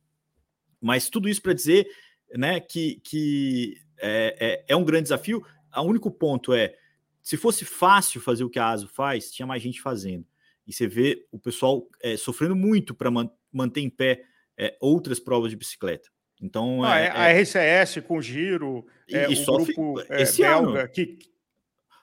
Mas 0.80 1.10
tudo 1.10 1.28
isso 1.28 1.42
para 1.42 1.52
dizer 1.52 1.86
né, 2.34 2.60
que, 2.60 3.00
que 3.04 3.76
é, 3.98 4.64
é, 4.68 4.72
é, 4.72 4.76
um 4.76 4.84
grande 4.84 5.04
desafio. 5.04 5.44
O 5.74 5.82
único 5.82 6.10
ponto 6.10 6.54
é: 6.54 6.74
se 7.20 7.36
fosse 7.36 7.64
fácil 7.64 8.20
fazer 8.20 8.44
o 8.44 8.50
que 8.50 8.58
a 8.58 8.68
ASO 8.68 8.88
faz, 8.88 9.30
tinha 9.32 9.46
mais 9.46 9.60
gente 9.60 9.82
fazendo. 9.82 10.24
E 10.66 10.72
você 10.72 10.86
vê 10.86 11.26
o 11.30 11.38
pessoal 11.38 11.86
é, 12.00 12.16
sofrendo 12.16 12.56
muito 12.56 12.94
para 12.94 13.10
man 13.10 13.30
manter 13.52 13.80
em 13.80 13.90
pé 13.90 14.22
é, 14.56 14.76
outras 14.80 15.18
provas 15.18 15.50
de 15.50 15.56
bicicleta. 15.56 16.08
Então, 16.40 16.84
ah, 16.84 16.98
é, 16.98 17.06
é 17.06 17.10
a 17.10 17.40
RCS 17.40 18.04
com 18.06 18.20
giro, 18.20 18.86
é, 19.10 19.26
o 19.26 19.44
grupo 19.44 20.00
esse 20.10 20.42
belga 20.42 20.80
ano. 20.80 20.88
que 20.90 21.18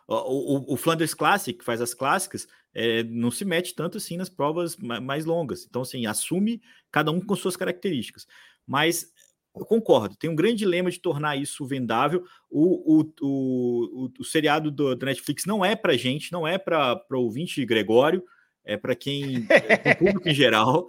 o, 0.07 0.15
o, 0.15 0.73
o, 0.73 0.77
Flanders 0.77 1.13
Classic, 1.13 1.57
que 1.57 1.65
faz 1.65 1.81
as 1.81 1.93
clássicas, 1.93 2.47
é, 2.73 3.03
não 3.03 3.31
se 3.31 3.45
mete 3.45 3.73
tanto 3.75 3.97
assim 3.97 4.17
nas 4.17 4.29
provas 4.29 4.75
mais 4.77 5.25
longas. 5.25 5.65
Então, 5.65 5.81
assim, 5.81 6.05
assume 6.05 6.61
cada 6.91 7.11
um 7.11 7.21
com 7.21 7.35
suas 7.35 7.55
características. 7.55 8.27
Mas 8.65 9.11
eu 9.55 9.65
concordo, 9.65 10.15
tem 10.15 10.29
um 10.29 10.35
grande 10.35 10.57
dilema 10.57 10.89
de 10.89 10.99
tornar 10.99 11.37
isso 11.37 11.65
vendável. 11.65 12.23
O, 12.49 13.01
o, 13.01 13.13
o, 13.21 14.11
o 14.19 14.23
seriado 14.23 14.71
do, 14.71 14.95
do, 14.95 15.05
Netflix 15.05 15.45
não 15.45 15.63
é 15.63 15.75
para 15.75 15.95
gente, 15.95 16.31
não 16.31 16.47
é 16.47 16.57
para 16.57 17.05
o 17.11 17.17
ouvinte 17.17 17.63
Gregório, 17.63 18.23
é 18.65 18.75
para 18.75 18.95
quem, 18.95 19.45
é 19.49 19.91
o 19.91 19.97
público 19.97 20.27
em 20.27 20.33
geral. 20.33 20.87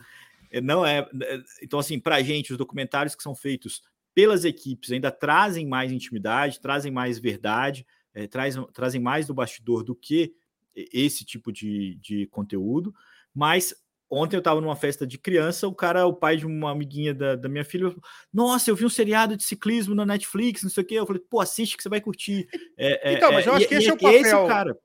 É, 0.50 0.60
não 0.60 0.84
é. 0.84 1.06
é 1.22 1.40
então, 1.62 1.78
assim, 1.78 2.00
para 2.00 2.16
a 2.16 2.22
gente, 2.22 2.52
os 2.52 2.58
documentários 2.58 3.14
que 3.14 3.22
são 3.22 3.34
feitos 3.34 3.82
pelas 4.14 4.44
equipes 4.44 4.92
ainda 4.92 5.10
trazem 5.10 5.66
mais 5.66 5.92
intimidade, 5.92 6.60
trazem 6.60 6.92
mais 6.92 7.18
verdade, 7.18 7.84
é, 8.14 8.26
traz, 8.26 8.56
trazem 8.72 9.00
mais 9.00 9.26
do 9.26 9.34
bastidor 9.34 9.82
do 9.82 9.94
que 9.94 10.34
esse 10.74 11.24
tipo 11.24 11.52
de, 11.52 11.96
de 11.96 12.26
conteúdo. 12.28 12.94
Mas 13.34 13.74
ontem 14.08 14.36
eu 14.36 14.38
estava 14.38 14.60
numa 14.60 14.76
festa 14.76 15.06
de 15.06 15.18
criança, 15.18 15.66
o 15.66 15.74
cara, 15.74 16.06
o 16.06 16.14
pai 16.14 16.36
de 16.36 16.46
uma 16.46 16.70
amiguinha 16.70 17.12
da, 17.12 17.34
da 17.36 17.48
minha 17.48 17.64
filha, 17.64 17.88
falou, 17.88 18.02
nossa, 18.32 18.70
eu 18.70 18.76
vi 18.76 18.84
um 18.84 18.90
seriado 18.90 19.36
de 19.36 19.42
ciclismo 19.42 19.94
na 19.94 20.06
Netflix, 20.06 20.62
não 20.62 20.70
sei 20.70 20.82
o 20.82 20.86
quê. 20.86 20.94
Eu 20.94 21.06
falei, 21.06 21.22
pô, 21.28 21.40
assiste 21.40 21.76
que 21.76 21.82
você 21.82 21.88
vai 21.88 22.00
curtir. 22.00 22.48
É, 22.76 23.14
então, 23.14 23.32
mas 23.32 23.46
eu 23.46 23.54
acho 23.54 23.68
que 23.68 23.74
esse 23.74 23.88
é 23.88 23.92
o 23.92 23.98
papel. 23.98 24.20
Esse, 24.20 24.30
cara. 24.30 24.78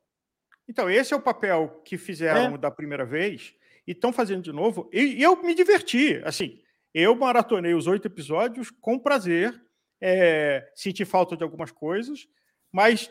Então, 0.67 0.89
esse 0.89 1.13
é 1.13 1.17
o 1.17 1.21
papel 1.21 1.81
que 1.83 1.97
fizeram 1.97 2.57
da 2.57 2.69
primeira 2.69 3.05
vez 3.05 3.55
e 3.87 3.91
estão 3.91 4.13
fazendo 4.13 4.43
de 4.43 4.51
novo. 4.51 4.89
E, 4.93 5.15
e, 5.15 5.23
eu 5.23 5.41
me 5.41 5.55
diverti. 5.55 6.21
Assim, 6.23 6.59
eu 6.93 7.15
maratonei 7.15 7.73
os 7.73 7.87
oito 7.87 8.07
episódios 8.07 8.69
com 8.69 8.99
prazer. 8.99 9.59
É, 10.01 10.69
senti 10.75 11.03
falta 11.03 11.35
de 11.35 11.43
algumas 11.43 11.71
coisas, 11.71 12.25
mas 12.71 13.09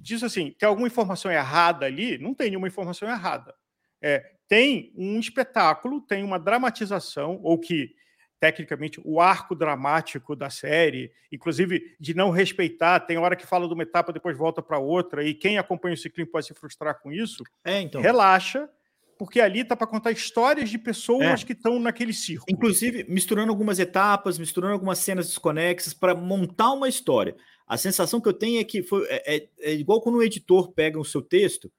diz 0.00 0.22
assim: 0.22 0.54
tem 0.58 0.68
alguma 0.68 0.86
informação 0.86 1.30
errada 1.30 1.86
ali? 1.86 2.18
Não 2.18 2.34
tem 2.34 2.50
nenhuma 2.50 2.68
informação 2.68 3.08
errada. 3.08 3.54
É, 4.02 4.24
tem 4.48 4.92
um 4.96 5.18
espetáculo, 5.20 6.00
tem 6.00 6.24
uma 6.24 6.38
dramatização, 6.38 7.38
ou 7.42 7.58
que 7.58 7.94
tecnicamente 8.40 9.00
o 9.04 9.20
arco 9.20 9.54
dramático 9.54 10.34
da 10.34 10.48
série, 10.48 11.12
inclusive 11.30 11.94
de 12.00 12.14
não 12.14 12.30
respeitar, 12.30 12.98
tem 13.00 13.18
hora 13.18 13.36
que 13.36 13.46
fala 13.46 13.68
de 13.68 13.74
uma 13.74 13.82
etapa, 13.82 14.12
depois 14.12 14.36
volta 14.36 14.62
para 14.62 14.78
outra, 14.78 15.22
e 15.22 15.34
quem 15.34 15.58
acompanha 15.58 15.94
o 15.94 15.98
ciclismo 15.98 16.32
pode 16.32 16.46
se 16.46 16.54
frustrar 16.54 17.00
com 17.02 17.12
isso. 17.12 17.44
É, 17.62 17.80
então. 17.82 18.00
Relaxa, 18.00 18.68
porque 19.18 19.38
ali 19.38 19.62
tá 19.62 19.76
para 19.76 19.86
contar 19.86 20.10
histórias 20.10 20.70
de 20.70 20.78
pessoas 20.78 21.42
é. 21.42 21.44
que 21.44 21.52
estão 21.52 21.78
naquele 21.78 22.14
circo. 22.14 22.46
Inclusive, 22.48 23.04
misturando 23.06 23.52
algumas 23.52 23.78
etapas, 23.78 24.38
misturando 24.38 24.72
algumas 24.72 24.98
cenas 24.98 25.26
desconexas 25.26 25.92
para 25.92 26.14
montar 26.14 26.72
uma 26.72 26.88
história. 26.88 27.36
A 27.70 27.76
sensação 27.76 28.20
que 28.20 28.28
eu 28.28 28.32
tenho 28.32 28.60
é 28.60 28.64
que 28.64 28.82
foi, 28.82 29.06
é, 29.08 29.36
é, 29.36 29.48
é 29.60 29.72
igual 29.74 30.00
quando 30.00 30.18
um 30.18 30.22
editor 30.22 30.72
pega 30.72 30.98
o 30.98 31.04
seu 31.04 31.22
texto 31.22 31.70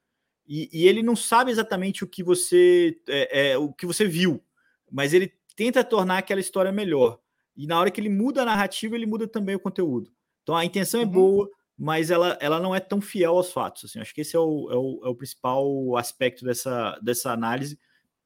e, 0.48 0.66
e, 0.72 0.88
ele 0.88 1.02
não 1.02 1.14
sabe 1.14 1.50
exatamente 1.50 2.02
o 2.02 2.06
que 2.06 2.22
você 2.22 2.98
é, 3.06 3.50
é, 3.50 3.58
o 3.58 3.70
que 3.70 3.84
você 3.84 4.06
viu, 4.06 4.42
mas 4.90 5.12
ele 5.12 5.34
tenta 5.54 5.84
tornar 5.84 6.16
aquela 6.16 6.40
história 6.40 6.72
melhor. 6.72 7.20
E 7.54 7.66
na 7.66 7.78
hora 7.78 7.90
que 7.90 8.00
ele 8.00 8.08
muda 8.08 8.40
a 8.40 8.46
narrativa, 8.46 8.96
ele 8.96 9.04
muda 9.04 9.28
também 9.28 9.54
o 9.54 9.60
conteúdo. 9.60 10.10
Então 10.42 10.56
a 10.56 10.64
intenção 10.64 10.98
é 10.98 11.04
uhum. 11.04 11.10
boa, 11.10 11.50
mas 11.76 12.10
ela, 12.10 12.38
ela 12.40 12.58
não 12.58 12.74
é 12.74 12.80
tão 12.80 12.98
fiel 12.98 13.36
aos 13.36 13.52
fatos. 13.52 13.84
Assim, 13.84 14.00
acho 14.00 14.14
que 14.14 14.22
esse 14.22 14.34
é 14.34 14.40
o, 14.40 14.70
é 14.70 14.74
o, 14.74 15.00
é 15.04 15.08
o 15.10 15.14
principal 15.14 15.94
aspecto 15.98 16.42
dessa, 16.42 16.98
dessa 17.02 17.32
análise. 17.32 17.78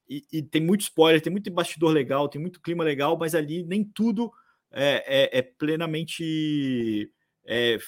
E, 0.08 0.22
e, 0.32 0.40
tem 0.40 0.62
muito 0.62 0.82
spoiler, 0.82 1.20
tem 1.20 1.32
muito 1.32 1.50
bastidor 1.50 1.90
legal, 1.90 2.28
tem 2.28 2.40
muito 2.40 2.62
clima 2.62 2.84
legal, 2.84 3.18
mas 3.18 3.34
ali 3.34 3.64
nem 3.64 3.82
tudo 3.82 4.32
é, 4.70 5.32
é, 5.34 5.38
é 5.38 5.42
plenamente 5.42 7.12
é, 7.46 7.78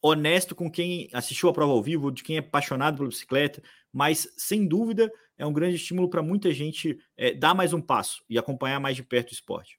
honesto 0.00 0.54
com 0.54 0.70
quem 0.70 1.08
assistiu 1.12 1.48
a 1.48 1.52
prova 1.52 1.72
ao 1.72 1.82
vivo, 1.82 2.10
de 2.10 2.22
quem 2.22 2.36
é 2.36 2.40
apaixonado 2.40 2.98
pela 2.98 3.08
bicicleta, 3.08 3.62
mas 3.92 4.28
sem 4.36 4.66
dúvida 4.66 5.10
é 5.38 5.44
um 5.44 5.52
grande 5.52 5.76
estímulo 5.76 6.08
para 6.08 6.22
muita 6.22 6.52
gente 6.52 6.98
é, 7.16 7.34
dar 7.34 7.54
mais 7.54 7.72
um 7.72 7.80
passo 7.80 8.24
e 8.28 8.38
acompanhar 8.38 8.80
mais 8.80 8.96
de 8.96 9.02
perto 9.02 9.30
o 9.30 9.34
esporte. 9.34 9.78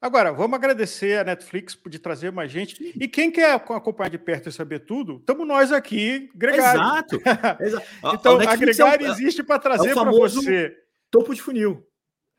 Agora, 0.00 0.32
vamos 0.32 0.54
agradecer 0.54 1.18
a 1.18 1.24
Netflix 1.24 1.74
por 1.74 1.90
trazer 1.98 2.30
mais 2.30 2.52
gente. 2.52 2.92
E 2.94 3.08
quem 3.08 3.32
quer 3.32 3.54
acompanhar 3.54 4.10
de 4.10 4.18
perto 4.18 4.48
e 4.48 4.52
saber 4.52 4.80
tudo, 4.80 5.16
estamos 5.16 5.46
nós 5.46 5.72
aqui, 5.72 6.30
Gregário. 6.36 6.80
Exato. 6.80 7.20
Exato. 7.60 7.86
então, 8.14 8.38
a, 8.38 8.52
a 8.52 8.56
Gregário 8.56 9.06
é, 9.06 9.10
existe 9.10 9.42
para 9.42 9.58
trazer 9.58 9.90
é 9.90 9.94
para 9.94 10.10
você. 10.10 10.72
Topo 11.10 11.34
de 11.34 11.42
funil. 11.42 11.84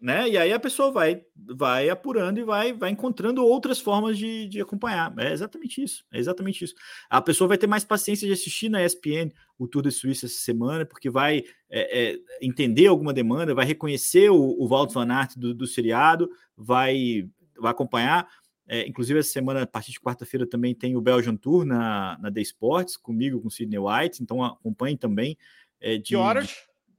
Né? 0.01 0.29
E 0.29 0.37
aí 0.37 0.53
a 0.53 0.59
pessoa 0.59 0.91
vai, 0.91 1.21
vai 1.35 1.89
apurando 1.89 2.39
e 2.39 2.43
vai, 2.43 2.71
vai 2.71 2.89
encontrando 2.89 3.45
outras 3.45 3.79
formas 3.79 4.17
de, 4.17 4.47
de 4.47 4.61
acompanhar. 4.61 5.13
É 5.17 5.33
exatamente 5.33 5.83
isso. 5.83 6.05
É 6.11 6.17
exatamente 6.17 6.63
isso. 6.63 6.73
A 7.09 7.21
pessoa 7.21 7.49
vai 7.49 7.57
ter 7.57 7.67
mais 7.67 7.83
paciência 7.83 8.25
de 8.25 8.33
assistir 8.33 8.69
na 8.69 8.83
ESPN 8.83 9.29
o 9.57 9.67
Tour 9.67 9.83
de 9.83 9.91
Suíça 9.91 10.25
essa 10.25 10.39
semana, 10.39 10.85
porque 10.85 11.09
vai 11.09 11.43
é, 11.69 12.11
é, 12.11 12.19
entender 12.41 12.87
alguma 12.87 13.11
demanda, 13.11 13.53
vai 13.53 13.65
reconhecer 13.65 14.29
o, 14.29 14.55
o 14.57 14.67
Walt 14.69 14.93
Van 14.93 15.11
Aert 15.11 15.35
do, 15.35 15.53
do 15.53 15.67
seriado, 15.67 16.29
vai 16.55 17.29
vai 17.59 17.71
acompanhar. 17.71 18.27
É, 18.67 18.87
inclusive, 18.87 19.19
essa 19.19 19.31
semana, 19.31 19.63
a 19.63 19.67
partir 19.67 19.91
de 19.91 19.99
quarta-feira, 19.99 20.47
também 20.47 20.75
tem 20.75 20.95
o 20.95 21.01
Belgian 21.01 21.35
Tour 21.35 21.65
na, 21.65 22.17
na 22.19 22.31
The 22.31 22.41
Sports, 22.41 22.95
comigo, 22.95 23.41
com 23.41 23.47
o 23.47 23.51
Sidney 23.51 23.79
White. 23.79 24.21
Então, 24.21 24.43
acompanhe 24.43 24.95
também. 24.95 25.37
É, 25.81 25.97
de, 25.97 26.03
que 26.03 26.15
horas? 26.15 26.47
De, 26.47 26.53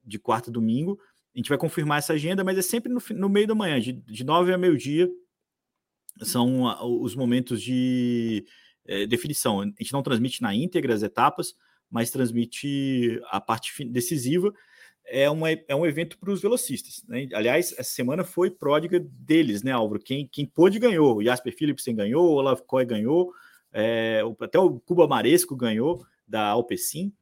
de, 0.04 0.18
quarta 0.18 0.50
a 0.50 0.52
domingo. 0.52 0.98
A 1.34 1.38
gente 1.38 1.48
vai 1.48 1.58
confirmar 1.58 1.98
essa 1.98 2.12
agenda, 2.12 2.42
mas 2.42 2.58
é 2.58 2.62
sempre 2.62 2.92
no, 2.92 3.00
no 3.16 3.28
meio 3.28 3.46
da 3.46 3.54
manhã, 3.54 3.80
de, 3.80 3.92
de 3.92 4.24
nove 4.24 4.52
a 4.52 4.58
meio-dia. 4.58 5.08
São 6.22 6.64
os 7.00 7.14
momentos 7.14 7.62
de 7.62 8.44
é, 8.86 9.06
definição. 9.06 9.60
A 9.60 9.64
gente 9.64 9.92
não 9.92 10.02
transmite 10.02 10.42
na 10.42 10.54
íntegra 10.54 10.92
as 10.92 11.02
etapas, 11.02 11.54
mas 11.88 12.10
transmite 12.10 13.20
a 13.30 13.40
parte 13.40 13.84
decisiva. 13.84 14.52
é, 15.10 15.28
uma, 15.28 15.50
é 15.50 15.74
um 15.74 15.84
evento 15.84 16.16
para 16.18 16.30
os 16.30 16.40
velocistas. 16.40 17.02
Né? 17.08 17.28
Aliás, 17.34 17.72
essa 17.72 17.90
semana 17.92 18.24
foi 18.24 18.50
pródiga 18.50 19.00
deles, 19.00 19.62
né, 19.62 19.72
Álvaro? 19.72 20.00
Quem, 20.00 20.26
quem 20.26 20.46
pôde 20.46 20.78
ganhou. 20.78 21.16
O 21.16 21.24
Jasper 21.24 21.54
Philipsen 21.56 21.96
ganhou, 21.96 22.24
o 22.24 22.34
Olaf 22.34 22.60
Koy 22.62 22.84
ganhou, 22.84 23.32
é, 23.72 24.22
até 24.40 24.58
o 24.58 24.78
Cuba 24.80 25.06
Maresco 25.08 25.56
ganhou 25.56 26.04
da 26.26 26.46
Alpecin. 26.48 27.12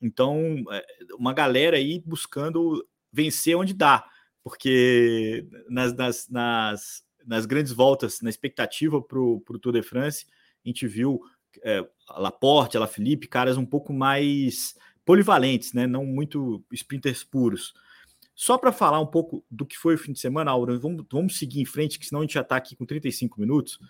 Então, 0.00 0.62
é, 0.70 0.84
uma 1.18 1.32
galera 1.32 1.76
aí 1.76 2.02
buscando 2.04 2.86
vencer 3.12 3.56
onde 3.56 3.74
dá, 3.74 4.04
porque 4.42 5.46
nas, 5.68 5.94
nas, 5.94 6.28
nas, 6.28 7.04
nas 7.26 7.46
grandes 7.46 7.72
voltas, 7.72 8.20
na 8.20 8.30
expectativa 8.30 9.00
para 9.02 9.18
o 9.18 9.40
Tour 9.60 9.72
de 9.72 9.82
France, 9.82 10.26
a 10.64 10.68
gente 10.68 10.86
viu 10.86 11.20
é, 11.62 11.86
a 12.08 12.20
Laporte, 12.20 12.76
a 12.76 12.80
La 12.80 12.86
Felipe, 12.86 13.26
caras 13.26 13.56
um 13.56 13.66
pouco 13.66 13.92
mais 13.92 14.74
polivalentes, 15.04 15.72
né? 15.72 15.86
Não 15.86 16.04
muito 16.04 16.62
sprinters 16.72 17.24
puros. 17.24 17.72
Só 18.34 18.56
para 18.56 18.70
falar 18.70 19.00
um 19.00 19.06
pouco 19.06 19.44
do 19.50 19.66
que 19.66 19.76
foi 19.76 19.94
o 19.94 19.98
fim 19.98 20.12
de 20.12 20.20
semana, 20.20 20.50
Aura, 20.50 20.78
vamos, 20.78 21.04
vamos 21.10 21.38
seguir 21.38 21.60
em 21.60 21.64
frente, 21.64 21.98
que 21.98 22.06
senão 22.06 22.20
a 22.20 22.24
gente 22.24 22.34
já 22.34 22.42
está 22.42 22.56
aqui 22.56 22.76
com 22.76 22.86
35 22.86 23.40
minutos. 23.40 23.80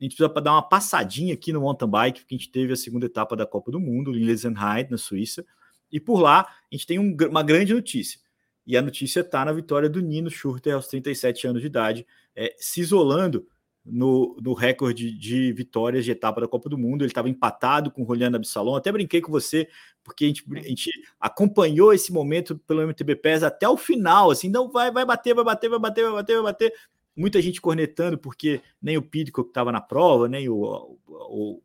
A 0.00 0.04
gente 0.04 0.16
precisa 0.16 0.40
dar 0.40 0.52
uma 0.52 0.62
passadinha 0.62 1.34
aqui 1.34 1.52
no 1.52 1.60
mountain 1.60 1.90
bike, 1.90 2.20
porque 2.20 2.34
a 2.34 2.38
gente 2.38 2.50
teve 2.50 2.72
a 2.72 2.76
segunda 2.76 3.06
etapa 3.06 3.36
da 3.36 3.44
Copa 3.44 3.70
do 3.70 3.80
Mundo, 3.80 4.16
em 4.16 4.24
Lesenheide, 4.24 4.90
na 4.90 4.96
Suíça. 4.96 5.44
E 5.90 5.98
por 5.98 6.20
lá, 6.20 6.40
a 6.40 6.74
gente 6.74 6.86
tem 6.86 6.98
um, 6.98 7.14
uma 7.28 7.42
grande 7.42 7.74
notícia. 7.74 8.20
E 8.68 8.76
a 8.76 8.82
notícia 8.82 9.20
está 9.20 9.42
na 9.46 9.52
vitória 9.52 9.88
do 9.88 10.02
Nino 10.02 10.28
Schurter 10.28 10.74
aos 10.74 10.88
37 10.88 11.46
anos 11.46 11.62
de 11.62 11.66
idade, 11.66 12.06
é, 12.36 12.54
se 12.58 12.82
isolando 12.82 13.48
no, 13.82 14.36
no 14.42 14.52
recorde 14.52 15.10
de 15.10 15.50
vitórias 15.54 16.04
de 16.04 16.10
etapa 16.10 16.42
da 16.42 16.46
Copa 16.46 16.68
do 16.68 16.76
Mundo. 16.76 17.00
Ele 17.00 17.10
estava 17.10 17.30
empatado 17.30 17.90
com 17.90 18.02
o 18.02 18.04
Roliano 18.04 18.36
Absalom. 18.36 18.76
Até 18.76 18.92
brinquei 18.92 19.22
com 19.22 19.32
você, 19.32 19.66
porque 20.04 20.26
a 20.26 20.28
gente, 20.28 20.44
a 20.54 20.68
gente, 20.68 20.90
acompanhou 21.18 21.94
esse 21.94 22.12
momento 22.12 22.58
pelo 22.58 22.82
MTB 22.82 23.16
PES 23.16 23.42
até 23.42 23.66
o 23.66 23.78
final. 23.78 24.30
Assim, 24.30 24.50
não 24.50 24.70
vai, 24.70 24.92
vai 24.92 25.06
bater, 25.06 25.34
vai 25.34 25.44
bater, 25.44 25.70
vai 25.70 25.78
bater, 25.78 26.04
vai 26.04 26.12
bater, 26.12 26.34
vai 26.34 26.42
bater. 26.42 26.74
Muita 27.16 27.40
gente 27.40 27.62
cornetando, 27.62 28.18
porque 28.18 28.60
nem 28.82 28.98
o 28.98 29.02
Pidco 29.02 29.44
que 29.44 29.50
estava 29.50 29.72
na 29.72 29.80
prova, 29.80 30.28
nem 30.28 30.46
o, 30.46 30.56
o, 30.56 30.98
o, 31.08 31.62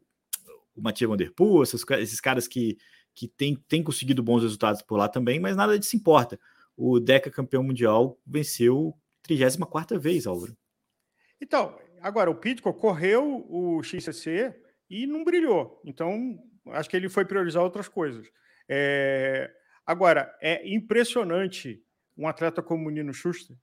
o 0.74 0.82
Mathieu 0.82 1.10
Van 1.10 1.18
Der 1.18 1.34
Poel, 1.34 1.64
esses, 1.64 1.84
esses 2.00 2.22
caras 2.22 2.48
que, 2.48 2.78
que 3.14 3.28
têm, 3.28 3.56
têm 3.68 3.84
conseguido 3.84 4.24
bons 4.24 4.42
resultados 4.42 4.82
por 4.82 4.96
lá 4.96 5.10
também, 5.10 5.38
mas 5.38 5.58
nada 5.58 5.78
disso 5.78 5.98
importa. 5.98 6.40
O 6.76 7.00
Deca 7.00 7.30
campeão 7.30 7.64
mundial 7.64 8.20
venceu 8.26 8.94
34 9.24 10.00
vez, 10.00 10.28
Álvaro. 10.28 10.56
Então, 11.40 11.78
Agora, 12.04 12.30
o 12.30 12.36
Pitco 12.36 12.74
correu 12.74 13.46
o 13.50 13.82
XCC 13.82 14.54
e 14.90 15.08
não 15.08 15.24
brilhou. 15.24 15.82
Então, 15.86 16.38
acho 16.72 16.90
que 16.90 16.98
ele 16.98 17.08
foi 17.08 17.24
priorizar 17.24 17.64
outras 17.64 17.88
coisas. 17.88 18.28
É... 18.68 19.50
Agora, 19.86 20.36
é 20.42 20.68
impressionante 20.68 21.82
um 22.18 22.28
atleta 22.28 22.62
como 22.62 22.90
o 22.90 22.92
Nino 22.92 23.14
Schuster, 23.14 23.56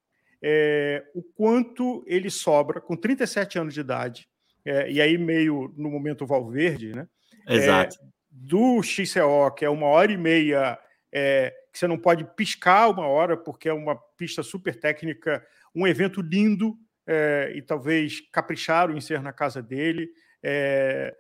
é... 0.42 1.04
o 1.14 1.22
quanto 1.22 2.02
ele 2.06 2.30
sobra 2.30 2.80
com 2.80 2.96
37 2.96 3.58
anos 3.58 3.74
de 3.74 3.80
idade, 3.80 4.26
é... 4.64 4.90
e 4.90 5.02
aí 5.02 5.18
meio 5.18 5.74
no 5.76 5.90
momento 5.90 6.26
Valverde, 6.26 6.94
né? 6.94 7.06
Exato. 7.46 7.96
É, 8.02 8.08
do 8.30 8.82
XCO, 8.82 9.54
que 9.54 9.66
é 9.66 9.68
uma 9.68 9.86
hora 9.86 10.10
e 10.10 10.16
meia, 10.16 10.78
é, 11.12 11.54
que 11.72 11.78
você 11.78 11.86
não 11.86 11.98
pode 11.98 12.24
piscar 12.36 12.88
uma 12.88 13.06
hora, 13.06 13.36
porque 13.36 13.68
é 13.68 13.72
uma 13.72 13.96
pista 14.16 14.42
super 14.42 14.78
técnica, 14.78 15.44
um 15.74 15.86
evento 15.86 16.20
lindo, 16.20 16.76
é, 17.06 17.52
e 17.56 17.62
talvez 17.62 18.20
capricharam 18.32 18.96
em 18.96 19.00
ser 19.00 19.20
na 19.22 19.32
casa 19.32 19.62
dele. 19.62 20.08
É, 20.42 21.14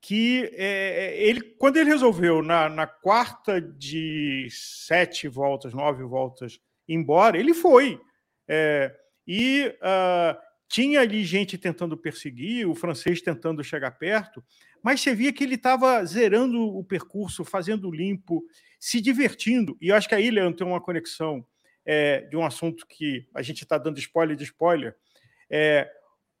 que 0.00 0.50
é, 0.54 1.14
ele, 1.22 1.42
quando 1.58 1.76
ele 1.76 1.90
resolveu 1.90 2.42
na, 2.42 2.68
na, 2.68 2.86
quarta 2.86 3.60
de 3.60 4.48
sete 4.50 5.28
voltas, 5.28 5.74
nove 5.74 6.02
voltas, 6.04 6.58
embora, 6.88 7.38
ele 7.38 7.52
foi. 7.52 8.00
É, 8.48 8.94
e 9.26 9.72
uh, 9.76 10.36
tinha 10.66 11.00
ali 11.00 11.22
gente 11.22 11.58
tentando 11.58 11.96
perseguir, 11.96 12.66
o 12.66 12.74
francês 12.74 13.20
tentando 13.20 13.62
chegar 13.62 13.90
perto, 13.92 14.42
mas 14.82 15.00
você 15.00 15.14
via 15.14 15.32
que 15.32 15.44
ele 15.44 15.56
estava 15.56 16.04
zerando 16.04 16.60
o 16.60 16.82
percurso, 16.82 17.44
fazendo 17.44 17.90
limpo, 17.90 18.42
se 18.80 18.98
divertindo. 19.00 19.76
E 19.80 19.88
eu 19.88 19.94
acho 19.94 20.08
que 20.08 20.14
aí, 20.14 20.30
Leandro, 20.30 20.56
tem 20.56 20.66
uma 20.66 20.80
conexão 20.80 21.46
é, 21.84 22.22
de 22.22 22.36
um 22.36 22.44
assunto 22.44 22.86
que 22.88 23.28
a 23.34 23.42
gente 23.42 23.62
está 23.62 23.76
dando 23.76 23.98
spoiler 23.98 24.34
de 24.34 24.44
spoiler, 24.44 24.96
é, 25.50 25.90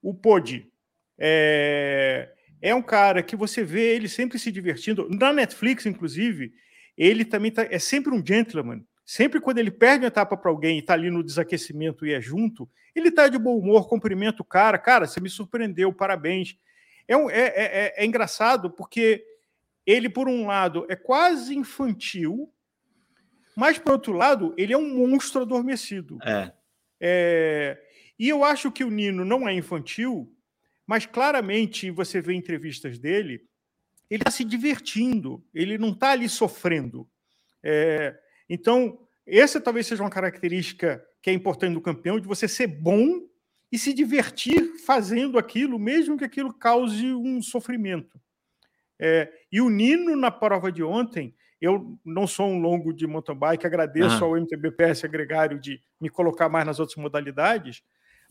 o 0.02 0.14
Podi 0.14 0.70
é, 1.18 2.32
é, 2.62 2.74
um 2.74 2.82
cara 2.82 3.22
que 3.22 3.36
você 3.36 3.62
vê 3.62 3.94
ele 3.94 4.08
sempre 4.08 4.38
se 4.38 4.50
divertindo. 4.50 5.06
Na 5.10 5.32
Netflix, 5.32 5.84
inclusive, 5.84 6.52
ele 6.96 7.24
também 7.24 7.50
tá, 7.50 7.66
é 7.70 7.78
sempre 7.78 8.12
um 8.12 8.24
gentleman. 8.24 8.82
Sempre 9.04 9.40
quando 9.40 9.58
ele 9.58 9.70
perde 9.70 10.04
a 10.04 10.08
etapa 10.08 10.36
para 10.36 10.50
alguém 10.50 10.76
e 10.76 10.80
está 10.80 10.94
ali 10.94 11.10
no 11.10 11.22
desaquecimento 11.22 12.06
e 12.06 12.12
é 12.12 12.20
junto, 12.20 12.70
ele 12.94 13.08
está 13.08 13.28
de 13.28 13.38
bom 13.38 13.58
humor, 13.58 13.88
cumprimenta 13.88 14.40
o 14.40 14.44
cara. 14.44 14.78
Cara, 14.78 15.06
você 15.06 15.20
me 15.20 15.28
surpreendeu, 15.28 15.92
parabéns. 15.92 16.56
É, 17.08 17.16
um, 17.16 17.28
é, 17.28 17.40
é, 17.40 17.52
é, 17.56 17.94
é 17.96 18.06
engraçado 18.06 18.70
porque 18.70 19.24
ele, 19.86 20.08
por 20.08 20.28
um 20.28 20.46
lado, 20.46 20.86
é 20.88 20.96
quase 20.96 21.54
infantil, 21.56 22.52
mas, 23.56 23.78
por 23.78 23.92
outro 23.92 24.12
lado, 24.12 24.54
ele 24.56 24.72
é 24.72 24.78
um 24.78 24.96
monstro 24.96 25.42
adormecido. 25.42 26.18
É. 26.24 26.52
é 27.00 27.86
e 28.18 28.28
eu 28.28 28.44
acho 28.44 28.70
que 28.70 28.84
o 28.84 28.90
Nino 28.90 29.24
não 29.24 29.48
é 29.48 29.54
infantil, 29.54 30.30
mas 30.86 31.06
claramente 31.06 31.90
você 31.90 32.20
vê 32.20 32.34
entrevistas 32.34 32.98
dele, 32.98 33.42
ele 34.10 34.22
está 34.22 34.30
se 34.30 34.44
divertindo, 34.44 35.42
ele 35.54 35.78
não 35.78 35.90
está 35.90 36.10
ali 36.10 36.28
sofrendo. 36.28 37.08
É, 37.62 38.14
então, 38.48 38.98
essa 39.26 39.60
talvez 39.60 39.86
seja 39.86 40.02
uma 40.02 40.10
característica 40.10 41.02
que 41.22 41.30
é 41.30 41.32
importante 41.32 41.74
do 41.74 41.80
campeão, 41.80 42.18
de 42.18 42.26
você 42.26 42.48
ser 42.48 42.66
bom 42.66 43.20
e 43.70 43.78
se 43.78 43.92
divertir 43.92 44.78
fazendo 44.84 45.38
aquilo, 45.38 45.78
mesmo 45.78 46.18
que 46.18 46.24
aquilo 46.24 46.52
cause 46.52 47.12
um 47.14 47.40
sofrimento. 47.40 48.20
É, 49.00 49.32
e 49.50 49.60
o 49.60 49.70
Nino, 49.70 50.14
na 50.14 50.30
prova 50.30 50.70
de 50.70 50.82
ontem, 50.82 51.34
eu 51.60 51.98
não 52.04 52.26
sou 52.26 52.48
um 52.48 52.58
longo 52.58 52.92
de 52.92 53.06
mountain 53.06 53.34
bike, 53.34 53.66
agradeço 53.66 54.24
uhum. 54.24 54.30
ao 54.30 54.36
MTBPS 54.36 55.04
agregário 55.04 55.58
de 55.58 55.80
me 56.00 56.10
colocar 56.10 56.48
mais 56.48 56.66
nas 56.66 56.78
outras 56.78 56.96
modalidades, 56.96 57.82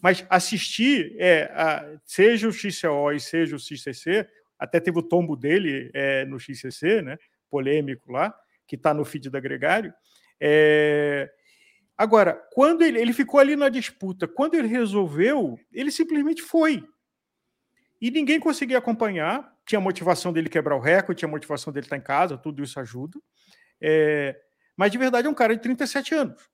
mas 0.02 0.26
assistir, 0.30 1.16
é, 1.18 1.52
a, 1.54 2.00
seja 2.06 2.48
o 2.48 2.54
XCO 2.54 3.12
e 3.14 3.20
seja 3.20 3.56
o 3.56 3.60
XCC, 3.60 4.28
até 4.58 4.80
teve 4.80 5.00
o 5.00 5.04
tombo 5.04 5.36
dele 5.36 5.90
é, 5.94 6.26
no 6.26 6.40
XCC, 6.40 7.02
né, 7.02 7.18
polêmico 7.50 8.12
lá, 8.12 8.34
que 8.68 8.76
está 8.76 8.94
no 8.94 9.04
feed 9.04 9.30
da 9.30 9.40
Gregário. 9.40 9.94
É... 10.40 11.30
Agora, 11.98 12.40
quando 12.54 12.82
ele, 12.84 13.00
ele 13.00 13.12
ficou 13.12 13.40
ali 13.40 13.56
na 13.56 13.68
disputa, 13.68 14.28
quando 14.28 14.54
ele 14.54 14.68
resolveu, 14.68 15.58
ele 15.74 15.92
simplesmente 15.92 16.42
foi. 16.42 16.84
E 18.02 18.12
ninguém 18.12 18.40
conseguia 18.40 18.78
acompanhar. 18.78 19.54
Tinha 19.66 19.80
a 19.80 19.82
motivação 19.82 20.34
dele 20.34 20.50
quebrar 20.50 20.76
o 20.76 20.80
recorde, 20.80 21.20
tinha 21.20 21.30
a 21.30 21.32
motivação 21.32 21.72
dele 21.72 21.86
estar 21.86 21.98
em 21.98 22.02
casa, 22.02 22.38
tudo 22.38 22.64
isso 22.64 22.80
ajuda. 22.80 23.20
É... 23.82 24.40
Mas 24.76 24.92
de 24.92 24.98
verdade 24.98 25.28
é 25.28 25.30
um 25.30 25.34
cara 25.34 25.56
de 25.56 25.62
37 25.62 26.16
anos. 26.16 26.50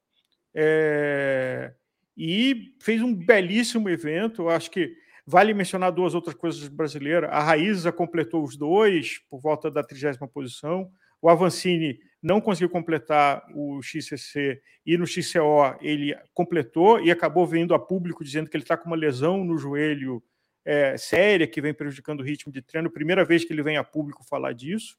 É 0.53 1.73
e 2.17 2.73
fez 2.81 3.01
um 3.01 3.13
belíssimo 3.13 3.89
evento. 3.89 4.47
Acho 4.47 4.71
que 4.71 4.95
vale 5.25 5.53
mencionar 5.53 5.91
duas 5.91 6.15
outras 6.15 6.35
coisas 6.35 6.67
brasileiras. 6.67 7.29
A 7.31 7.41
Raíza 7.41 7.91
completou 7.91 8.43
os 8.43 8.55
dois 8.55 9.19
por 9.29 9.39
volta 9.39 9.69
da 9.69 9.83
trigésima 9.83 10.27
posição. 10.27 10.89
O 11.21 11.29
Avancini 11.29 11.99
não 12.21 12.39
conseguiu 12.39 12.69
completar 12.69 13.43
o 13.53 13.81
XCC 13.81 14.61
e 14.85 14.97
no 14.97 15.07
XCO 15.07 15.75
ele 15.81 16.15
completou 16.33 16.99
e 17.01 17.11
acabou 17.11 17.45
vindo 17.45 17.73
a 17.73 17.79
público 17.79 18.23
dizendo 18.23 18.49
que 18.49 18.55
ele 18.55 18.63
está 18.63 18.77
com 18.77 18.87
uma 18.87 18.95
lesão 18.95 19.43
no 19.43 19.57
joelho 19.57 20.23
é, 20.65 20.97
séria 20.97 21.47
que 21.47 21.61
vem 21.61 21.73
prejudicando 21.73 22.21
o 22.21 22.23
ritmo 22.23 22.51
de 22.51 22.61
treino. 22.61 22.89
Primeira 22.89 23.23
vez 23.23 23.45
que 23.45 23.53
ele 23.53 23.63
vem 23.63 23.77
a 23.77 23.83
público 23.83 24.23
falar 24.25 24.53
disso. 24.53 24.97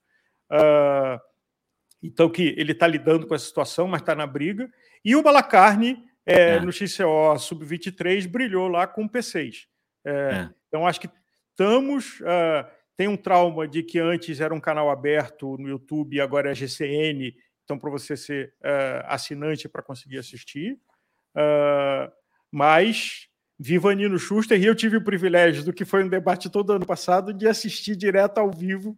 Uh, 0.50 1.20
então 2.02 2.30
que 2.30 2.54
ele 2.56 2.72
está 2.72 2.86
lidando 2.86 3.26
com 3.26 3.34
essa 3.34 3.46
situação, 3.46 3.88
mas 3.88 4.00
está 4.00 4.14
na 4.14 4.26
briga. 4.26 4.70
E 5.04 5.16
o 5.16 5.22
Balacarne 5.22 6.04
é, 6.24 6.56
é. 6.56 6.60
no 6.60 6.72
XCO 6.72 7.38
Sub-23 7.38 8.28
brilhou 8.28 8.68
lá 8.68 8.86
com 8.86 9.04
o 9.04 9.08
P6. 9.08 9.66
É, 10.04 10.10
é. 10.10 10.50
Então, 10.68 10.86
acho 10.86 11.00
que 11.00 11.10
estamos. 11.50 12.20
Uh, 12.20 12.66
tem 12.96 13.08
um 13.08 13.16
trauma 13.16 13.68
de 13.68 13.82
que 13.82 13.98
antes 13.98 14.40
era 14.40 14.54
um 14.54 14.60
canal 14.60 14.90
aberto 14.90 15.58
no 15.58 15.68
YouTube 15.68 16.18
agora 16.18 16.50
é 16.50 16.54
GCN, 16.54 17.36
então 17.62 17.78
para 17.78 17.90
você 17.90 18.16
ser 18.16 18.54
uh, 18.62 19.04
assinante 19.04 19.68
para 19.68 19.82
conseguir 19.82 20.18
assistir. 20.18 20.78
Uh, 21.34 22.10
mas 22.50 23.28
viva 23.58 23.94
Nino 23.94 24.18
Schuster, 24.18 24.60
e 24.60 24.66
eu 24.66 24.74
tive 24.74 24.96
o 24.96 25.04
privilégio 25.04 25.64
do 25.64 25.72
que 25.72 25.84
foi 25.84 26.04
um 26.04 26.08
debate 26.08 26.50
todo 26.50 26.72
ano 26.72 26.86
passado 26.86 27.32
de 27.32 27.46
assistir 27.48 27.96
direto 27.96 28.38
ao 28.38 28.50
vivo 28.50 28.96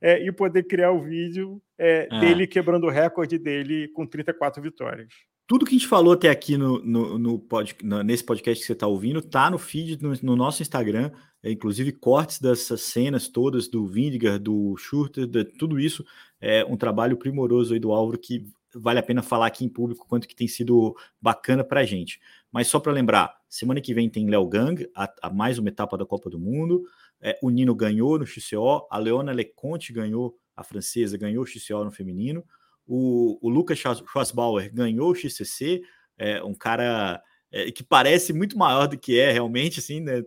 é, 0.00 0.24
e 0.24 0.32
poder 0.32 0.64
criar 0.64 0.92
o 0.92 1.02
vídeo 1.02 1.60
é, 1.78 2.08
é. 2.10 2.20
dele 2.20 2.46
quebrando 2.46 2.86
o 2.86 2.90
recorde 2.90 3.38
dele 3.38 3.88
com 3.88 4.06
34 4.06 4.62
vitórias 4.62 5.08
tudo 5.48 5.64
que 5.64 5.74
a 5.74 5.78
gente 5.78 5.88
falou 5.88 6.12
até 6.12 6.28
aqui 6.28 6.58
no, 6.58 6.78
no, 6.84 7.18
no 7.18 7.38
pod, 7.38 7.74
nesse 8.04 8.22
podcast 8.22 8.60
que 8.60 8.66
você 8.66 8.74
está 8.74 8.86
ouvindo 8.86 9.22
tá 9.22 9.50
no 9.50 9.56
feed 9.56 10.00
no, 10.02 10.12
no 10.22 10.36
nosso 10.36 10.60
Instagram, 10.60 11.10
é, 11.42 11.50
inclusive 11.50 11.90
cortes 11.90 12.38
dessas 12.38 12.82
cenas 12.82 13.28
todas 13.28 13.66
do 13.66 13.86
Vindigar, 13.86 14.38
do 14.38 14.76
Schurter, 14.76 15.26
de, 15.26 15.46
tudo 15.46 15.80
isso 15.80 16.04
é 16.38 16.62
um 16.66 16.76
trabalho 16.76 17.16
primoroso 17.16 17.72
aí 17.72 17.80
do 17.80 17.92
Álvaro 17.92 18.18
que 18.18 18.44
vale 18.74 18.98
a 18.98 19.02
pena 19.02 19.22
falar 19.22 19.46
aqui 19.46 19.64
em 19.64 19.70
público 19.70 20.06
quanto 20.06 20.28
que 20.28 20.36
tem 20.36 20.46
sido 20.46 20.94
bacana 21.18 21.64
para 21.64 21.80
a 21.80 21.84
gente. 21.84 22.20
Mas 22.52 22.68
só 22.68 22.80
para 22.80 22.92
lembrar, 22.92 23.36
semana 23.48 23.80
que 23.80 23.92
vem 23.92 24.08
tem 24.08 24.28
Léo 24.28 24.46
Gang, 24.46 24.88
a, 24.94 25.12
a, 25.22 25.30
mais 25.30 25.58
uma 25.58 25.68
etapa 25.68 25.98
da 25.98 26.06
Copa 26.06 26.30
do 26.30 26.38
Mundo. 26.38 26.82
É, 27.20 27.38
o 27.42 27.50
Nino 27.50 27.74
ganhou 27.74 28.18
no 28.18 28.26
XCO, 28.26 28.86
a 28.90 28.98
Leona 28.98 29.32
Leconte 29.32 29.92
ganhou, 29.92 30.36
a 30.56 30.64
francesa 30.64 31.18
ganhou 31.18 31.42
o 31.42 31.46
XCO 31.46 31.84
no 31.84 31.90
feminino. 31.90 32.44
O, 32.86 33.38
o 33.46 33.50
Lucas 33.50 33.78
Schwarzbauer 33.78 34.72
ganhou 34.72 35.10
o 35.10 35.14
XCC, 35.14 35.82
é, 36.16 36.42
um 36.42 36.54
cara 36.54 37.22
é, 37.50 37.70
que 37.70 37.82
parece 37.82 38.32
muito 38.32 38.56
maior 38.56 38.86
do 38.86 38.98
que 38.98 39.18
é 39.18 39.30
realmente, 39.30 39.80
assim, 39.80 40.00
né? 40.00 40.22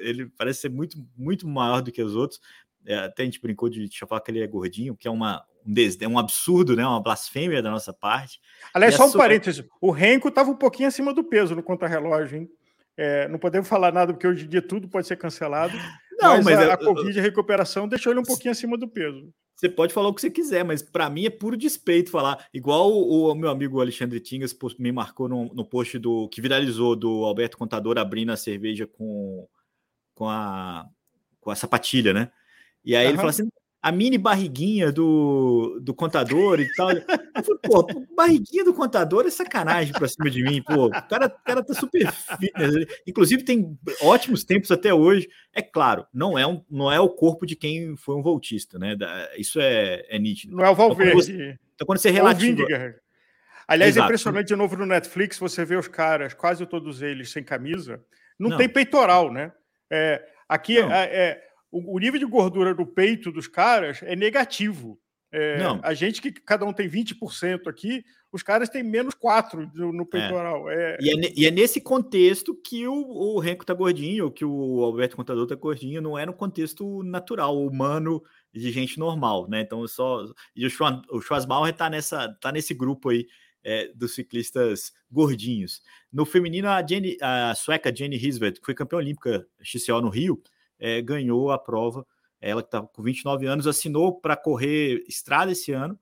Ele 0.00 0.26
parece 0.36 0.60
ser 0.60 0.70
muito, 0.70 0.96
muito 1.16 1.46
maior 1.48 1.80
do 1.80 1.92
que 1.92 2.02
os 2.02 2.14
outros. 2.14 2.40
É, 2.84 2.96
até 2.96 3.22
a 3.22 3.24
gente 3.24 3.40
brincou 3.40 3.68
de, 3.68 3.88
falar 4.06 4.20
que 4.20 4.30
ele 4.30 4.40
é 4.40 4.46
gordinho, 4.46 4.96
que 4.96 5.06
é 5.06 5.10
uma, 5.10 5.44
um, 5.66 5.72
desdém, 5.72 6.08
um 6.08 6.18
absurdo, 6.18 6.76
né? 6.76 6.86
Uma 6.86 7.02
blasfêmia 7.02 7.62
da 7.62 7.70
nossa 7.70 7.92
parte. 7.92 8.40
Aliás, 8.72 8.94
só 8.94 9.06
um 9.06 9.12
parênteses: 9.12 9.64
o 9.80 9.90
Renko 9.90 10.28
estava 10.28 10.50
um 10.50 10.56
pouquinho 10.56 10.88
acima 10.88 11.12
do 11.12 11.24
peso 11.24 11.54
no 11.54 11.62
contra-relógio, 11.62 12.38
hein? 12.38 12.50
É, 12.96 13.26
não 13.28 13.38
podemos 13.38 13.68
falar 13.68 13.92
nada, 13.92 14.12
porque 14.12 14.26
hoje 14.26 14.44
em 14.44 14.48
dia 14.48 14.62
tudo 14.62 14.88
pode 14.88 15.06
ser 15.06 15.16
cancelado. 15.16 15.76
Não, 16.18 16.36
mas, 16.36 16.44
mas 16.44 16.58
a, 16.58 16.74
a 16.74 16.76
Covid 16.76 17.16
e 17.16 17.20
a 17.20 17.22
recuperação 17.22 17.88
deixou 17.88 18.12
ele 18.12 18.20
um 18.20 18.24
pouquinho 18.24 18.52
acima 18.52 18.76
do 18.76 18.86
peso. 18.86 19.32
Você 19.56 19.68
pode 19.68 19.94
falar 19.94 20.08
o 20.08 20.14
que 20.14 20.20
você 20.20 20.30
quiser, 20.30 20.64
mas 20.64 20.82
para 20.82 21.08
mim 21.08 21.24
é 21.24 21.30
puro 21.30 21.56
despeito 21.56 22.10
falar. 22.10 22.46
Igual 22.52 22.90
o, 22.90 23.30
o 23.30 23.34
meu 23.34 23.48
amigo 23.48 23.80
Alexandre 23.80 24.18
Tingas 24.18 24.56
me 24.78 24.90
marcou 24.90 25.28
no, 25.28 25.54
no, 25.54 25.64
post 25.64 25.98
do 25.98 26.28
que 26.28 26.40
viralizou 26.40 26.96
do 26.96 27.24
Alberto 27.24 27.56
Contador 27.56 27.96
abrindo 27.96 28.32
a 28.32 28.36
cerveja 28.36 28.86
com, 28.86 29.46
com, 30.14 30.28
a, 30.28 30.84
com 31.40 31.50
a 31.50 31.54
sapatilha, 31.54 32.12
né? 32.12 32.32
E 32.84 32.96
aí 32.96 33.04
uhum. 33.04 33.10
ele 33.10 33.16
falou 33.18 33.30
assim: 33.30 33.48
a 33.82 33.90
mini 33.90 34.16
barriguinha 34.16 34.92
do, 34.92 35.80
do 35.82 35.92
contador 35.92 36.60
e 36.60 36.72
tal. 36.74 36.92
Eu 36.92 37.02
falei, 37.02 37.60
pô, 37.64 37.86
barriguinha 38.14 38.64
do 38.64 38.72
contador 38.72 39.26
é 39.26 39.30
sacanagem 39.30 39.92
pra 39.92 40.06
cima 40.06 40.30
de 40.30 40.40
mim, 40.40 40.62
pô. 40.62 40.86
O 40.86 40.90
cara, 40.90 41.26
o 41.26 41.44
cara 41.44 41.64
tá 41.64 41.74
super 41.74 42.12
fitness. 42.12 42.86
Inclusive, 43.04 43.42
tem 43.42 43.76
ótimos 44.00 44.44
tempos 44.44 44.70
até 44.70 44.94
hoje. 44.94 45.28
É 45.52 45.60
claro, 45.60 46.06
não 46.14 46.38
é, 46.38 46.46
um, 46.46 46.64
não 46.70 46.92
é 46.92 47.00
o 47.00 47.08
corpo 47.08 47.44
de 47.44 47.56
quem 47.56 47.96
foi 47.96 48.14
um 48.14 48.22
voltista, 48.22 48.78
né? 48.78 48.96
Isso 49.36 49.60
é, 49.60 50.06
é 50.08 50.16
nítido. 50.16 50.56
Não 50.56 50.64
é 50.64 50.70
o 50.70 50.74
Valverde. 50.76 51.10
Então, 51.10 51.18
quando 51.18 51.24
você, 51.24 51.58
então, 51.74 51.86
quando 51.86 51.98
você 51.98 52.10
relativa... 52.10 52.64
Aliás, 53.66 53.94
Exato. 53.94 54.04
é 54.04 54.06
impressionante 54.06 54.48
de 54.48 54.56
novo 54.56 54.76
no 54.76 54.86
Netflix, 54.86 55.38
você 55.38 55.64
vê 55.64 55.76
os 55.76 55.88
caras, 55.88 56.34
quase 56.34 56.66
todos 56.66 57.00
eles 57.00 57.30
sem 57.30 57.42
camisa. 57.42 58.00
Não, 58.38 58.50
não. 58.50 58.56
tem 58.56 58.68
peitoral, 58.68 59.32
né? 59.32 59.52
É, 59.90 60.22
aqui 60.48 60.78
é, 60.78 60.82
é 60.84 61.51
o, 61.72 61.96
o 61.96 61.98
nível 61.98 62.20
de 62.20 62.26
gordura 62.26 62.74
do 62.74 62.86
peito 62.86 63.32
dos 63.32 63.48
caras 63.48 64.00
é 64.02 64.14
negativo. 64.14 65.00
É, 65.32 65.58
não. 65.58 65.80
A 65.82 65.94
gente 65.94 66.20
que 66.20 66.30
cada 66.30 66.66
um 66.66 66.74
tem 66.74 66.86
20% 66.86 67.66
aqui, 67.66 68.04
os 68.30 68.42
caras 68.42 68.68
têm 68.68 68.82
menos 68.82 69.14
4 69.14 69.70
no, 69.74 69.90
no 69.90 70.02
é. 70.02 70.06
peitoral. 70.06 70.70
É. 70.70 70.74
É... 70.74 70.98
E, 71.00 71.10
é, 71.10 71.32
e, 71.34 71.46
é, 71.46 71.50
nesse 71.50 71.80
contexto 71.80 72.54
que 72.54 72.86
o, 72.86 72.92
o 72.92 73.38
Renko 73.38 73.64
tá 73.64 73.72
gordinho, 73.72 74.30
que 74.30 74.44
o 74.44 74.84
Alberto 74.84 75.16
Contador 75.16 75.46
tá 75.46 75.54
gordinho, 75.54 76.02
não 76.02 76.18
é 76.18 76.26
no 76.26 76.34
contexto 76.34 77.02
natural, 77.02 77.58
humano, 77.64 78.22
de 78.52 78.70
gente 78.70 78.98
normal, 78.98 79.48
né? 79.48 79.62
Então 79.62 79.86
só. 79.88 80.22
E 80.54 80.66
o, 80.66 80.70
Schwarz, 80.70 81.00
o 81.10 81.22
Schwarzbauer 81.22 81.72
tá, 81.72 81.88
nessa, 81.88 82.28
tá 82.38 82.52
nesse 82.52 82.74
grupo 82.74 83.08
aí 83.08 83.26
é, 83.64 83.90
dos 83.94 84.14
ciclistas 84.14 84.92
gordinhos. 85.10 85.80
No 86.12 86.26
feminino, 86.26 86.68
a, 86.68 86.86
Jenny, 86.86 87.16
a 87.22 87.54
sueca 87.54 87.94
Jenny 87.94 88.18
Risvet, 88.18 88.60
que 88.60 88.66
foi 88.66 88.74
campeã 88.74 88.98
olímpica 88.98 89.46
XCO 89.62 90.02
no 90.02 90.10
Rio, 90.10 90.42
é, 90.82 91.00
ganhou 91.00 91.52
a 91.52 91.58
prova. 91.58 92.04
Ela 92.40 92.60
que 92.60 92.66
está 92.66 92.82
com 92.82 93.02
29 93.02 93.46
anos 93.46 93.68
assinou 93.68 94.20
para 94.20 94.36
correr 94.36 95.04
estrada 95.08 95.52
esse 95.52 95.70
ano, 95.70 95.96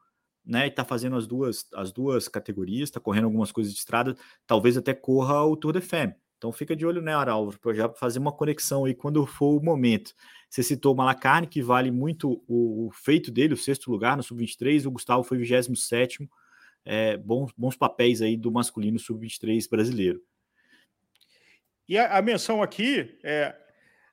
né? 0.45 0.64
E 0.64 0.68
está 0.68 0.83
fazendo 0.87 1.16
as 1.16 1.26
duas, 1.26 1.66
as 1.74 1.93
duas 1.93 2.26
categorias, 2.26 2.89
está 2.89 2.99
correndo 2.99 3.26
algumas 3.26 3.53
coisas 3.53 3.74
de 3.74 3.78
estrada, 3.78 4.16
talvez 4.47 4.78
até 4.78 4.95
corra 4.95 5.45
o 5.45 5.55
Tour 5.55 5.74
de 5.74 5.83
Femme. 5.83 6.14
Então 6.39 6.51
fica 6.51 6.74
de 6.74 6.87
olho, 6.87 7.03
né, 7.03 7.14
Aralvo, 7.14 7.61
para 7.61 7.74
já 7.74 7.91
fazer 7.91 8.18
uma 8.18 8.33
conexão 8.33 8.87
aí 8.87 8.95
quando 8.95 9.26
for 9.26 9.61
o 9.61 9.62
momento. 9.62 10.14
Você 10.49 10.62
citou 10.62 10.95
o 10.95 10.97
Malacarne, 10.97 11.47
que 11.47 11.61
vale 11.61 11.91
muito 11.91 12.43
o, 12.49 12.87
o 12.87 12.91
feito 12.91 13.31
dele, 13.31 13.53
o 13.53 13.59
sexto 13.59 13.91
lugar 13.91 14.16
no 14.16 14.22
Sub-23, 14.22 14.87
o 14.87 14.91
Gustavo 14.91 15.22
foi 15.22 15.37
27 15.37 16.26
é, 16.87 17.18
bons, 17.18 17.53
bons 17.55 17.76
papéis 17.76 18.22
aí 18.22 18.39
do 18.39 18.51
masculino 18.51 18.99
Sub-23 18.99 19.68
brasileiro. 19.68 20.22
E 21.87 21.99
a, 21.99 22.16
a 22.16 22.22
menção 22.22 22.62
aqui 22.62 23.18
é 23.22 23.55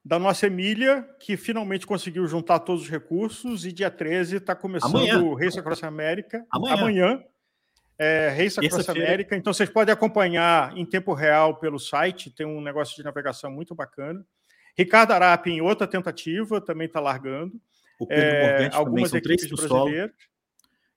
da 0.08 0.18
nossa 0.18 0.48
Emília, 0.48 1.08
que 1.20 1.36
finalmente 1.36 1.86
conseguiu 1.86 2.26
juntar 2.28 2.60
todos 2.60 2.84
os 2.84 2.90
recursos 2.90 3.66
e 3.66 3.72
dia 3.72 3.92
13 3.92 4.38
está 4.38 4.56
começando 4.56 4.96
Amanhã. 4.96 5.22
o 5.22 5.34
Race 5.34 5.60
Across 5.60 5.84
América. 5.84 6.46
Amanhã. 6.50 6.74
Amanhã 6.74 7.24
é, 8.00 8.30
Race 8.30 8.60
Across 8.60 8.90
América. 8.90 9.36
Então 9.36 9.52
vocês 9.52 9.70
podem 9.70 9.92
acompanhar 9.92 10.78
em 10.78 10.86
tempo 10.86 11.14
real 11.14 11.56
pelo 11.58 11.80
site, 11.80 12.30
tem 12.30 12.46
um 12.46 12.62
negócio 12.62 12.96
de 12.96 13.04
navegação 13.04 13.52
muito 13.52 13.74
bacana. 13.74 14.26
Ricardo 14.78 15.12
Arapi 15.12 15.52
em 15.52 15.62
outra 15.62 15.88
tentativa, 15.88 16.62
também 16.62 16.88
está 16.88 17.00
largando. 17.00 17.60
O 18.00 18.06
Pedro 18.06 18.24
é, 18.24 18.70
algumas 18.74 19.12
equipes 19.12 19.50
brasileiras. 19.50 20.12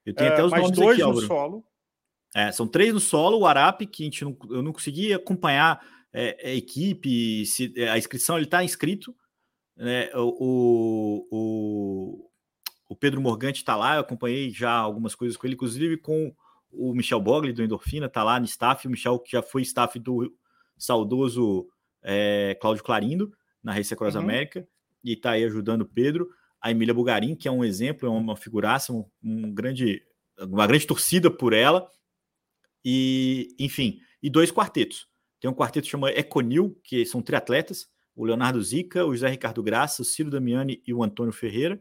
Eu 0.04 0.14
tenho 0.14 0.32
até 0.32 0.44
os 0.44 0.52
é, 0.52 0.56
mais 0.56 0.70
dois 0.70 1.00
aqui, 1.00 1.11
no 1.11 1.20
solo. 1.22 1.64
É, 2.34 2.52
são 2.52 2.68
três 2.68 2.92
no 2.92 3.00
solo, 3.00 3.40
o 3.40 3.46
Arapi, 3.46 3.86
que 3.86 4.02
a 4.02 4.06
gente 4.06 4.24
não, 4.24 4.36
eu 4.50 4.62
não 4.62 4.72
consegui 4.72 5.12
acompanhar 5.12 5.80
é, 6.12 6.50
é 6.50 6.56
equipe, 6.56 7.44
se, 7.46 7.72
é, 7.76 7.88
a 7.88 7.98
inscrição 7.98 8.36
ele 8.36 8.46
está 8.46 8.64
inscrito, 8.64 9.14
né? 9.76 10.11
O, 10.14 11.26
o, 11.30 12.30
o 12.88 12.96
Pedro 12.96 13.20
Morgante 13.20 13.61
está 13.61 13.76
lá, 13.76 13.94
eu 13.94 14.00
acompanhei 14.00 14.50
já 14.50 14.72
algumas 14.72 15.14
coisas 15.14 15.36
com 15.36 15.46
ele, 15.46 15.54
inclusive 15.54 15.96
com 15.96 16.34
o 16.72 16.94
Michel 16.94 17.20
Bogli 17.20 17.52
do 17.52 17.62
Endorfina, 17.62 18.06
está 18.06 18.22
lá 18.22 18.38
no 18.38 18.46
staff, 18.46 18.86
o 18.86 18.90
Michel 18.90 19.18
que 19.18 19.32
já 19.32 19.42
foi 19.42 19.62
staff 19.62 19.98
do 19.98 20.32
saudoso 20.76 21.68
é, 22.02 22.56
Cláudio 22.61 22.84
Clarindo 22.84 23.32
na 23.62 23.72
Race 23.72 23.94
Cross 23.94 24.14
uhum. 24.14 24.22
América 24.22 24.66
e 25.04 25.12
está 25.12 25.32
aí 25.32 25.44
ajudando 25.44 25.82
o 25.82 25.88
Pedro. 25.88 26.28
A 26.61 26.70
Emília 26.70 26.94
Bugarim, 26.94 27.34
que 27.34 27.48
é 27.48 27.50
um 27.50 27.64
exemplo, 27.64 28.06
é 28.06 28.11
uma 28.11 28.36
figuraça, 28.36 28.92
um, 28.92 29.04
um 29.22 29.52
grande, 29.52 30.02
uma 30.38 30.66
grande 30.66 30.86
torcida 30.86 31.30
por 31.30 31.52
ela. 31.52 31.88
E, 32.84 33.48
enfim, 33.58 34.00
e 34.22 34.28
dois 34.30 34.50
quartetos. 34.50 35.09
Tem 35.41 35.51
um 35.51 35.55
quarteto 35.55 35.84
que 35.84 35.91
chama 35.91 36.11
Econil, 36.11 36.78
que 36.84 37.05
são 37.07 37.22
triatletas, 37.22 37.88
o 38.14 38.24
Leonardo 38.24 38.62
Zica, 38.62 39.07
o 39.07 39.14
José 39.14 39.28
Ricardo 39.28 39.62
Graça, 39.62 40.03
o 40.03 40.05
Ciro 40.05 40.30
Damiani 40.30 40.82
e 40.86 40.93
o 40.93 41.03
Antônio 41.03 41.32
Ferreira, 41.32 41.80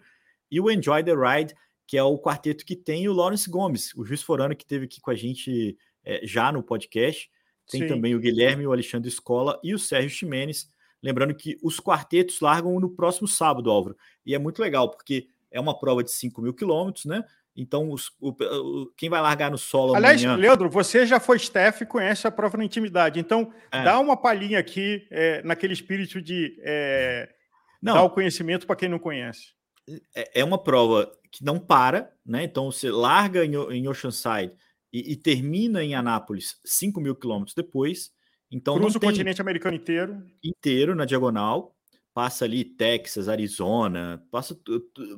e 0.50 0.60
o 0.62 0.72
Enjoy 0.72 1.04
the 1.04 1.14
Ride, 1.14 1.54
que 1.86 1.98
é 1.98 2.04
o 2.04 2.18
quarteto 2.18 2.66
que 2.66 2.76
tem 2.76 3.08
o 3.10 3.14
Lawrence 3.14 3.50
Gomes, 3.50 3.94
o 3.96 4.06
juiz 4.06 4.22
forano 4.22 4.56
que 4.56 4.66
teve 4.66 4.86
aqui 4.86 5.02
com 5.02 5.12
a 5.12 5.16
gente 5.16 5.78
é, 6.06 6.22
já 6.26 6.52
no 6.52 6.64
podcast. 6.64 7.30
Tem 7.68 7.82
Sim. 7.82 7.88
também 7.88 8.16
o 8.16 8.20
Guilherme, 8.20 8.66
o 8.66 8.72
Alexandre 8.72 9.10
Escola 9.10 9.60
e 9.64 9.74
o 9.74 9.80
Sérgio 9.80 10.10
Ximenes. 10.10 10.70
Lembrando 11.02 11.36
que 11.36 11.58
os 11.62 11.80
quartetos 11.80 12.40
largam 12.42 12.80
no 12.80 12.90
próximo 12.90 13.28
sábado, 13.28 13.70
Álvaro. 13.70 13.98
E 14.26 14.34
é 14.34 14.40
muito 14.40 14.60
legal, 14.60 14.90
porque 14.90 15.28
é 15.52 15.60
uma 15.60 15.78
prova 15.78 16.04
de 16.04 16.12
5 16.12 16.42
mil 16.42 16.54
quilômetros, 16.54 17.06
né? 17.06 17.24
Então, 17.56 17.92
os, 17.92 18.12
o, 18.20 18.30
o, 18.30 18.92
quem 18.96 19.10
vai 19.10 19.22
largar 19.22 19.52
no 19.52 19.58
solo 19.58 19.96
Aliás, 19.96 20.24
amanhã... 20.24 20.40
Leandro, 20.40 20.70
você 20.70 21.06
já 21.06 21.20
foi 21.20 21.38
staff 21.38 21.84
e 21.84 21.88
conhece 21.88 22.26
a 22.28 22.32
prova 22.32 22.58
na 22.58 22.64
intimidade. 22.64 23.20
Então, 23.20 23.52
é. 23.72 23.84
dá 23.84 24.00
uma 24.00 24.16
palhinha 24.16 24.60
aqui 24.60 25.06
é, 25.12 25.44
naquele 25.44 25.74
espírito 25.74 26.22
de 26.22 26.58
é, 26.62 27.30
não. 27.82 27.96
dar 27.96 28.04
o 28.04 28.10
conhecimento 28.10 28.66
para 28.66 28.76
quem 28.76 28.88
não 28.88 29.00
conhece. 29.00 29.54
É, 30.16 30.42
é, 30.42 30.44
uma 30.44 30.62
prova 30.62 31.12
que 31.32 31.44
não 31.44 31.60
para, 31.60 32.14
né? 32.26 32.44
Então, 32.44 32.72
você 32.72 32.90
larga 32.90 33.44
em, 33.44 33.56
em 33.56 33.88
Oceanside 33.88 34.54
e, 34.94 35.14
e, 35.14 35.16
termina 35.16 35.84
em 35.84 35.96
Anápolis 35.96 36.60
5 36.64 37.02
mil 37.02 37.16
quilômetros 37.16 37.56
depois. 37.56 38.12
Então, 38.52 38.76
Cruza 38.76 38.98
o 38.98 39.02
continente 39.02 39.42
americano 39.42 39.76
inteiro. 39.76 40.24
Inteiro, 40.44 40.96
na 40.96 41.06
diagonal 41.06 41.76
passa 42.14 42.46
ali 42.46 42.64
Texas, 42.66 43.30
Arizona, 43.30 44.24
passa, 44.32 44.58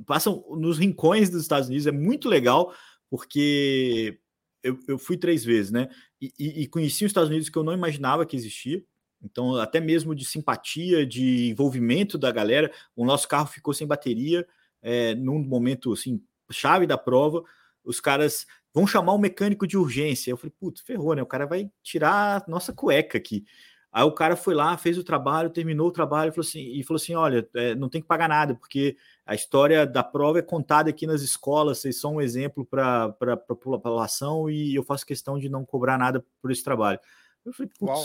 passam 0.06 0.44
nos 0.52 0.78
rincões 0.78 1.30
dos 1.30 1.42
Estados 1.42 1.68
Unidos, 1.68 1.88
é 1.88 1.92
muito 1.92 2.30
legal, 2.30 2.74
porque 3.10 4.20
eu, 4.64 4.78
eu 4.88 4.98
fui 4.98 5.18
três 5.18 5.44
vezes, 5.44 5.72
né? 5.72 5.90
E, 6.22 6.32
e, 6.38 6.62
e, 6.64 6.68
conheci 6.68 7.04
os 7.04 7.10
Estados 7.10 7.30
Unidos 7.30 7.50
que 7.50 7.58
eu 7.58 7.64
não 7.64 7.74
imaginava 7.74 8.26
que 8.26 8.36
existia. 8.36 8.84
Então, 9.24 9.56
até 9.56 9.80
mesmo 9.80 10.16
de 10.16 10.26
simpatia, 10.26 11.06
de 11.06 11.50
envolvimento 11.50 12.18
da 12.18 12.32
galera, 12.32 12.72
o 12.96 13.06
nosso 13.06 13.28
carro 13.28 13.48
ficou 13.48 13.74
sem 13.74 13.88
bateria 13.88 14.48
é, 14.82 15.14
num 15.16 15.40
momento 15.40 15.94
assim, 15.94 16.22
chave 16.52 16.88
da 16.88 16.98
prova. 16.98 17.44
Os 17.84 18.00
caras 18.00 18.46
vão 18.74 18.88
chamar 18.88 19.14
um 19.14 19.20
mecânico 19.20 19.68
de 19.68 19.78
urgência. 19.78 20.32
Eu 20.32 20.38
falei, 20.38 20.54
putz, 20.60 20.82
ferrou, 20.82 21.16
né? 21.16 21.22
O 21.22 21.28
cara 21.28 21.46
vai 21.46 21.70
tirar 21.84 22.38
a 22.38 22.50
nossa 22.50 22.74
cueca 22.74 23.18
aqui. 23.18 23.46
Aí 23.92 24.04
o 24.04 24.12
cara 24.12 24.38
foi 24.38 24.54
lá, 24.54 24.78
fez 24.78 24.98
o 24.98 25.04
trabalho, 25.04 25.50
terminou 25.50 25.88
o 25.90 25.92
trabalho 25.92 26.30
e 26.30 26.32
falou 26.32 26.48
assim, 26.48 26.62
e 26.62 26.82
falou 26.84 26.96
assim: 26.96 27.14
olha, 27.14 27.48
é, 27.54 27.76
não 27.76 27.90
tem 27.90 28.02
que 28.02 28.08
pagar 28.08 28.30
nada, 28.30 28.56
porque 28.56 28.96
a 29.26 29.36
história 29.36 29.86
da 29.86 30.02
prova 30.02 30.40
é 30.40 30.42
contada 30.42 30.90
aqui 30.90 31.06
nas 31.06 31.22
escolas, 31.22 31.80
vocês 31.80 32.00
são 32.00 32.16
um 32.16 32.22
exemplo 32.22 32.66
para 32.66 33.14
a 33.20 33.38
população 33.38 34.50
e 34.50 34.74
eu 34.74 34.84
faço 34.84 35.06
questão 35.06 35.38
de 35.38 35.50
não 35.50 35.66
cobrar 35.66 35.98
nada 35.98 36.24
por 36.42 36.52
esse 36.52 36.64
trabalho. 36.64 37.00
Eu 37.44 37.52
falei, 37.54 37.72
uau, 37.82 38.04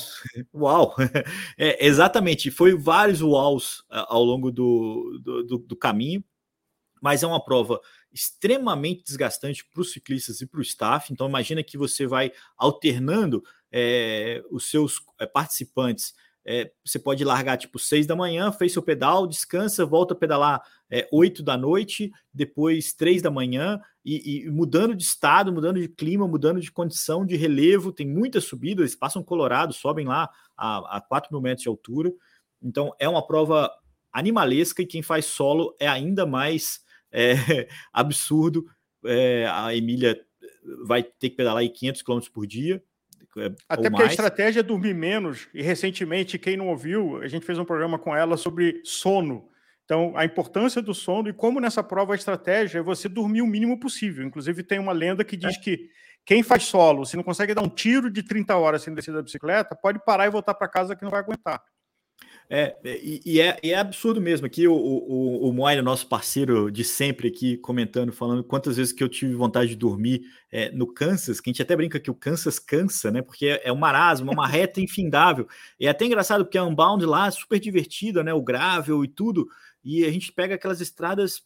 uau. 0.54 0.94
É, 1.56 1.86
exatamente, 1.86 2.50
foi 2.50 2.76
vários 2.76 3.22
uaus 3.22 3.84
ao 3.88 4.24
longo 4.24 4.50
do, 4.50 5.20
do, 5.22 5.42
do, 5.44 5.58
do 5.58 5.76
caminho, 5.76 6.24
mas 7.00 7.22
é 7.22 7.26
uma 7.26 7.42
prova 7.44 7.80
extremamente 8.16 9.04
desgastante 9.04 9.62
para 9.62 9.82
os 9.82 9.92
ciclistas 9.92 10.40
e 10.40 10.46
para 10.46 10.58
o 10.58 10.62
staff. 10.62 11.12
Então, 11.12 11.28
imagina 11.28 11.62
que 11.62 11.76
você 11.76 12.06
vai 12.06 12.32
alternando 12.56 13.44
é, 13.70 14.42
os 14.50 14.70
seus 14.70 15.02
é, 15.20 15.26
participantes. 15.26 16.14
É, 16.42 16.72
você 16.82 16.98
pode 16.98 17.22
largar 17.24 17.58
tipo 17.58 17.78
seis 17.78 18.06
da 18.06 18.16
manhã, 18.16 18.50
fez 18.50 18.72
seu 18.72 18.82
pedal, 18.82 19.26
descansa, 19.26 19.84
volta 19.84 20.14
a 20.14 20.16
pedalar 20.16 20.62
é, 20.88 21.06
8 21.12 21.42
da 21.42 21.58
noite, 21.58 22.10
depois 22.32 22.94
três 22.94 23.20
da 23.20 23.30
manhã, 23.30 23.80
e, 24.02 24.46
e, 24.46 24.50
mudando 24.50 24.94
de 24.94 25.02
estado, 25.02 25.52
mudando 25.52 25.78
de 25.78 25.88
clima, 25.88 26.26
mudando 26.26 26.60
de 26.60 26.72
condição, 26.72 27.26
de 27.26 27.36
relevo, 27.36 27.92
tem 27.92 28.06
muita 28.06 28.40
subida, 28.40 28.80
eles 28.80 28.94
passam 28.94 29.22
Colorado, 29.22 29.74
sobem 29.74 30.06
lá 30.06 30.30
a, 30.56 30.96
a 30.96 31.00
4 31.02 31.30
mil 31.32 31.42
metros 31.42 31.64
de 31.64 31.68
altura. 31.68 32.10
Então 32.62 32.94
é 32.98 33.08
uma 33.08 33.26
prova 33.26 33.70
animalesca 34.10 34.80
e 34.80 34.86
quem 34.86 35.02
faz 35.02 35.26
solo 35.26 35.76
é 35.78 35.86
ainda 35.86 36.24
mais 36.24 36.85
é, 37.16 37.66
absurdo. 37.92 38.66
É, 39.04 39.46
a 39.50 39.74
Emília 39.74 40.20
vai 40.84 41.02
ter 41.02 41.30
que 41.30 41.36
pedalar 41.36 41.60
aí 41.60 41.68
500 41.70 42.02
km 42.02 42.20
por 42.32 42.46
dia. 42.46 42.82
É, 43.38 43.46
Até 43.68 43.88
porque 43.90 43.90
mais. 43.90 44.08
a 44.08 44.10
estratégia 44.10 44.60
é 44.60 44.62
dormir 44.62 44.94
menos. 44.94 45.48
E 45.54 45.62
recentemente, 45.62 46.38
quem 46.38 46.56
não 46.56 46.68
ouviu, 46.68 47.18
a 47.22 47.28
gente 47.28 47.46
fez 47.46 47.58
um 47.58 47.64
programa 47.64 47.98
com 47.98 48.14
ela 48.14 48.36
sobre 48.36 48.80
sono. 48.84 49.48
Então, 49.84 50.12
a 50.16 50.24
importância 50.24 50.82
do 50.82 50.92
sono 50.92 51.28
e 51.28 51.32
como 51.32 51.60
nessa 51.60 51.82
prova 51.82 52.12
a 52.12 52.16
estratégia 52.16 52.80
é 52.80 52.82
você 52.82 53.08
dormir 53.08 53.42
o 53.42 53.46
mínimo 53.46 53.78
possível. 53.78 54.26
Inclusive, 54.26 54.62
tem 54.62 54.78
uma 54.78 54.92
lenda 54.92 55.24
que 55.24 55.36
diz 55.36 55.56
é. 55.56 55.60
que 55.60 55.88
quem 56.24 56.42
faz 56.42 56.64
solo, 56.64 57.06
se 57.06 57.16
não 57.16 57.22
consegue 57.22 57.54
dar 57.54 57.62
um 57.62 57.68
tiro 57.68 58.10
de 58.10 58.20
30 58.20 58.56
horas 58.56 58.82
sem 58.82 58.92
descer 58.92 59.14
da 59.14 59.22
bicicleta, 59.22 59.76
pode 59.76 60.04
parar 60.04 60.26
e 60.26 60.30
voltar 60.30 60.54
para 60.54 60.66
casa 60.66 60.96
que 60.96 61.04
não 61.04 61.10
vai 61.10 61.20
aguentar. 61.20 61.62
É, 62.48 62.76
e, 62.84 63.20
e, 63.26 63.40
é, 63.40 63.58
e 63.62 63.72
é 63.72 63.78
absurdo 63.78 64.20
mesmo. 64.20 64.46
Aqui 64.46 64.68
o, 64.68 64.74
o, 64.74 65.48
o 65.48 65.82
nosso 65.82 66.06
parceiro 66.08 66.70
de 66.70 66.84
sempre 66.84 67.28
aqui, 67.28 67.56
comentando, 67.56 68.12
falando 68.12 68.44
quantas 68.44 68.76
vezes 68.76 68.92
que 68.92 69.02
eu 69.02 69.08
tive 69.08 69.34
vontade 69.34 69.70
de 69.70 69.76
dormir 69.76 70.22
é, 70.50 70.70
no 70.70 70.86
Kansas, 70.86 71.40
que 71.40 71.50
a 71.50 71.52
gente 71.52 71.62
até 71.62 71.74
brinca 71.74 71.98
que 71.98 72.10
o 72.10 72.14
Kansas 72.14 72.58
cansa, 72.58 73.10
né? 73.10 73.20
Porque 73.20 73.46
é, 73.46 73.62
é 73.64 73.72
um 73.72 73.76
marasmo, 73.76 74.30
uma 74.30 74.46
reta 74.46 74.80
infindável. 74.80 75.48
E 75.78 75.86
é 75.86 75.90
até 75.90 76.04
engraçado 76.04 76.44
porque 76.44 76.58
a 76.58 76.64
Unbound 76.64 77.04
lá 77.04 77.26
é 77.26 77.30
super 77.32 77.58
divertida, 77.58 78.22
né? 78.22 78.32
O 78.32 78.42
grável 78.42 79.04
e 79.04 79.08
tudo. 79.08 79.48
E 79.84 80.04
a 80.04 80.10
gente 80.10 80.32
pega 80.32 80.54
aquelas 80.54 80.80
estradas, 80.80 81.42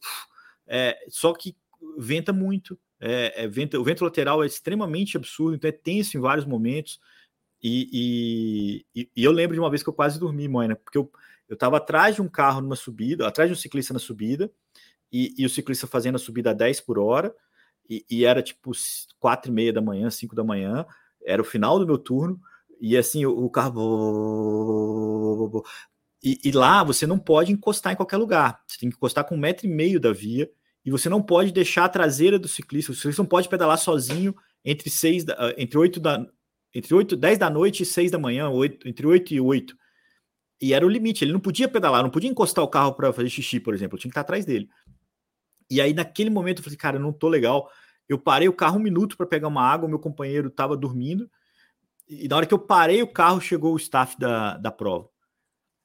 é, 0.67 0.97
só 1.09 1.33
que 1.33 1.55
venta 1.97 2.31
muito. 2.31 2.77
É, 2.99 3.43
é, 3.43 3.47
venta, 3.47 3.79
o 3.79 3.83
vento 3.83 4.03
lateral 4.03 4.43
é 4.43 4.45
extremamente 4.45 5.17
absurdo, 5.17 5.55
então 5.55 5.67
é 5.67 5.71
tenso 5.71 6.15
em 6.15 6.21
vários 6.21 6.45
momentos. 6.45 6.99
E, 7.63 8.83
e, 8.95 9.09
e, 9.15 9.23
eu 9.23 9.31
lembro 9.31 9.53
de 9.53 9.59
uma 9.59 9.69
vez 9.69 9.83
que 9.83 9.89
eu 9.89 9.93
quase 9.93 10.19
dormi, 10.19 10.47
Moina, 10.47 10.75
porque 10.75 10.97
eu, 10.97 11.11
eu 11.47 11.55
tava 11.55 11.77
atrás 11.77 12.15
de 12.15 12.21
um 12.21 12.27
carro 12.27 12.59
numa 12.61 12.75
subida, 12.75 13.27
atrás 13.27 13.49
de 13.49 13.53
um 13.53 13.59
ciclista 13.59 13.93
na 13.93 13.99
subida, 13.99 14.51
e, 15.11 15.33
e 15.37 15.45
o 15.45 15.49
ciclista 15.49 15.85
fazendo 15.85 16.15
a 16.15 16.19
subida 16.19 16.49
a 16.51 16.53
10 16.53 16.81
por 16.81 16.97
hora, 16.97 17.35
e, 17.89 18.25
era 18.25 18.41
tipo 18.41 18.71
quatro 19.19 19.51
e 19.51 19.53
meia 19.53 19.73
da 19.73 19.81
manhã, 19.81 20.09
5 20.09 20.33
da 20.33 20.43
manhã, 20.43 20.85
era 21.23 21.41
o 21.41 21.45
final 21.45 21.77
do 21.77 21.85
meu 21.85 21.97
turno, 21.97 22.39
e 22.79 22.97
assim, 22.97 23.25
o, 23.25 23.45
o 23.45 23.49
carro. 23.49 23.77
E, 26.23 26.51
lá 26.51 26.83
você 26.83 27.05
não 27.05 27.19
pode 27.19 27.51
encostar 27.51 27.93
em 27.93 27.95
qualquer 27.95 28.17
lugar, 28.17 28.61
você 28.65 28.79
tem 28.79 28.89
que 28.89 28.95
encostar 28.95 29.25
com 29.25 29.35
um 29.35 29.39
metro 29.39 29.67
e 29.67 29.69
meio 29.69 29.99
da 29.99 30.11
via, 30.13 30.49
e 30.83 30.89
você 30.89 31.09
não 31.09 31.21
pode 31.21 31.51
deixar 31.51 31.85
a 31.85 31.89
traseira 31.89 32.39
do 32.39 32.47
ciclista, 32.47 32.91
o 32.91 32.95
ciclista 32.95 33.21
não 33.21 33.29
pode 33.29 33.49
pedalar 33.49 33.77
sozinho 33.77 34.35
entre 34.63 34.89
seis 34.89 35.25
entre 35.57 35.77
8 35.77 35.99
da, 35.99 36.25
entre 36.73 36.93
8, 36.93 37.15
10 37.15 37.37
da 37.37 37.49
noite 37.49 37.83
e 37.83 37.85
6 37.85 38.11
da 38.11 38.19
manhã, 38.19 38.49
8, 38.49 38.87
entre 38.87 39.05
8 39.05 39.33
e 39.33 39.41
8. 39.41 39.75
E 40.61 40.73
era 40.73 40.85
o 40.85 40.89
limite, 40.89 41.23
ele 41.23 41.33
não 41.33 41.39
podia 41.39 41.67
pedalar, 41.67 42.03
não 42.03 42.09
podia 42.09 42.29
encostar 42.29 42.63
o 42.63 42.67
carro 42.67 42.93
para 42.93 43.11
fazer 43.11 43.29
xixi, 43.29 43.59
por 43.59 43.73
exemplo, 43.73 43.97
tinha 43.97 44.09
que 44.09 44.13
estar 44.13 44.21
atrás 44.21 44.45
dele. 44.45 44.69
E 45.69 45.81
aí, 45.81 45.93
naquele 45.93 46.29
momento, 46.29 46.59
eu 46.59 46.63
falei, 46.63 46.77
cara, 46.77 46.97
eu 46.97 47.01
não 47.01 47.11
tô 47.11 47.27
legal. 47.27 47.69
Eu 48.07 48.19
parei 48.19 48.47
o 48.47 48.53
carro 48.53 48.77
um 48.77 48.81
minuto 48.81 49.17
para 49.17 49.25
pegar 49.25 49.47
uma 49.47 49.63
água, 49.63 49.89
meu 49.89 49.99
companheiro 49.99 50.49
estava 50.49 50.75
dormindo, 50.77 51.29
e 52.07 52.27
na 52.27 52.35
hora 52.35 52.45
que 52.45 52.53
eu 52.53 52.59
parei 52.59 53.01
o 53.01 53.07
carro, 53.07 53.39
chegou 53.39 53.73
o 53.73 53.77
staff 53.77 54.19
da, 54.19 54.57
da 54.57 54.69
prova. 54.69 55.09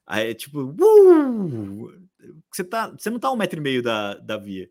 Aí, 0.05 0.35
tipo, 0.35 0.59
uh! 0.61 2.07
você, 2.51 2.63
tá, 2.63 2.89
você 2.89 3.09
não 3.09 3.19
tá 3.19 3.31
um 3.31 3.37
metro 3.37 3.59
e 3.59 3.63
meio 3.63 3.81
da, 3.81 4.15
da 4.15 4.37
via. 4.37 4.69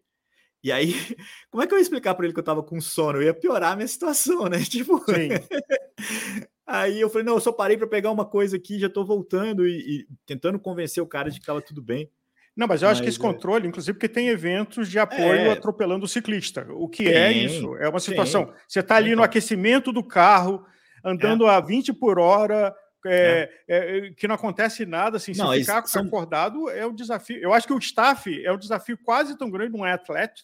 E 0.66 0.72
aí, 0.72 0.92
como 1.48 1.62
é 1.62 1.66
que 1.66 1.72
eu 1.72 1.78
ia 1.78 1.82
explicar 1.82 2.12
para 2.16 2.24
ele 2.24 2.34
que 2.34 2.40
eu 2.40 2.44
tava 2.44 2.60
com 2.60 2.80
sono? 2.80 3.18
Eu 3.18 3.22
ia 3.22 3.34
piorar 3.34 3.72
a 3.72 3.76
minha 3.76 3.86
situação, 3.86 4.46
né? 4.46 4.58
Tipo, 4.68 5.00
aí 6.66 7.00
eu 7.00 7.08
falei: 7.08 7.24
não, 7.24 7.34
eu 7.34 7.40
só 7.40 7.52
parei 7.52 7.76
para 7.76 7.86
pegar 7.86 8.10
uma 8.10 8.24
coisa 8.24 8.56
aqui, 8.56 8.76
já 8.76 8.88
tô 8.88 9.04
voltando 9.04 9.64
e, 9.64 9.78
e, 9.78 10.06
tentando 10.26 10.58
convencer 10.58 11.00
o 11.00 11.06
cara 11.06 11.30
de 11.30 11.38
que 11.38 11.46
tava 11.46 11.62
tudo 11.62 11.80
bem. 11.80 12.10
Não, 12.56 12.66
mas 12.66 12.82
eu 12.82 12.88
acho 12.88 13.00
que 13.00 13.08
esse 13.08 13.18
é 13.18 13.20
controle, 13.20 13.68
inclusive, 13.68 13.92
porque 13.92 14.08
tem 14.08 14.28
eventos 14.28 14.90
de 14.90 14.98
apoio 14.98 15.22
é... 15.22 15.50
atropelando 15.52 16.04
o 16.04 16.08
ciclista. 16.08 16.66
O 16.70 16.88
que 16.88 17.06
é 17.06 17.12
tem, 17.12 17.22
é 17.22 17.32
isso? 17.32 17.76
É 17.76 17.88
uma 17.88 18.00
situação. 18.00 18.46
Tem. 18.46 18.54
Você 18.66 18.80
está 18.80 18.96
ali 18.96 19.14
no 19.14 19.22
aquecimento 19.22 19.92
do 19.92 20.02
carro, 20.02 20.66
andando 21.04 21.46
é. 21.46 21.50
a 21.50 21.60
20 21.60 21.92
por 21.92 22.18
hora, 22.18 22.74
é, 23.06 23.50
é. 23.68 23.98
É, 23.98 24.10
que 24.10 24.26
não 24.26 24.34
acontece 24.34 24.84
nada, 24.84 25.16
assim, 25.16 25.32
se 25.32 25.40
não, 25.40 25.52
ficar 25.52 25.86
são... 25.86 26.04
acordado 26.04 26.68
é 26.70 26.86
um 26.86 26.94
desafio. 26.94 27.38
Eu 27.38 27.52
acho 27.52 27.66
que 27.66 27.72
o 27.72 27.78
staff 27.78 28.44
é 28.44 28.52
um 28.52 28.58
desafio 28.58 28.98
quase 28.98 29.36
tão 29.38 29.50
grande, 29.50 29.76
não 29.76 29.86
é 29.86 29.92
atleta, 29.92 30.42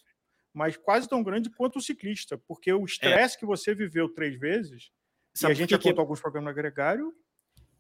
mas 0.52 0.76
quase 0.76 1.08
tão 1.08 1.22
grande 1.22 1.50
quanto 1.50 1.78
o 1.78 1.82
ciclista, 1.82 2.36
porque 2.36 2.72
o 2.72 2.82
é. 2.82 2.84
estresse 2.84 3.38
que 3.38 3.46
você 3.46 3.74
viveu 3.74 4.08
três 4.08 4.38
vezes, 4.38 4.90
Sabe 5.34 5.52
e 5.52 5.54
a 5.54 5.56
gente 5.56 5.70
já 5.70 5.78
contou 5.78 5.94
que... 5.94 6.00
alguns 6.00 6.20
programas 6.20 6.54
no 6.54 6.58
agregário. 6.58 7.14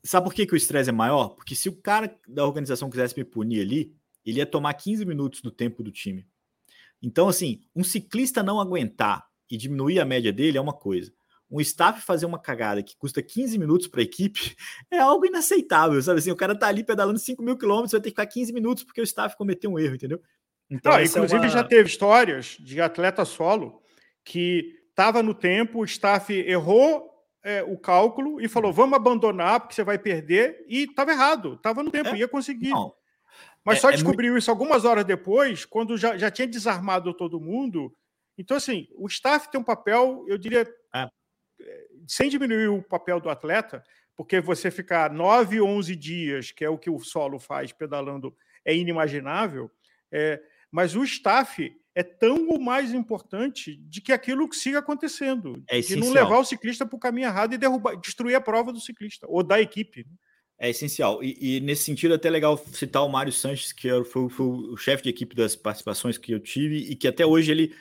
Sabe 0.02 0.26
por 0.26 0.34
que, 0.34 0.46
que 0.46 0.54
o 0.54 0.56
estresse 0.56 0.90
é 0.90 0.92
maior? 0.92 1.30
Porque 1.30 1.54
se 1.54 1.68
o 1.68 1.76
cara 1.76 2.18
da 2.26 2.44
organização 2.44 2.90
quisesse 2.90 3.16
me 3.16 3.24
punir 3.24 3.60
ali, 3.60 3.94
ele 4.24 4.38
ia 4.38 4.46
tomar 4.46 4.74
15 4.74 5.04
minutos 5.04 5.40
do 5.40 5.50
tempo 5.50 5.82
do 5.82 5.92
time. 5.92 6.26
Então, 7.00 7.28
assim, 7.28 7.62
um 7.74 7.84
ciclista 7.84 8.42
não 8.42 8.60
aguentar 8.60 9.28
e 9.50 9.56
diminuir 9.56 10.00
a 10.00 10.04
média 10.04 10.32
dele 10.32 10.58
é 10.58 10.60
uma 10.60 10.72
coisa 10.72 11.12
um 11.52 11.60
staff 11.60 12.00
fazer 12.00 12.24
uma 12.24 12.38
cagada 12.38 12.82
que 12.82 12.96
custa 12.96 13.22
15 13.22 13.58
minutos 13.58 13.86
para 13.86 14.00
a 14.00 14.04
equipe 14.04 14.56
é 14.90 14.98
algo 14.98 15.26
inaceitável, 15.26 16.00
sabe? 16.00 16.18
Assim, 16.18 16.30
o 16.30 16.36
cara 16.36 16.58
tá 16.58 16.66
ali 16.66 16.82
pedalando 16.82 17.18
5 17.18 17.42
mil 17.42 17.58
quilômetros, 17.58 17.92
vai 17.92 18.00
ter 18.00 18.10
que 18.10 18.22
ficar 18.22 18.26
15 18.26 18.52
minutos 18.54 18.84
porque 18.84 19.02
o 19.02 19.04
staff 19.04 19.36
cometeu 19.36 19.70
um 19.70 19.78
erro, 19.78 19.94
entendeu? 19.94 20.20
Então, 20.72 20.92
é 20.92 21.04
inclusive, 21.04 21.36
é 21.36 21.40
uma... 21.40 21.48
já 21.48 21.62
teve 21.62 21.88
histórias 21.88 22.56
de 22.58 22.80
atleta 22.80 23.26
solo 23.26 23.82
que 24.24 24.74
estava 24.88 25.22
no 25.22 25.34
tempo, 25.34 25.80
o 25.80 25.84
staff 25.84 26.32
errou 26.32 27.10
é, 27.44 27.62
o 27.62 27.76
cálculo 27.76 28.40
e 28.40 28.48
falou: 28.48 28.72
vamos 28.72 28.96
abandonar 28.96 29.60
porque 29.60 29.74
você 29.74 29.84
vai 29.84 29.98
perder, 29.98 30.64
e 30.66 30.84
estava 30.84 31.12
errado, 31.12 31.54
estava 31.54 31.82
no 31.82 31.90
tempo, 31.90 32.08
é, 32.08 32.16
ia 32.16 32.28
conseguir. 32.28 32.70
Não. 32.70 32.94
Mas 33.62 33.78
é, 33.78 33.80
só 33.82 33.90
é 33.90 33.92
descobriu 33.92 34.32
muito... 34.32 34.42
isso 34.42 34.50
algumas 34.50 34.86
horas 34.86 35.04
depois, 35.04 35.66
quando 35.66 35.98
já, 35.98 36.16
já 36.16 36.30
tinha 36.30 36.48
desarmado 36.48 37.12
todo 37.12 37.38
mundo. 37.38 37.94
Então, 38.38 38.56
assim, 38.56 38.88
o 38.96 39.06
staff 39.06 39.50
tem 39.50 39.60
um 39.60 39.64
papel, 39.64 40.24
eu 40.26 40.38
diria, 40.38 40.66
sem 42.08 42.30
diminuir 42.30 42.68
o 42.68 42.82
papel 42.82 43.20
do 43.20 43.28
atleta, 43.28 43.84
porque 44.16 44.40
você 44.40 44.70
ficar 44.70 45.12
9, 45.12 45.60
11 45.60 45.94
dias, 45.96 46.50
que 46.50 46.64
é 46.64 46.70
o 46.70 46.78
que 46.78 46.88
o 46.88 46.98
solo 46.98 47.38
faz 47.38 47.72
pedalando, 47.72 48.34
é 48.64 48.74
inimaginável, 48.74 49.70
é, 50.10 50.40
mas 50.72 50.96
o 50.96 51.04
staff 51.04 51.70
é 51.94 52.02
tão 52.02 52.48
ou 52.48 52.58
mais 52.58 52.94
importante 52.94 53.76
de 53.76 54.00
que 54.00 54.12
aquilo 54.12 54.50
siga 54.52 54.78
acontecendo, 54.78 55.62
é 55.68 55.80
de 55.80 55.94
não 55.96 56.10
levar 56.10 56.38
o 56.38 56.44
ciclista 56.44 56.86
para 56.86 56.96
o 56.96 57.00
caminho 57.00 57.26
errado 57.26 57.52
e 57.52 57.58
derrubar, 57.58 57.96
destruir 58.00 58.34
a 58.34 58.40
prova 58.40 58.72
do 58.72 58.80
ciclista 58.80 59.26
ou 59.28 59.42
da 59.42 59.60
equipe. 59.60 60.06
É 60.58 60.70
essencial. 60.70 61.22
E, 61.22 61.56
e 61.56 61.60
nesse 61.60 61.84
sentido, 61.84 62.12
é 62.12 62.16
até 62.16 62.30
legal 62.30 62.56
citar 62.56 63.04
o 63.04 63.08
Mário 63.08 63.32
Sanches, 63.32 63.72
que 63.72 63.88
foi, 64.04 64.28
foi 64.30 64.46
o 64.46 64.76
chefe 64.76 65.02
de 65.02 65.10
equipe 65.10 65.36
das 65.36 65.54
participações 65.54 66.16
que 66.16 66.32
eu 66.32 66.40
tive, 66.40 66.78
e 66.78 66.96
que 66.96 67.06
até 67.06 67.26
hoje 67.26 67.50
ele 67.50 67.74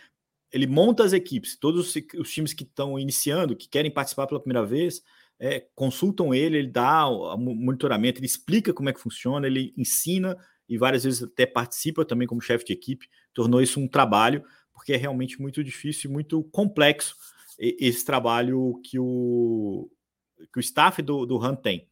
ele 0.52 0.68
monta 0.68 1.06
as 1.06 1.14
equipes, 1.14 1.56
todos 1.56 1.96
os, 1.96 2.04
os 2.20 2.30
times 2.30 2.54
que 2.54 2.64
estão 2.64 3.00
iniciando, 3.00 3.56
que 3.56 3.70
querem 3.70 3.90
participar 3.90 4.28
pela 4.28 4.42
primeira 4.42 4.66
vez, 4.66 5.02
é, 5.40 5.66
consultam 5.74 6.34
ele, 6.34 6.58
ele 6.58 6.68
dá 6.68 7.08
o 7.08 7.38
monitoramento, 7.38 8.20
ele 8.20 8.26
explica 8.26 8.74
como 8.74 8.90
é 8.90 8.94
que 8.94 9.00
funciona, 9.00 9.48
ele 9.48 9.74
ensina 9.78 10.38
e 10.72 10.78
várias 10.78 11.04
vezes 11.04 11.22
até 11.22 11.46
participa 11.46 12.06
também 12.06 12.26
como 12.26 12.40
chefe 12.40 12.64
de 12.64 12.72
equipe, 12.72 13.10
tornou 13.34 13.62
isso 13.62 13.78
um 13.78 13.90
trabalho, 13.90 14.42
porque 14.72 14.94
é 14.94 14.96
realmente 14.96 15.42
muito 15.42 15.62
difícil 15.62 16.10
e 16.10 16.14
muito 16.14 16.42
complexo 16.46 17.18
esse 17.60 18.06
trabalho 18.06 18.80
que 18.82 18.98
o, 18.98 19.92
que 20.52 20.58
o 20.58 20.62
staff 20.62 21.02
do, 21.02 21.26
do 21.26 21.38
RAM 21.38 21.56
tem. 21.56 21.90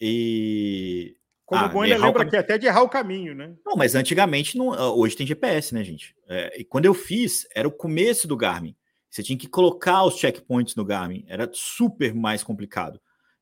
E 0.00 1.16
como 1.44 1.64
ah, 1.64 1.66
o 1.66 1.70
Boina 1.70 1.96
lembra 1.96 2.22
aqui, 2.22 2.36
até 2.36 2.56
de 2.56 2.66
errar 2.66 2.82
o 2.82 2.88
caminho, 2.88 3.34
né? 3.34 3.52
Não, 3.66 3.74
mas 3.76 3.96
antigamente, 3.96 4.56
não, 4.56 4.72
ah, 4.72 4.94
hoje 4.94 5.16
tem 5.16 5.26
GPS, 5.26 5.74
né, 5.74 5.82
gente? 5.82 6.14
É, 6.28 6.60
e 6.60 6.64
quando 6.64 6.84
eu 6.84 6.94
fiz, 6.94 7.48
era 7.52 7.66
o 7.66 7.72
começo 7.72 8.28
do 8.28 8.36
Garmin. 8.36 8.76
Você 9.10 9.24
tinha 9.24 9.36
que 9.36 9.48
colocar 9.48 10.04
os 10.04 10.16
checkpoints 10.18 10.76
no 10.76 10.84
Garmin. 10.84 11.24
Era 11.26 11.50
super 11.52 12.14
mais 12.14 12.44
complicado. 12.44 13.00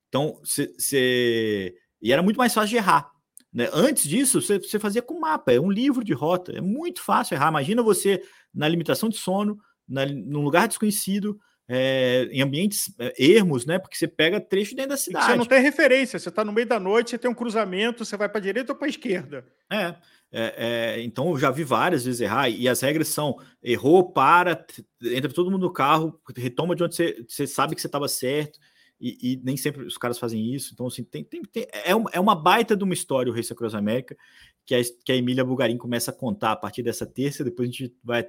Então, 0.08 0.40
você... 0.42 1.74
E 2.00 2.10
era 2.10 2.22
muito 2.22 2.38
mais 2.38 2.54
fácil 2.54 2.70
de 2.70 2.76
errar. 2.76 3.11
Né? 3.52 3.68
Antes 3.72 4.08
disso, 4.08 4.40
você, 4.40 4.58
você 4.58 4.78
fazia 4.78 5.02
com 5.02 5.20
mapa. 5.20 5.52
É 5.52 5.60
um 5.60 5.70
livro 5.70 6.02
de 6.02 6.12
rota. 6.12 6.52
É 6.52 6.60
muito 6.60 7.02
fácil 7.02 7.34
errar. 7.34 7.48
Imagina 7.48 7.82
você 7.82 8.22
na 8.54 8.68
limitação 8.68 9.08
de 9.08 9.16
sono, 9.16 9.58
na, 9.86 10.06
num 10.06 10.42
lugar 10.42 10.68
desconhecido, 10.68 11.38
é, 11.68 12.28
em 12.30 12.42
ambientes 12.42 12.92
é, 12.98 13.12
ermos, 13.18 13.64
né? 13.64 13.78
Porque 13.78 13.96
você 13.96 14.08
pega 14.08 14.40
trecho 14.40 14.74
dentro 14.74 14.90
da 14.90 14.96
cidade. 14.96 15.26
Você 15.26 15.36
não 15.36 15.46
tem 15.46 15.60
referência, 15.60 16.18
você 16.18 16.28
está 16.28 16.44
no 16.44 16.52
meio 16.52 16.66
da 16.66 16.80
noite, 16.80 17.10
você 17.10 17.18
tem 17.18 17.30
um 17.30 17.34
cruzamento, 17.34 18.04
você 18.04 18.16
vai 18.16 18.28
para 18.28 18.38
a 18.38 18.42
direita 18.42 18.72
ou 18.72 18.78
para 18.78 18.86
a 18.86 18.90
esquerda. 18.90 19.44
É, 19.70 19.94
é, 20.30 20.54
é, 20.56 21.02
então 21.02 21.30
eu 21.30 21.38
já 21.38 21.50
vi 21.50 21.64
várias 21.64 22.04
vezes 22.04 22.20
errar, 22.20 22.48
e 22.48 22.68
as 22.68 22.80
regras 22.80 23.08
são: 23.08 23.36
errou, 23.62 24.12
para, 24.12 24.66
entra 25.02 25.32
todo 25.32 25.50
mundo 25.50 25.66
no 25.66 25.72
carro, 25.72 26.20
retoma 26.36 26.74
de 26.74 26.84
onde 26.84 26.96
você, 26.96 27.24
você 27.28 27.46
sabe 27.46 27.74
que 27.74 27.80
você 27.80 27.86
estava 27.86 28.08
certo, 28.08 28.58
e, 29.02 29.32
e, 29.32 29.40
nem 29.42 29.56
sempre 29.56 29.84
os 29.84 29.98
caras 29.98 30.16
fazem 30.16 30.54
isso. 30.54 30.72
Então, 30.72 30.86
assim, 30.86 31.02
tem, 31.02 31.24
tem, 31.24 31.42
tem 31.42 31.66
é, 31.72 31.92
uma, 31.92 32.08
é 32.12 32.20
uma 32.20 32.36
baita 32.36 32.76
de 32.76 32.84
uma 32.84 32.94
história 32.94 33.32
o 33.32 33.34
Race 33.34 33.52
Across 33.52 33.74
América, 33.74 34.16
que 34.64 34.76
a, 34.76 34.80
que 35.04 35.10
a 35.10 35.16
Emília 35.16 35.44
Bugarin 35.44 35.76
começa 35.76 36.12
a 36.12 36.14
contar 36.14 36.52
a 36.52 36.56
partir 36.56 36.84
dessa 36.84 37.04
terça, 37.04 37.42
depois 37.42 37.68
a 37.68 37.72
gente 37.72 37.92
vai. 38.04 38.24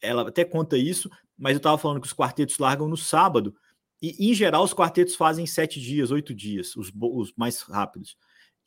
Ela 0.00 0.28
até 0.28 0.44
conta 0.44 0.78
isso, 0.78 1.10
mas 1.36 1.54
eu 1.54 1.56
estava 1.56 1.76
falando 1.76 2.00
que 2.00 2.06
os 2.06 2.12
quartetos 2.12 2.58
largam 2.58 2.86
no 2.86 2.96
sábado, 2.96 3.52
e 4.00 4.30
em 4.30 4.32
geral 4.32 4.62
os 4.62 4.72
quartetos 4.72 5.16
fazem 5.16 5.44
sete 5.44 5.80
dias, 5.80 6.12
oito 6.12 6.32
dias, 6.32 6.76
os, 6.76 6.92
os 6.94 7.32
mais 7.36 7.62
rápidos. 7.62 8.16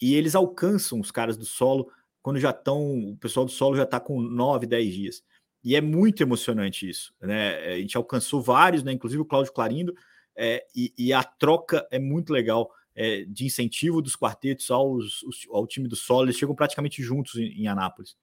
E 0.02 0.16
eles 0.16 0.36
alcançam 0.36 1.00
os 1.00 1.12
caras 1.12 1.38
do 1.38 1.46
solo 1.46 1.90
quando 2.22 2.40
já 2.40 2.50
estão, 2.50 3.12
o 3.12 3.18
pessoal 3.18 3.46
do 3.46 3.52
solo 3.52 3.78
já 3.78 3.84
está 3.84 4.00
com 4.00 4.20
9, 4.22 4.68
10 4.68 4.94
dias. 4.94 5.24
E 5.64 5.76
é 5.76 5.82
muito 5.82 6.22
emocionante 6.22 6.90
isso, 6.90 7.14
né? 7.22 7.58
A 7.74 7.78
gente 7.78 7.96
alcançou 7.98 8.42
vários, 8.42 8.84
né? 8.84 8.92
Inclusive 8.92 9.22
o 9.22 9.26
Cláudio 9.26 9.54
Clarindo, 9.54 9.94
é, 10.42 10.66
e, 10.74 10.94
e, 10.98 11.12
a 11.12 11.22
troca 11.22 11.86
é 11.92 12.00
muito 12.00 12.32
legal 12.32 12.72
é, 12.96 13.26
de 13.28 13.46
incentivo 13.46 14.02
dos 14.02 14.16
quartetos 14.16 14.72
aos, 14.72 15.20
ao 15.52 15.68
time 15.68 15.86
do 15.86 15.98
solo. 15.98 16.28
Eles 16.28 16.38
chegam 16.38 16.56
praticamente 16.56 17.04
juntos 17.04 17.36
em, 17.36 17.64
em 17.64 17.68
Anápolis. 17.68 18.16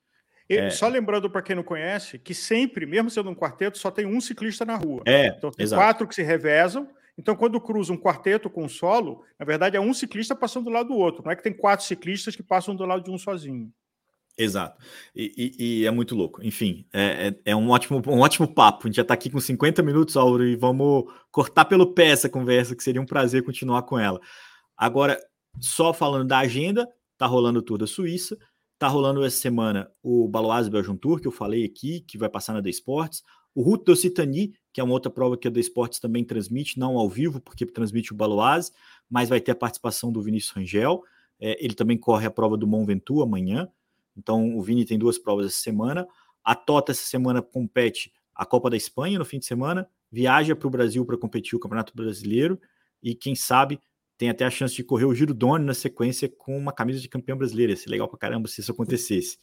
E, 0.49 0.57
é... 0.57 0.71
Só 0.71 0.89
lembrando 0.89 1.29
para 1.29 1.43
quem 1.43 1.55
não 1.55 1.62
conhece, 1.62 2.19
que 2.19 2.33
sempre, 2.33 2.87
mesmo 2.87 3.11
sendo 3.11 3.29
um 3.29 3.35
quarteto, 3.35 3.77
só 3.77 3.91
tem 3.91 4.07
um 4.07 4.19
ciclista 4.19 4.64
na 4.64 4.77
rua. 4.77 5.03
É, 5.05 5.27
então 5.27 5.51
tem 5.51 5.64
exato. 5.64 5.83
quatro 5.83 6.09
que 6.09 6.14
se 6.14 6.23
revezam. 6.23 6.89
Então, 7.19 7.37
quando 7.37 7.61
cruza 7.61 7.93
um 7.93 7.99
quarteto 7.99 8.49
com 8.49 8.64
um 8.64 8.69
solo, 8.69 9.23
na 9.39 9.45
verdade 9.45 9.77
é 9.77 9.81
um 9.81 9.93
ciclista 9.93 10.35
passando 10.35 10.64
do 10.64 10.71
lado 10.71 10.89
do 10.89 10.97
outro. 10.97 11.23
Não 11.23 11.31
é 11.31 11.37
que 11.37 11.43
tem 11.43 11.53
quatro 11.53 11.85
ciclistas 11.85 12.35
que 12.35 12.43
passam 12.43 12.75
do 12.75 12.85
lado 12.87 13.03
de 13.03 13.11
um 13.11 13.19
sozinho. 13.19 13.71
Exato. 14.39 14.78
E, 15.14 15.32
e, 15.59 15.64
e, 15.80 15.87
é 15.87 15.91
muito 15.91 16.14
louco. 16.14 16.45
Enfim, 16.45 16.87
é, 16.93 17.28
é, 17.28 17.53
é, 17.53 17.57
um, 17.57 17.70
ótimo, 17.70 18.03
um 18.07 18.20
ótimo 18.20 18.47
papo. 18.47 18.80
A 18.84 18.87
gente 18.89 18.97
já 18.97 19.03
está 19.03 19.14
aqui 19.14 19.30
com 19.30 19.41
50 19.41 19.82
minutos, 19.82 20.16
Auro, 20.16 20.45
e 20.45 20.55
vamos 20.55 21.05
cortar 21.30 21.64
pelo 21.64 21.95
pé 21.95 22.09
essa 22.09 22.28
conversa, 22.28 22.76
que 22.76 22.82
seria 22.82 23.01
um 23.01 23.07
prazer 23.07 23.43
continuar 23.43 23.82
com 23.84 23.99
ela. 23.99 24.20
Agora, 24.76 25.18
só 25.59 25.93
falando 25.95 26.28
da 26.28 26.39
agenda, 26.39 26.87
tá 27.16 27.26
rolando 27.26 27.62
toda 27.62 27.84
a 27.84 27.89
Suíça, 27.89 28.37
tá 28.78 28.89
rolando 28.89 29.24
essa 29.24 29.39
semana 29.39 29.91
o 30.03 30.28
Baloise 30.28 30.70
Belgium 30.70 30.97
Tour, 30.97 31.18
que 31.18 31.26
eu 31.26 31.32
falei 31.32 31.64
aqui, 31.64 32.01
que 32.01 32.18
vai 32.18 32.28
passar 32.28 32.53
na 32.53 32.62
The 32.62 32.68
Sports, 32.70 33.22
o 33.55 33.62
Route 33.62 33.84
d'Occitanie, 33.84 34.53
que 34.70 34.82
é 34.82 34.84
uma 34.84 34.93
outra 34.93 35.11
prova 35.11 35.39
que 35.39 35.49
a 35.49 35.51
The 35.51 35.61
Sports 35.61 35.99
também 35.99 36.22
transmite, 36.22 36.78
não 36.78 36.99
ao 36.99 37.09
vivo, 37.09 37.41
porque 37.41 37.64
transmite 37.64 38.12
o 38.12 38.16
Baloise, 38.16 38.70
mas 39.09 39.30
vai 39.30 39.41
ter 39.41 39.53
a 39.53 39.57
participação 39.57 40.12
do 40.12 40.20
Vinícius 40.20 40.53
Rangel. 40.53 41.03
É, 41.41 41.64
ele 41.64 41.74
também 41.74 41.97
corre 41.97 42.26
a 42.26 42.30
prova 42.30 42.57
do 42.59 42.66
Mont 42.66 42.87
Ventoux 42.87 43.22
amanhã. 43.22 43.66
Então, 44.17 44.57
o 44.57 44.62
Vini 44.62 44.85
tem 44.85 44.99
duas 44.99 45.19
provas 45.19 45.47
essa 45.47 45.59
semana. 45.59 46.07
A 46.45 46.55
Tota, 46.55 46.93
essa 46.93 47.05
semana, 47.05 47.43
compete 47.43 48.12
a 48.35 48.45
Copa 48.45 48.71
da 48.71 48.77
Espanha 48.77 49.19
no 49.19 49.25
fim 49.25 49.39
de 49.39 49.47
semana, 49.47 49.89
viaja 50.11 50.55
para 50.55 50.69
o 50.69 50.71
Brasil 50.71 51.05
para 51.05 51.17
competir 51.17 51.57
o 51.57 51.61
Campeonato 51.61 51.95
Brasileiro 51.97 52.61
e, 53.03 53.14
quem 53.14 53.35
sabe, 53.35 53.81
tem 54.19 54.31
até 54.31 54.45
a 54.45 54.51
chance 54.51 54.75
de 54.75 54.85
correr 54.85 55.05
o 55.05 55.14
Giro 55.14 55.35
Doni 55.35 55.64
na 55.64 55.75
sequência 55.75 56.29
com 56.29 56.57
uma 56.57 56.73
camisa 56.73 57.01
de 57.01 57.09
campeão 57.09 57.37
brasileiro. 57.37 57.73
Ia 57.73 57.77
ser 57.77 57.91
legal 57.91 58.09
para 58.09 58.19
caramba 58.19 58.49
se 58.49 58.61
isso 58.61 58.73
acontecesse. 58.73 59.39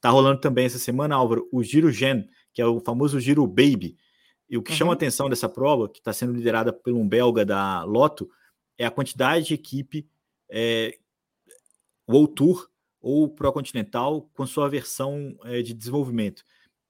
Tá 0.00 0.10
rolando 0.10 0.40
também 0.40 0.66
essa 0.66 0.78
semana, 0.78 1.14
Álvaro, 1.14 1.48
o 1.52 1.62
Giro 1.62 1.90
Gen, 1.90 2.28
que 2.52 2.60
é 2.60 2.66
o 2.66 2.80
famoso 2.80 3.20
Giro 3.20 3.46
Baby. 3.46 3.96
E 4.48 4.56
o 4.56 4.62
que 4.62 4.72
uhum. 4.72 4.76
chama 4.76 4.92
a 4.92 4.94
atenção 4.94 5.28
dessa 5.28 5.48
prova, 5.48 5.88
que 5.88 5.98
está 5.98 6.12
sendo 6.12 6.32
liderada 6.32 6.72
por 6.72 6.92
um 6.92 7.08
belga 7.08 7.44
da 7.44 7.84
Lotto, 7.84 8.28
é 8.76 8.84
a 8.84 8.90
quantidade 8.90 9.46
de 9.46 9.54
equipe 9.54 10.08
é, 10.50 10.98
World 12.08 12.34
Tour 12.34 12.68
ou 13.00 13.28
Pro 13.28 13.52
Continental 13.52 14.28
com 14.34 14.46
sua 14.46 14.68
versão 14.68 15.36
é, 15.44 15.62
de 15.62 15.72
desenvolvimento. 15.72 16.44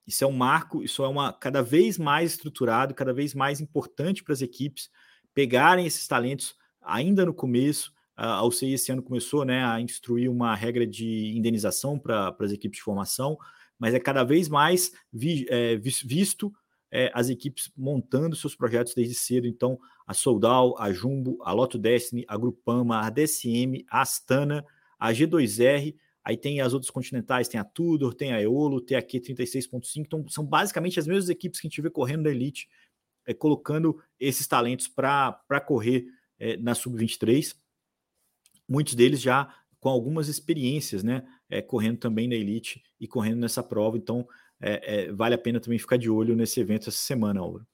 Isso 0.07 0.25
é 0.25 0.27
um 0.27 0.33
marco, 0.33 0.83
isso 0.83 1.05
é 1.05 1.09
uma 1.09 1.33
cada 1.33 1.63
vez 1.63 1.97
mais 1.97 2.33
estruturado, 2.33 2.95
cada 2.95 3.13
vez 3.13 3.35
mais 3.35 3.61
importante 3.61 4.25
para 4.25 4.33
as 4.33 4.43
equipes 4.43 4.91
pegarem 5.33 5.87
esses 5.87 6.07
talentos 6.09 6.57
ainda 6.81 7.25
no 7.25 7.33
começo. 7.33 7.93
A 8.17 8.45
UCI 8.45 8.75
esse 8.75 8.93
ano 8.93 9.03
começou 9.03 9.45
né, 9.45 9.65
a 9.65 9.81
instruir 9.81 10.31
uma 10.31 10.55
regra 10.55 10.87
de 10.87 11.33
indenização 11.37 11.99
para 11.99 12.37
as 12.41 12.53
equipes 12.53 12.79
de 12.79 12.83
formação, 12.83 13.39
mas 13.79 13.95
é 13.95 14.01
cada 14.01 14.25
vez 14.25 14.49
mais 14.49 14.93
vi, 15.13 15.47
é, 15.49 15.77
visto 15.77 16.53
é, 16.91 17.11
as 17.15 17.29
equipes 17.31 17.71
montando 17.77 18.37
seus 18.37 18.55
projetos 18.55 18.95
desde 18.95 19.15
cedo. 19.15 19.47
Então, 19.47 19.79
a 20.07 20.13
Soldal, 20.13 20.75
a 20.79 20.93
Jumbo, 20.93 21.39
a 21.43 21.53
Lotto 21.53 21.79
Destiny, 21.79 22.25
a 22.29 22.37
Grupama, 22.37 23.01
a 23.01 23.11
DSM, 23.11 23.85
a 23.89 24.03
Astana, 24.03 24.67
a 25.01 25.12
G2R, 25.12 25.96
aí 26.22 26.36
tem 26.36 26.61
as 26.61 26.74
outras 26.74 26.90
continentais, 26.90 27.48
tem 27.48 27.59
a 27.59 27.64
Tudor, 27.64 28.12
tem 28.14 28.32
a 28.32 28.42
Eolo, 28.42 28.80
tem 28.80 28.96
a 28.96 29.03
Q36.5, 29.03 29.96
então 29.96 30.28
são 30.28 30.44
basicamente 30.44 31.01
as 31.01 31.07
mesmas 31.07 31.30
equipes 31.30 31.59
que 31.59 31.66
a 31.66 31.70
gente 31.70 31.80
vê 31.80 31.88
correndo 31.88 32.24
da 32.24 32.30
Elite, 32.30 32.68
é, 33.26 33.32
colocando 33.32 34.01
esses 34.18 34.46
talentos 34.46 34.86
para 34.86 35.61
correr 35.66 36.05
é, 36.38 36.59
na 36.59 36.74
Sub-23, 36.74 37.57
muitos 38.68 38.94
deles 38.94 39.20
já 39.20 39.53
com 39.80 39.88
algumas 39.88 40.28
experiências, 40.28 41.03
né, 41.03 41.26
é, 41.48 41.62
correndo 41.62 41.98
também 41.98 42.28
na 42.28 42.34
Elite 42.34 42.82
e 43.01 43.09
correndo 43.09 43.40
nessa 43.40 43.62
prova, 43.62 43.96
então 43.96 44.28
é, 44.61 45.07
é, 45.07 45.12
vale 45.12 45.34
a 45.34 45.38
pena 45.38 45.59
também 45.59 45.78
ficar 45.78 45.96
de 45.96 46.11
olho 46.11 46.36
nesse 46.36 46.61
evento 46.61 46.90
essa 46.90 46.98
semana, 46.98 47.40
Álvaro 47.40 47.66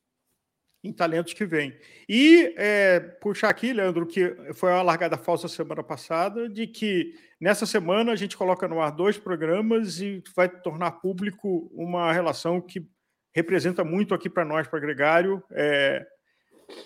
em 0.87 0.93
talentos 0.93 1.35
que 1.35 1.45
vêm. 1.45 1.77
E 2.09 2.55
é, 2.57 3.01
puxar 3.01 3.49
aqui, 3.49 3.73
Leandro, 3.73 4.07
que 4.07 4.35
foi 4.55 4.71
uma 4.71 4.83
largada 4.83 5.17
falsa 5.17 5.49
semana 5.49 5.83
passada, 5.83 6.49
de 6.49 6.67
que 6.67 7.15
nessa 7.41 7.67
semana 7.67 8.13
a 8.13 8.17
gente 8.17 8.37
coloca 8.37 8.67
no 8.69 8.81
ar 8.81 8.91
dois 8.91 9.19
programas 9.19 10.01
e 10.01 10.23
vai 10.35 10.49
tornar 10.49 10.93
público 10.93 11.71
uma 11.75 12.13
relação 12.13 12.61
que 12.61 12.87
representa 13.35 13.85
muito 13.85 14.15
aqui 14.15 14.31
para 14.31 14.45
nós, 14.45 14.67
para 14.67 14.81
Gregário. 14.81 15.43
É, 15.53 16.07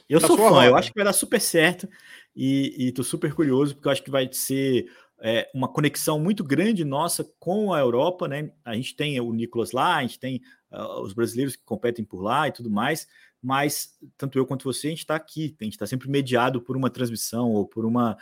eu 0.09 0.21
sou 0.21 0.37
fã, 0.37 0.51
roda. 0.51 0.67
eu 0.67 0.77
acho 0.77 0.91
que 0.91 0.99
vai 0.99 1.05
dar 1.05 1.13
super 1.13 1.41
certo 1.41 1.89
e 2.35 2.89
estou 2.89 3.05
super 3.05 3.35
curioso, 3.35 3.75
porque 3.75 3.89
eu 3.89 3.93
acho 3.93 4.03
que 4.03 4.11
vai 4.11 4.29
ser 4.33 4.87
é, 5.23 5.49
uma 5.55 5.69
conexão 5.69 6.19
muito 6.19 6.43
grande 6.43 6.85
nossa 6.85 7.25
com 7.39 7.73
a 7.73 7.81
Europa, 7.81 8.27
né? 8.27 8.51
A 8.65 8.75
gente 8.75 8.97
tem 8.97 9.21
o 9.21 9.33
Nicolas 9.33 9.73
lá, 9.73 9.97
a 9.97 10.03
gente 10.03 10.19
tem 10.19 10.41
uh, 10.73 11.01
os 11.03 11.13
brasileiros 11.13 11.57
que 11.57 11.63
competem 11.65 12.05
por 12.05 12.23
lá 12.23 12.49
e 12.49 12.53
tudo 12.53 12.71
mais, 12.71 13.07
mas 13.43 13.99
tanto 14.16 14.38
eu 14.38 14.47
quanto 14.47 14.64
você, 14.64 14.88
a 14.88 14.91
gente 14.91 15.01
está 15.01 15.14
aqui, 15.14 15.57
a 15.61 15.64
gente 15.64 15.74
está 15.74 15.86
sempre 15.86 16.09
mediado 16.09 16.61
por 16.61 16.76
uma 16.76 16.91
transmissão 16.91 17.51
ou 17.53 17.66
por 17.66 17.84
uma, 17.84 18.16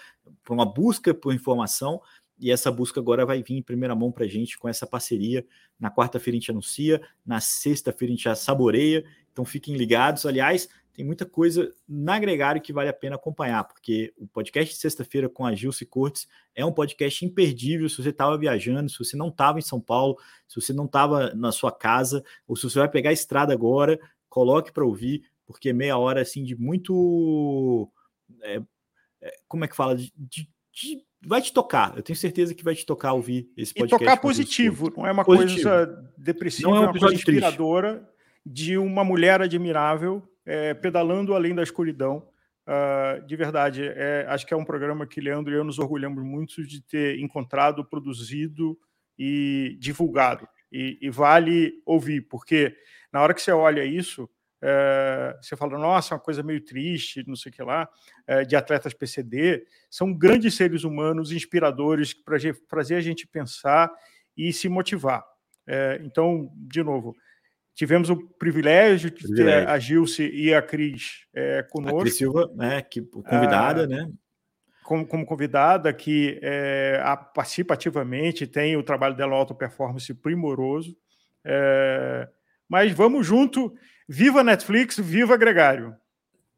por 0.44 0.54
uma 0.54 0.66
busca 0.66 1.12
por 1.12 1.34
informação, 1.34 2.00
e 2.40 2.52
essa 2.52 2.70
busca 2.70 3.00
agora 3.00 3.26
vai 3.26 3.42
vir 3.42 3.56
em 3.56 3.62
primeira 3.62 3.94
mão 3.94 4.12
para 4.12 4.24
a 4.24 4.28
gente 4.28 4.58
com 4.58 4.68
essa 4.68 4.86
parceria. 4.86 5.44
Na 5.78 5.90
quarta-feira 5.90 6.36
a 6.36 6.40
gente 6.40 6.50
anuncia, 6.50 7.02
na 7.26 7.40
sexta-feira 7.40 8.12
a 8.12 8.16
gente 8.16 8.24
já 8.24 8.34
saboreia, 8.34 9.04
então 9.32 9.44
fiquem 9.44 9.76
ligados. 9.76 10.24
Aliás, 10.24 10.68
tem 10.98 11.04
muita 11.04 11.24
coisa 11.24 11.72
na 11.88 12.18
Gregário 12.18 12.60
que 12.60 12.72
vale 12.72 12.88
a 12.88 12.92
pena 12.92 13.14
acompanhar, 13.14 13.62
porque 13.62 14.12
o 14.16 14.26
podcast 14.26 14.74
de 14.74 14.80
sexta-feira 14.80 15.28
com 15.28 15.46
a 15.46 15.54
Gilce 15.54 15.86
Cortes 15.86 16.26
é 16.56 16.64
um 16.64 16.72
podcast 16.72 17.24
imperdível. 17.24 17.88
Se 17.88 18.02
você 18.02 18.08
estava 18.08 18.36
viajando, 18.36 18.90
se 18.90 18.98
você 18.98 19.16
não 19.16 19.28
estava 19.28 19.60
em 19.60 19.62
São 19.62 19.80
Paulo, 19.80 20.16
se 20.48 20.60
você 20.60 20.72
não 20.72 20.86
estava 20.86 21.32
na 21.34 21.52
sua 21.52 21.70
casa, 21.70 22.24
ou 22.48 22.56
se 22.56 22.64
você 22.64 22.80
vai 22.80 22.88
pegar 22.88 23.10
a 23.10 23.12
estrada 23.12 23.52
agora, 23.52 23.98
coloque 24.28 24.72
para 24.72 24.84
ouvir, 24.84 25.22
porque 25.46 25.72
meia 25.72 25.96
hora 25.96 26.22
assim 26.22 26.44
de 26.44 26.56
muito. 26.56 27.90
É, 28.42 28.60
como 29.46 29.64
é 29.64 29.68
que 29.68 29.76
fala? 29.76 29.96
De, 29.96 30.12
de, 30.16 30.48
de, 30.72 31.04
vai 31.26 31.42
te 31.42 31.52
tocar. 31.52 31.96
Eu 31.96 32.02
tenho 32.02 32.16
certeza 32.16 32.54
que 32.54 32.64
vai 32.64 32.74
te 32.74 32.86
tocar 32.86 33.12
ouvir 33.12 33.50
esse 33.56 33.74
podcast. 33.74 34.02
E 34.02 34.06
tocar 34.06 34.20
positivo, 34.20 34.92
não 34.96 35.06
é 35.06 35.12
uma 35.12 35.24
positivo. 35.24 35.68
coisa 35.68 36.12
depressiva, 36.16 36.70
não 36.70 36.76
é, 36.76 36.80
um 36.80 36.82
é 36.82 36.86
uma 36.86 36.98
coisa 36.98 37.14
inspiradora 37.14 37.94
triste. 37.94 38.12
de 38.46 38.78
uma 38.78 39.04
mulher 39.04 39.40
admirável 39.40 40.22
é, 40.48 40.72
pedalando 40.72 41.34
além 41.34 41.54
da 41.54 41.62
escuridão. 41.62 42.26
Uh, 42.66 43.24
de 43.26 43.34
verdade, 43.36 43.82
é, 43.82 44.26
acho 44.28 44.46
que 44.46 44.52
é 44.52 44.56
um 44.56 44.64
programa 44.64 45.06
que 45.06 45.22
Leandro 45.22 45.52
e 45.52 45.56
eu 45.56 45.64
nos 45.64 45.78
orgulhamos 45.78 46.22
muito 46.22 46.66
de 46.66 46.82
ter 46.82 47.18
encontrado, 47.18 47.84
produzido 47.84 48.78
e 49.18 49.76
divulgado. 49.78 50.46
E, 50.70 50.98
e 51.00 51.10
vale 51.10 51.82
ouvir, 51.86 52.22
porque 52.28 52.76
na 53.12 53.20
hora 53.22 53.34
que 53.34 53.42
você 53.42 53.52
olha 53.52 53.84
isso, 53.84 54.28
é, 54.60 55.36
você 55.40 55.56
fala, 55.56 55.78
nossa, 55.78 56.14
é 56.14 56.16
uma 56.16 56.22
coisa 56.22 56.42
meio 56.42 56.60
triste, 56.64 57.24
não 57.26 57.36
sei 57.36 57.50
o 57.50 57.54
que 57.54 57.62
lá, 57.62 57.88
é, 58.26 58.44
de 58.44 58.56
atletas 58.56 58.92
PCD, 58.92 59.64
são 59.88 60.12
grandes 60.12 60.54
seres 60.54 60.84
humanos, 60.84 61.32
inspiradores, 61.32 62.12
para 62.12 62.38
fazer 62.68 62.96
a 62.96 63.00
gente 63.00 63.26
pensar 63.26 63.90
e 64.36 64.52
se 64.52 64.68
motivar. 64.68 65.24
É, 65.66 66.00
então, 66.02 66.50
de 66.54 66.82
novo, 66.82 67.14
tivemos 67.74 68.10
o 68.10 68.16
privilégio 68.16 69.10
de 69.10 69.22
privilégio. 69.22 69.66
ter 69.66 69.68
a 69.68 69.78
Gilce 69.78 70.28
e 70.28 70.52
a 70.52 70.60
Cris 70.60 71.26
conosco. 71.70 71.98
A 71.98 72.02
Cris 72.02 72.16
Silva, 72.16 72.50
né, 72.54 72.82
que, 72.82 73.02
convidada, 73.02 73.84
ah, 73.84 73.86
né? 73.86 74.10
Como, 74.82 75.06
como, 75.06 75.26
convidada, 75.26 75.92
que 75.92 76.40
participa 77.34 77.74
ativamente, 77.74 78.46
tem 78.46 78.74
o 78.74 78.82
trabalho 78.82 79.14
dela 79.14 79.36
alto 79.36 79.54
performance 79.54 80.12
primoroso. 80.14 80.96
É, 81.44 82.26
mas 82.68 82.92
vamos 82.92 83.26
junto. 83.26 83.74
Viva 84.08 84.44
Netflix, 84.44 84.98
viva 84.98 85.36
Gregário. 85.36 85.94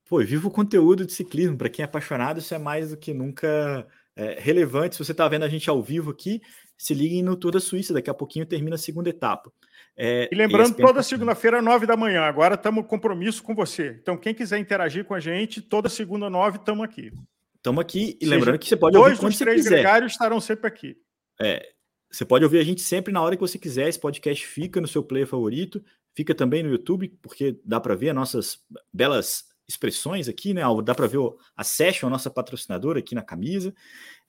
Pô, 0.08 0.18
viva 0.18 0.48
o 0.48 0.50
conteúdo 0.50 1.06
de 1.06 1.12
ciclismo. 1.12 1.56
Para 1.56 1.68
quem 1.68 1.82
é 1.82 1.86
apaixonado, 1.86 2.40
isso 2.40 2.54
é 2.54 2.58
mais 2.58 2.90
do 2.90 2.96
que 2.96 3.14
nunca 3.14 3.86
é, 4.16 4.38
relevante. 4.40 4.96
Se 4.96 5.04
você 5.04 5.12
está 5.12 5.28
vendo 5.28 5.44
a 5.44 5.48
gente 5.48 5.70
ao 5.70 5.82
vivo 5.82 6.10
aqui, 6.10 6.42
se 6.76 6.94
liguem 6.94 7.22
no 7.22 7.36
Tour 7.36 7.52
da 7.52 7.60
Suíça. 7.60 7.94
Daqui 7.94 8.10
a 8.10 8.14
pouquinho 8.14 8.44
termina 8.44 8.74
a 8.74 8.78
segunda 8.78 9.08
etapa. 9.08 9.52
É, 9.96 10.28
e 10.32 10.34
lembrando, 10.34 10.74
toda 10.74 11.02
segunda-feira, 11.02 11.60
nove 11.60 11.86
da 11.86 11.96
manhã. 11.96 12.22
Agora 12.22 12.54
estamos 12.54 12.86
compromisso 12.86 13.42
com 13.42 13.54
você. 13.54 13.98
Então, 14.00 14.16
quem 14.16 14.34
quiser 14.34 14.58
interagir 14.58 15.04
com 15.04 15.14
a 15.14 15.20
gente, 15.20 15.60
toda 15.60 15.88
segunda, 15.88 16.28
nove, 16.30 16.56
estamos 16.58 16.84
aqui. 16.84 17.12
Estamos 17.56 17.80
aqui. 17.80 18.16
E 18.20 18.26
lembrando 18.26 18.58
que 18.58 18.66
você 18.66 18.76
pode 18.76 18.96
ouvir 18.96 19.18
quando 19.18 19.32
você 19.32 19.44
três 19.44 19.64
gregários 19.64 20.12
estarão 20.12 20.40
sempre 20.40 20.66
aqui. 20.66 20.96
É, 21.38 21.68
você 22.10 22.24
pode 22.24 22.42
ouvir 22.44 22.58
a 22.58 22.64
gente 22.64 22.80
sempre 22.80 23.12
na 23.12 23.22
hora 23.22 23.36
que 23.36 23.40
você 23.40 23.58
quiser. 23.58 23.88
Esse 23.88 24.00
podcast 24.00 24.44
fica 24.46 24.80
no 24.80 24.88
seu 24.88 25.02
player 25.02 25.26
favorito. 25.26 25.84
Fica 26.14 26.34
também 26.34 26.62
no 26.62 26.70
YouTube, 26.70 27.08
porque 27.22 27.58
dá 27.64 27.80
para 27.80 27.94
ver 27.94 28.10
as 28.10 28.14
nossas 28.14 28.58
belas 28.92 29.44
expressões 29.68 30.28
aqui, 30.28 30.52
né? 30.52 30.62
Dá 30.84 30.94
para 30.94 31.06
ver 31.06 31.18
a 31.56 31.64
Session, 31.64 32.08
a 32.08 32.10
nossa 32.10 32.30
patrocinadora 32.30 32.98
aqui 32.98 33.14
na 33.14 33.22
camisa. 33.22 33.72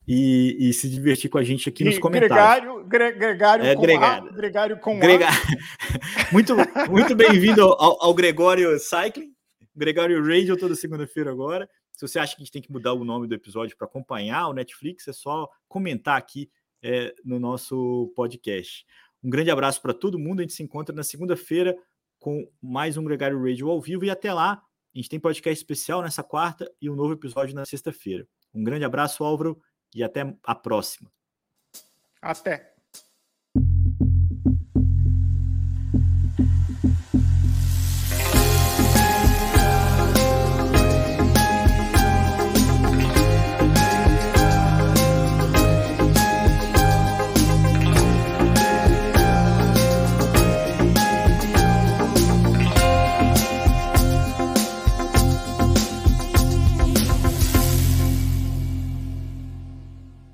E, 0.07 0.57
e, 0.59 0.73
se 0.73 0.89
divertir 0.89 1.29
com 1.29 1.37
a 1.37 1.43
gente 1.43 1.69
aqui 1.69 1.83
e 1.83 1.85
nos 1.85 1.99
comentários. 1.99 2.35
Gregário, 2.35 2.85
gre, 2.85 3.11
gregário, 3.11 3.65
é, 3.65 3.75
com 3.75 3.81
gregário. 3.81 4.29
A, 4.29 4.33
gregário 4.33 4.79
com 4.79 4.99
gregário. 4.99 5.37
muito 6.33 6.55
muito 6.89 7.15
bem-vindo 7.15 7.61
ao, 7.61 8.03
ao, 8.03 8.13
Gregório 8.13 8.79
Cycling, 8.79 9.31
Gregório 9.75 10.23
Radio 10.25 10.57
toda 10.57 10.73
segunda-feira 10.73 11.29
agora. 11.29 11.69
Se 11.93 12.07
você 12.07 12.17
acha 12.17 12.35
que 12.35 12.41
a 12.41 12.43
gente 12.43 12.51
tem 12.51 12.63
que 12.63 12.71
mudar 12.71 12.93
o 12.93 13.05
nome 13.05 13.27
do 13.27 13.35
episódio 13.35 13.77
para 13.77 13.85
acompanhar 13.85 14.47
o 14.47 14.53
Netflix, 14.53 15.07
é 15.07 15.13
só 15.13 15.47
comentar 15.67 16.17
aqui 16.17 16.49
é, 16.81 17.13
no 17.23 17.39
nosso 17.39 18.11
podcast. 18.15 18.85
Um 19.23 19.29
grande 19.29 19.51
abraço 19.51 19.81
para 19.81 19.93
todo 19.93 20.19
mundo. 20.19 20.39
A 20.39 20.43
gente 20.43 20.53
se 20.53 20.63
encontra 20.63 20.95
na 20.95 21.03
segunda-feira 21.03 21.77
com 22.19 22.47
mais 22.61 22.97
um 22.97 23.03
Gregário 23.03 23.41
Radio 23.43 23.69
ao 23.69 23.81
vivo. 23.81 24.05
E 24.05 24.09
até 24.09 24.33
lá, 24.33 24.63
a 24.93 24.97
gente 24.97 25.09
tem 25.09 25.19
podcast 25.19 25.61
especial 25.61 26.01
nessa 26.01 26.23
quarta 26.23 26.71
e 26.81 26.89
um 26.89 26.95
novo 26.95 27.13
episódio 27.13 27.55
na 27.55 27.65
sexta-feira. 27.65 28.27
Um 28.53 28.63
grande 28.63 28.85
abraço, 28.85 29.23
Álvaro, 29.23 29.61
e 29.93 30.03
até 30.03 30.35
a 30.43 30.55
próxima. 30.55 31.11
Até. 32.21 32.70